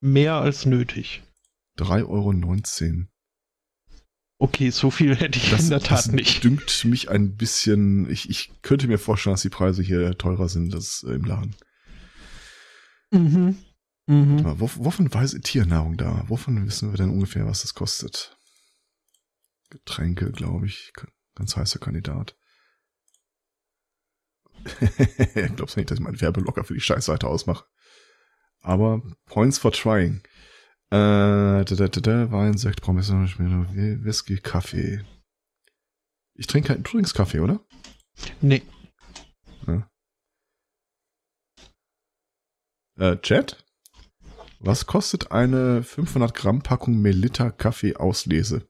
mehr 0.00 0.34
als 0.34 0.64
nötig. 0.64 1.22
3,19 1.78 2.06
Euro. 2.08 3.06
Okay, 4.38 4.70
so 4.70 4.90
viel 4.90 5.14
hätte 5.14 5.38
ich 5.38 5.50
das, 5.50 5.64
in 5.64 5.70
der 5.70 5.80
Tat 5.80 5.98
das 5.98 6.12
nicht. 6.12 6.42
dünkt 6.44 6.84
mich 6.84 7.10
ein 7.10 7.36
bisschen. 7.36 8.10
Ich, 8.10 8.28
ich 8.28 8.50
könnte 8.62 8.88
mir 8.88 8.98
vorstellen, 8.98 9.34
dass 9.34 9.42
die 9.42 9.50
Preise 9.50 9.82
hier 9.82 10.18
teurer 10.18 10.48
sind 10.48 10.74
als 10.74 11.04
im 11.04 11.24
Laden. 11.24 11.54
Mhm. 13.12 13.56
Mhm. 14.06 14.42
Mal, 14.42 14.58
wovon 14.58 15.12
weiß 15.12 15.38
Tiernahrung 15.42 15.96
da? 15.96 16.24
Wovon 16.28 16.66
wissen 16.66 16.90
wir 16.90 16.96
denn 16.96 17.10
ungefähr, 17.10 17.46
was 17.46 17.62
das 17.62 17.74
kostet? 17.74 18.36
Getränke, 19.70 20.32
glaube 20.32 20.66
ich. 20.66 20.92
Ganz 21.34 21.56
heißer 21.56 21.78
Kandidat. 21.78 22.36
Glaubst 25.56 25.76
du 25.76 25.80
nicht, 25.80 25.90
dass 25.90 25.98
ich 25.98 26.04
meinen 26.04 26.20
Werbeblocker 26.20 26.64
für 26.64 26.74
die 26.74 26.80
Scheißseite 26.80 27.26
ausmache? 27.26 27.64
Aber 28.60 29.02
Points 29.26 29.58
for 29.58 29.72
Trying. 29.72 30.22
Äh, 30.90 31.64
da, 31.64 31.64
da, 31.64 31.88
da, 31.88 32.00
da, 32.00 32.30
Wein, 32.32 32.56
Sekt, 32.56 32.82
Pommes, 32.82 33.10
Whisky, 33.10 34.36
Kaffee. 34.38 35.04
Ich 36.34 36.46
trinke 36.46 36.68
keinen, 36.68 36.82
du 36.82 36.90
trinkst 36.90 37.14
Kaffee, 37.14 37.40
oder? 37.40 37.60
Nee. 38.40 38.62
Äh, 42.96 43.16
Chat? 43.18 43.64
Was 44.60 44.86
kostet 44.86 45.32
eine 45.32 45.82
500 45.82 46.34
Gramm 46.34 46.62
Packung 46.62 47.00
Melita 47.00 47.50
Kaffee 47.50 47.96
Auslese? 47.96 48.68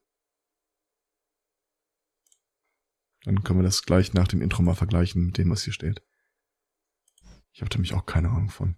Dann 3.25 3.43
können 3.43 3.59
wir 3.59 3.63
das 3.63 3.83
gleich 3.83 4.13
nach 4.13 4.27
dem 4.27 4.41
Intro 4.41 4.63
mal 4.63 4.75
vergleichen 4.75 5.25
mit 5.25 5.37
dem, 5.37 5.49
was 5.49 5.63
hier 5.63 5.73
steht. 5.73 6.01
Ich 7.53 7.61
habe 7.61 7.71
nämlich 7.73 7.93
auch 7.93 8.05
keine 8.05 8.29
Ahnung 8.29 8.49
von. 8.49 8.75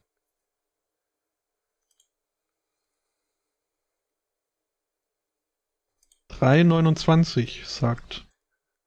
Drei 6.27 6.63
neunundzwanzig 6.63 7.65
sagt 7.65 8.27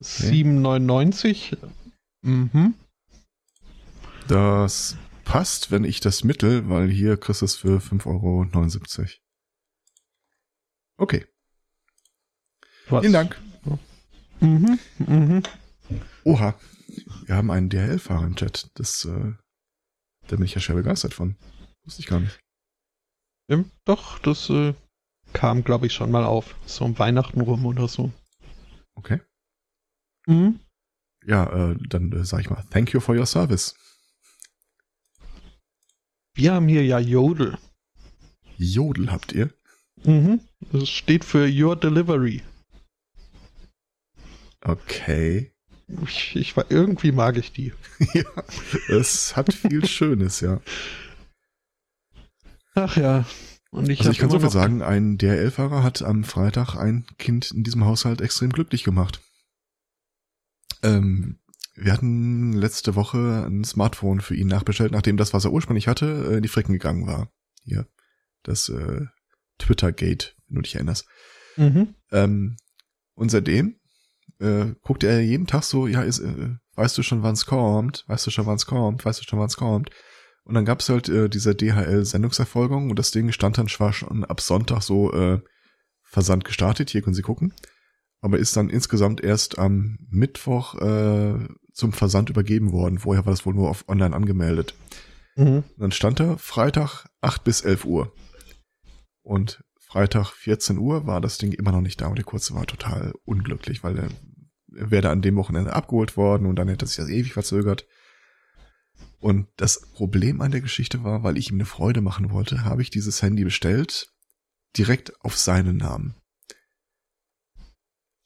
sieben 0.01 0.61
neunundneunzig. 0.61 1.57
Mhm. 2.21 2.75
Das 4.29 4.99
passt, 5.29 5.71
wenn 5.71 5.85
ich 5.85 6.01
das 6.01 6.25
mittel, 6.25 6.69
weil 6.71 6.89
hier 6.89 7.19
kriegst 7.19 7.43
du 7.43 7.45
es 7.45 7.55
für 7.55 7.79
5,79 7.81 8.99
Euro. 8.99 9.09
Okay. 10.97 11.27
Was? 12.89 13.03
Vielen 13.03 13.13
Dank. 13.13 13.41
Mhm, 14.41 14.79
mhm. 14.99 15.43
Oha. 16.25 16.59
Wir 17.27 17.37
haben 17.37 17.51
einen 17.51 17.69
DHL-Fahrer 17.69 18.25
im 18.25 18.37
Chat. 18.37 18.71
Das, 18.75 19.05
äh, 19.05 19.35
da 20.29 20.37
bin 20.37 20.45
ich 20.45 20.55
ja 20.55 20.61
schwer 20.61 20.77
begeistert 20.77 21.13
von. 21.13 21.37
Wusste 21.85 22.01
ich 22.01 22.07
gar 22.07 22.21
nicht. 22.21 22.41
Ja, 23.51 23.63
doch, 23.85 24.19
das 24.21 24.49
äh, 24.49 24.73
kam, 25.35 25.63
glaube 25.63 25.87
ich, 25.87 25.93
schon 25.93 26.11
mal 26.11 26.25
auf. 26.25 26.57
So 26.65 26.87
um 26.87 26.99
Weihnachten 26.99 27.43
rum 27.43 27.67
oder 27.67 27.87
so. 27.87 28.11
Okay. 28.95 29.21
Mhm. 30.27 30.61
Ja, 31.27 31.73
äh, 31.73 31.77
dann 31.89 32.13
äh, 32.13 32.25
sag 32.25 32.41
ich 32.41 32.49
mal, 32.49 32.65
thank 32.71 32.95
you 32.95 33.01
for 33.01 33.15
your 33.15 33.27
service. 33.27 33.75
Wir 36.39 36.55
haben 36.55 36.69
hier 36.69 36.85
ja 36.85 37.01
Jodel. 37.01 37.59
Jodel 38.59 39.11
habt 39.11 39.33
ihr? 39.33 39.53
Mhm. 40.05 40.39
Das 40.71 40.89
steht 40.89 41.25
für 41.25 41.49
Your 41.49 41.75
Delivery. 41.75 42.45
Okay. 44.61 45.53
Ich, 46.05 46.37
ich 46.37 46.57
war, 46.57 46.71
irgendwie 46.71 47.11
mag 47.11 47.37
ich 47.39 47.51
die. 47.51 47.73
ja, 48.15 48.23
es 48.89 49.35
hat 49.35 49.53
viel 49.53 49.85
Schönes, 49.89 50.39
ja. 50.39 50.61
Ach 52.77 52.97
ja. 52.97 53.27
Und 53.73 53.89
ich, 53.89 53.99
Also 53.99 54.13
ich 54.13 54.19
kann 54.19 54.31
so 54.31 54.39
viel 54.39 54.51
sagen, 54.51 54.81
ein 54.81 55.19
DHL-Fahrer 55.19 55.83
hat 55.83 56.03
am 56.03 56.23
Freitag 56.23 56.77
ein 56.77 57.05
Kind 57.19 57.51
in 57.51 57.65
diesem 57.65 57.85
Haushalt 57.85 58.21
extrem 58.21 58.51
glücklich 58.51 58.85
gemacht. 58.85 59.21
Ähm, 60.85 61.41
wir 61.81 61.93
hatten 61.93 62.53
letzte 62.53 62.95
Woche 62.95 63.47
ein 63.47 63.65
Smartphone 63.65 64.21
für 64.21 64.35
ihn 64.35 64.49
nachbestellt, 64.49 64.93
nachdem 64.93 65.17
das, 65.17 65.33
was 65.33 65.45
er 65.45 65.53
ursprünglich 65.53 65.89
hatte, 65.89 66.29
äh, 66.31 66.37
in 66.37 66.43
die 66.43 66.49
Fricken 66.49 66.73
gegangen 66.73 67.07
war. 67.07 67.31
Hier, 67.63 67.87
das 68.43 68.69
äh, 68.69 69.07
Twitter-Gate, 69.59 70.37
wenn 70.49 70.57
du 70.57 70.63
dich 70.63 70.75
erinnerst. 70.75 71.07
Mhm. 71.57 71.95
Ähm, 72.13 72.57
und 73.15 73.31
seitdem 73.31 73.77
äh, 74.41 74.67
guckt 74.83 75.05
er 75.05 75.21
jeden 75.21 75.47
Tag 75.47 75.65
so, 75.65 75.87
ja, 75.87 76.03
ist, 76.03 76.21
äh, 76.21 76.55
weißt 76.75 76.97
du 76.97 77.03
schon, 77.03 77.23
wann's 77.23 77.47
kommt? 77.47 78.05
Weißt 78.07 78.27
du 78.27 78.31
schon, 78.31 78.47
wann's 78.47 78.67
kommt? 78.67 79.05
Weißt 79.05 79.21
du 79.21 79.25
schon, 79.25 79.39
wann's 79.39 79.57
kommt? 79.57 79.91
Und 80.45 80.55
dann 80.55 80.65
gab's 80.65 80.89
halt 80.89 81.09
äh, 81.09 81.29
diese 81.29 81.55
DHL-Sendungserfolgung 81.55 82.91
und 82.91 82.99
das 82.99 83.11
Ding 83.11 83.33
stand 83.33 83.59
dann 83.59 83.69
zwar 83.69 83.93
schon 83.93 84.25
ab 84.25 84.41
Sonntag 84.41 84.83
so 84.83 85.13
äh, 85.13 85.41
Versand 86.05 86.45
gestartet, 86.45 86.89
hier 86.89 87.03
können 87.03 87.15
Sie 87.15 87.23
gucken, 87.23 87.53
aber 88.23 88.39
ist 88.39 88.57
dann 88.57 88.71
insgesamt 88.71 89.23
erst 89.23 89.59
am 89.59 89.99
Mittwoch 90.09 90.75
äh, 90.77 91.49
zum 91.79 91.93
Versand 91.93 92.29
übergeben 92.29 92.73
worden. 92.73 92.99
Vorher 92.99 93.25
war 93.25 93.33
das 93.33 93.47
wohl 93.47 93.55
nur 93.55 93.71
auf 93.71 93.89
online 93.89 94.15
angemeldet. 94.15 94.75
Mhm. 95.37 95.63
Dann 95.77 95.93
stand 95.93 96.19
da 96.19 96.37
Freitag 96.37 97.07
8 97.21 97.45
bis 97.45 97.61
11 97.61 97.85
Uhr. 97.85 98.13
Und 99.23 99.63
Freitag 99.79 100.33
14 100.33 100.77
Uhr 100.79 101.07
war 101.07 101.21
das 101.21 101.39
Ding 101.39 101.53
immer 101.53 101.71
noch 101.71 101.81
nicht 101.81 102.01
da 102.01 102.09
und 102.09 102.17
der 102.17 102.25
Kurze 102.25 102.55
war 102.55 102.67
total 102.67 103.15
unglücklich, 103.25 103.85
weil 103.85 103.97
er, 103.97 104.09
er 104.75 104.91
wäre 104.91 105.11
an 105.11 105.23
dem 105.23 105.37
Wochenende 105.37 105.73
abgeholt 105.73 106.17
worden 106.17 106.47
und 106.47 106.57
dann 106.57 106.67
hätte 106.67 106.85
sich 106.85 106.97
das 106.97 107.09
ewig 107.09 107.33
verzögert. 107.33 107.87
Und 109.21 109.47
das 109.57 109.93
Problem 109.93 110.41
an 110.41 110.51
der 110.51 110.61
Geschichte 110.61 111.05
war, 111.05 111.23
weil 111.23 111.39
ich 111.39 111.51
ihm 111.51 111.59
eine 111.59 111.65
Freude 111.65 112.01
machen 112.01 112.33
wollte, 112.33 112.65
habe 112.65 112.83
ich 112.83 112.91
dieses 112.91 113.23
Handy 113.23 113.45
bestellt, 113.45 114.13
direkt 114.77 115.13
auf 115.25 115.37
seinen 115.37 115.77
Namen. 115.77 116.17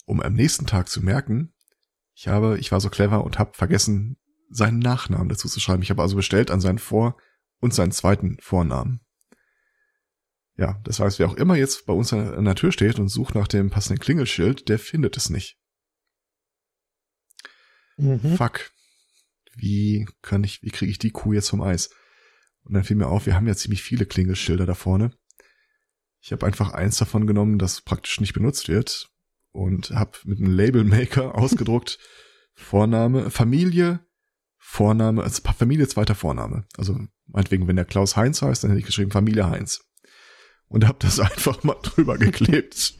Um 0.07 0.23
am 0.23 0.33
nächsten 0.33 0.67
Tag 0.67 0.89
zu 0.89 1.03
merken, 1.03 1.53
ich 2.15 2.29
habe, 2.29 2.59
ich 2.59 2.73
war 2.73 2.81
so 2.81 2.91
clever 2.91 3.25
und 3.25 3.39
habe 3.39 3.55
vergessen, 3.55 4.17
seinen 4.51 4.79
Nachnamen 4.79 5.29
dazu 5.29 5.49
zu 5.49 5.61
schreiben. 5.61 5.83
Ich 5.83 5.91
habe 5.91 6.03
also 6.03 6.17
bestellt 6.17 6.51
an 6.51 6.61
seinen 6.61 6.79
Vor- 6.79 7.17
und 7.61 7.73
seinen 7.73 7.93
zweiten 7.93 8.37
Vornamen. 8.41 9.01
Ja, 10.57 10.81
das 10.85 11.01
heißt, 11.01 11.19
wer 11.19 11.29
auch 11.29 11.35
immer 11.35 11.57
jetzt 11.57 11.87
bei 11.87 11.95
uns 11.95 12.13
an 12.13 12.45
der 12.45 12.55
Tür 12.55 12.73
steht 12.73 12.99
und 12.99 13.09
sucht 13.09 13.35
nach 13.35 13.49
dem 13.49 13.71
passenden 13.71 14.01
Klingelschild, 14.01 14.69
der 14.69 14.79
findet 14.79 15.17
es 15.17 15.31
nicht. 15.31 15.59
Mhm. 17.97 18.37
Fuck. 18.37 18.71
Wie 19.55 20.07
kann 20.21 20.45
ich, 20.45 20.63
wie 20.63 20.71
kriege 20.71 20.91
ich 20.91 20.99
die 20.99 21.11
Kuh 21.11 21.33
jetzt 21.33 21.51
vom 21.51 21.63
Eis? 21.63 21.91
Und 22.65 22.75
dann 22.75 22.85
fiel 22.85 22.97
mir 22.97 23.09
auf, 23.09 23.27
wir 23.27 23.35
haben 23.35 23.47
ja 23.47 23.57
ziemlich 23.57 23.83
viele 23.83 24.07
Klingelschilder 24.07 24.67
da 24.67 24.75
vorne. 24.75 25.17
Ich 26.21 26.33
habe 26.33 26.47
einfach 26.47 26.73
eins 26.73 26.99
davon 26.99 27.27
genommen, 27.27 27.59
das 27.59 27.81
praktisch 27.81 28.21
nicht 28.21 28.35
benutzt 28.35 28.69
wird 28.69 29.12
und 29.53 29.91
habe 29.91 30.13
mit 30.25 30.39
einem 30.39 30.57
Labelmaker 30.57 31.35
ausgedruckt 31.39 31.99
Vorname, 32.55 33.31
Familie, 33.31 34.01
Vorname, 34.59 35.23
also 35.23 35.43
Familie 35.57 35.89
zweiter 35.89 36.15
Vorname. 36.15 36.67
Also 36.77 36.99
meinetwegen, 37.27 37.67
wenn 37.69 37.77
der 37.77 37.85
Klaus 37.85 38.17
Heinz 38.17 38.43
heißt, 38.43 38.63
dann 38.63 38.71
hätte 38.71 38.81
ich 38.81 38.87
geschrieben 38.87 39.11
Familie 39.11 39.49
Heinz. 39.49 39.85
Und 40.67 40.87
habe 40.87 40.99
das 41.01 41.21
einfach 41.21 41.63
mal 41.63 41.77
drüber 41.83 42.19
geklebt. 42.19 42.95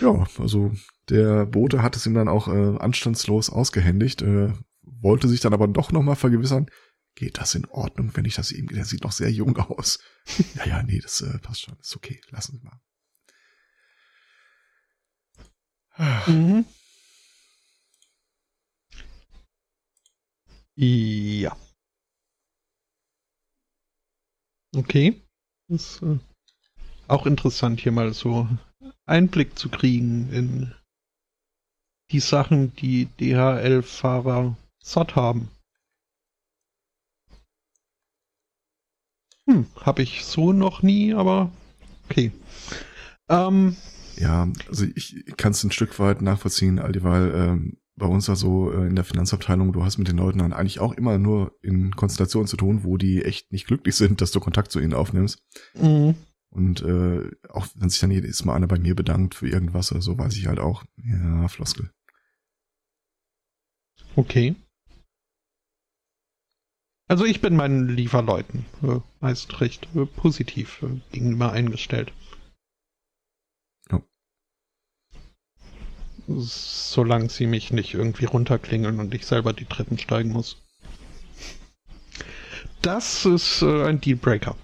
Ja, 0.00 0.26
also 0.38 0.72
der 1.08 1.46
Bote 1.46 1.82
hat 1.82 1.96
es 1.96 2.06
ihm 2.06 2.14
dann 2.14 2.28
auch 2.28 2.48
äh, 2.48 2.76
anstandslos 2.78 3.50
ausgehändigt, 3.50 4.22
äh, 4.22 4.52
wollte 4.82 5.28
sich 5.28 5.40
dann 5.40 5.54
aber 5.54 5.68
doch 5.68 5.92
nochmal 5.92 6.16
vergewissern, 6.16 6.66
geht 7.14 7.38
das 7.38 7.54
in 7.54 7.64
Ordnung, 7.66 8.10
wenn 8.14 8.24
ich 8.24 8.34
das 8.34 8.52
ihm, 8.52 8.68
der 8.68 8.84
sieht 8.84 9.02
noch 9.02 9.12
sehr 9.12 9.30
jung 9.30 9.56
aus. 9.56 9.98
ja, 10.54 10.66
ja, 10.66 10.82
nee, 10.82 11.00
das 11.00 11.20
äh, 11.20 11.38
passt 11.38 11.62
schon, 11.62 11.76
ist 11.80 11.96
okay, 11.96 12.20
lassen 12.30 12.58
Sie 12.58 12.64
mal. 12.64 12.80
Mhm. 15.98 16.64
Ja. 20.76 21.56
Okay. 24.76 25.20
Das 25.68 25.96
ist 25.96 26.02
äh, 26.02 26.18
auch 27.08 27.26
interessant, 27.26 27.80
hier 27.80 27.92
mal 27.92 28.12
so 28.14 28.48
Einblick 29.06 29.58
zu 29.58 29.68
kriegen 29.68 30.32
in 30.32 30.74
die 32.10 32.20
Sachen, 32.20 32.74
die 32.76 33.06
DHL-Fahrer 33.20 34.56
satt 34.82 35.16
haben. 35.16 35.50
Hm, 39.46 39.66
habe 39.80 40.02
ich 40.02 40.24
so 40.24 40.52
noch 40.52 40.82
nie, 40.82 41.12
aber 41.14 41.50
okay. 42.04 42.32
Ähm, 43.28 43.76
Ja, 44.18 44.50
also 44.68 44.84
ich 44.96 45.24
kann 45.36 45.52
es 45.52 45.62
ein 45.62 45.70
Stück 45.70 45.98
weit 45.98 46.22
nachvollziehen, 46.22 46.78
all 46.80 46.92
dieweil 46.92 47.32
ähm, 47.34 47.78
bei 47.94 48.06
uns 48.06 48.28
also 48.28 48.72
äh, 48.72 48.86
in 48.86 48.96
der 48.96 49.04
Finanzabteilung, 49.04 49.72
du 49.72 49.84
hast 49.84 49.98
mit 49.98 50.08
den 50.08 50.16
Leuten 50.16 50.38
dann 50.38 50.52
eigentlich 50.52 50.80
auch 50.80 50.92
immer 50.94 51.18
nur 51.18 51.56
in 51.62 51.94
Konstellationen 51.94 52.46
zu 52.48 52.56
tun, 52.56 52.84
wo 52.84 52.96
die 52.96 53.24
echt 53.24 53.52
nicht 53.52 53.66
glücklich 53.66 53.96
sind, 53.96 54.20
dass 54.20 54.30
du 54.30 54.40
Kontakt 54.40 54.72
zu 54.72 54.80
ihnen 54.80 54.94
aufnimmst. 54.94 55.42
mh, 55.74 56.14
Und 56.50 56.82
äh, 56.82 57.30
auch 57.48 57.66
wenn 57.74 57.90
sich 57.90 58.00
dann 58.00 58.10
jedes 58.10 58.44
Mal 58.44 58.54
einer 58.54 58.66
bei 58.66 58.78
mir 58.78 58.94
bedankt 58.94 59.34
für 59.34 59.48
irgendwas 59.48 59.92
oder 59.92 60.00
so, 60.00 60.18
weiß 60.18 60.36
ich 60.36 60.46
halt 60.46 60.58
auch, 60.58 60.84
ja, 60.96 61.48
Floskel. 61.48 61.90
Okay. 64.16 64.56
Also 67.08 67.24
ich 67.24 67.40
bin 67.40 67.56
meinen 67.56 67.88
Lieferleuten 67.88 68.66
äh, 68.82 69.00
meist 69.20 69.60
recht 69.60 69.88
äh, 69.94 70.06
positiv 70.06 70.82
äh, 70.82 71.00
gegenüber 71.12 71.52
eingestellt. 71.52 72.12
Solange 76.28 77.30
sie 77.30 77.46
mich 77.46 77.72
nicht 77.72 77.94
irgendwie 77.94 78.26
runterklingeln 78.26 79.00
und 79.00 79.14
ich 79.14 79.26
selber 79.26 79.52
die 79.52 79.64
Treppen 79.64 79.98
steigen 79.98 80.30
muss. 80.30 80.62
Das 82.82 83.24
ist 83.24 83.62
äh, 83.62 83.84
ein 83.84 84.00
Dealbreaker. 84.00 84.54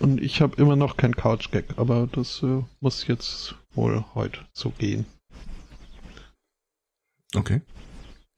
Und 0.00 0.20
ich 0.20 0.42
habe 0.42 0.56
immer 0.60 0.74
noch 0.74 0.96
kein 0.96 1.14
Couch-Gag, 1.14 1.78
aber 1.78 2.08
das 2.10 2.42
äh, 2.42 2.62
muss 2.80 3.06
jetzt 3.06 3.54
wohl 3.74 4.04
heute 4.14 4.40
so 4.52 4.70
gehen. 4.70 5.06
Okay. 7.34 7.62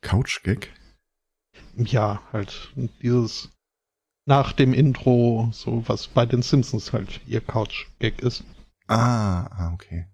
Couch-Gag? 0.03 0.71
Ja, 1.77 2.23
halt 2.33 2.73
dieses 3.03 3.51
nach 4.27 4.53
dem 4.53 4.75
Intro, 4.75 5.49
so 5.53 5.83
was 5.87 6.07
bei 6.07 6.27
den 6.27 6.43
Simpsons 6.43 6.93
halt 6.93 7.21
ihr 7.27 7.41
Couch-Gag 7.41 8.21
ist. 8.21 8.45
Ah, 8.87 9.47
ah, 9.47 9.73
okay. 9.73 10.07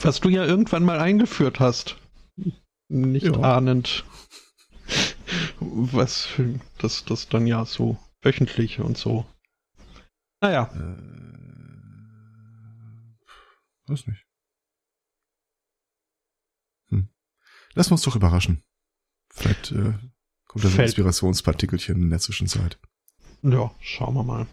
Was 0.00 0.20
du 0.20 0.28
ja 0.28 0.44
irgendwann 0.44 0.84
mal 0.84 0.98
eingeführt 0.98 1.60
hast. 1.60 1.96
Nicht 2.88 3.26
Ja. 3.26 3.40
ahnend, 3.56 4.04
was 5.60 6.24
für, 6.26 6.60
das, 6.78 7.04
das 7.04 7.28
dann 7.28 7.46
ja 7.46 7.64
so 7.64 7.98
wöchentlich 8.22 8.80
und 8.80 8.98
so. 8.98 9.24
Naja, 10.40 10.70
Äh, 10.74 10.96
weiß 13.86 14.06
nicht. 14.06 14.24
Hm. 16.90 17.08
Wir 17.74 17.80
uns 17.92 18.02
doch 18.02 18.16
überraschen. 18.16 18.62
Vielleicht 19.32 19.72
äh, 19.72 19.94
kommt 20.46 20.64
da 20.64 20.68
so 20.68 20.78
ein 20.78 20.84
Inspirationspartikelchen 20.84 22.02
in 22.02 22.10
der 22.10 22.20
Zwischenzeit. 22.20 22.78
ja, 23.42 23.74
schauen 23.80 24.14
wir 24.14 24.22
mal. 24.24 24.46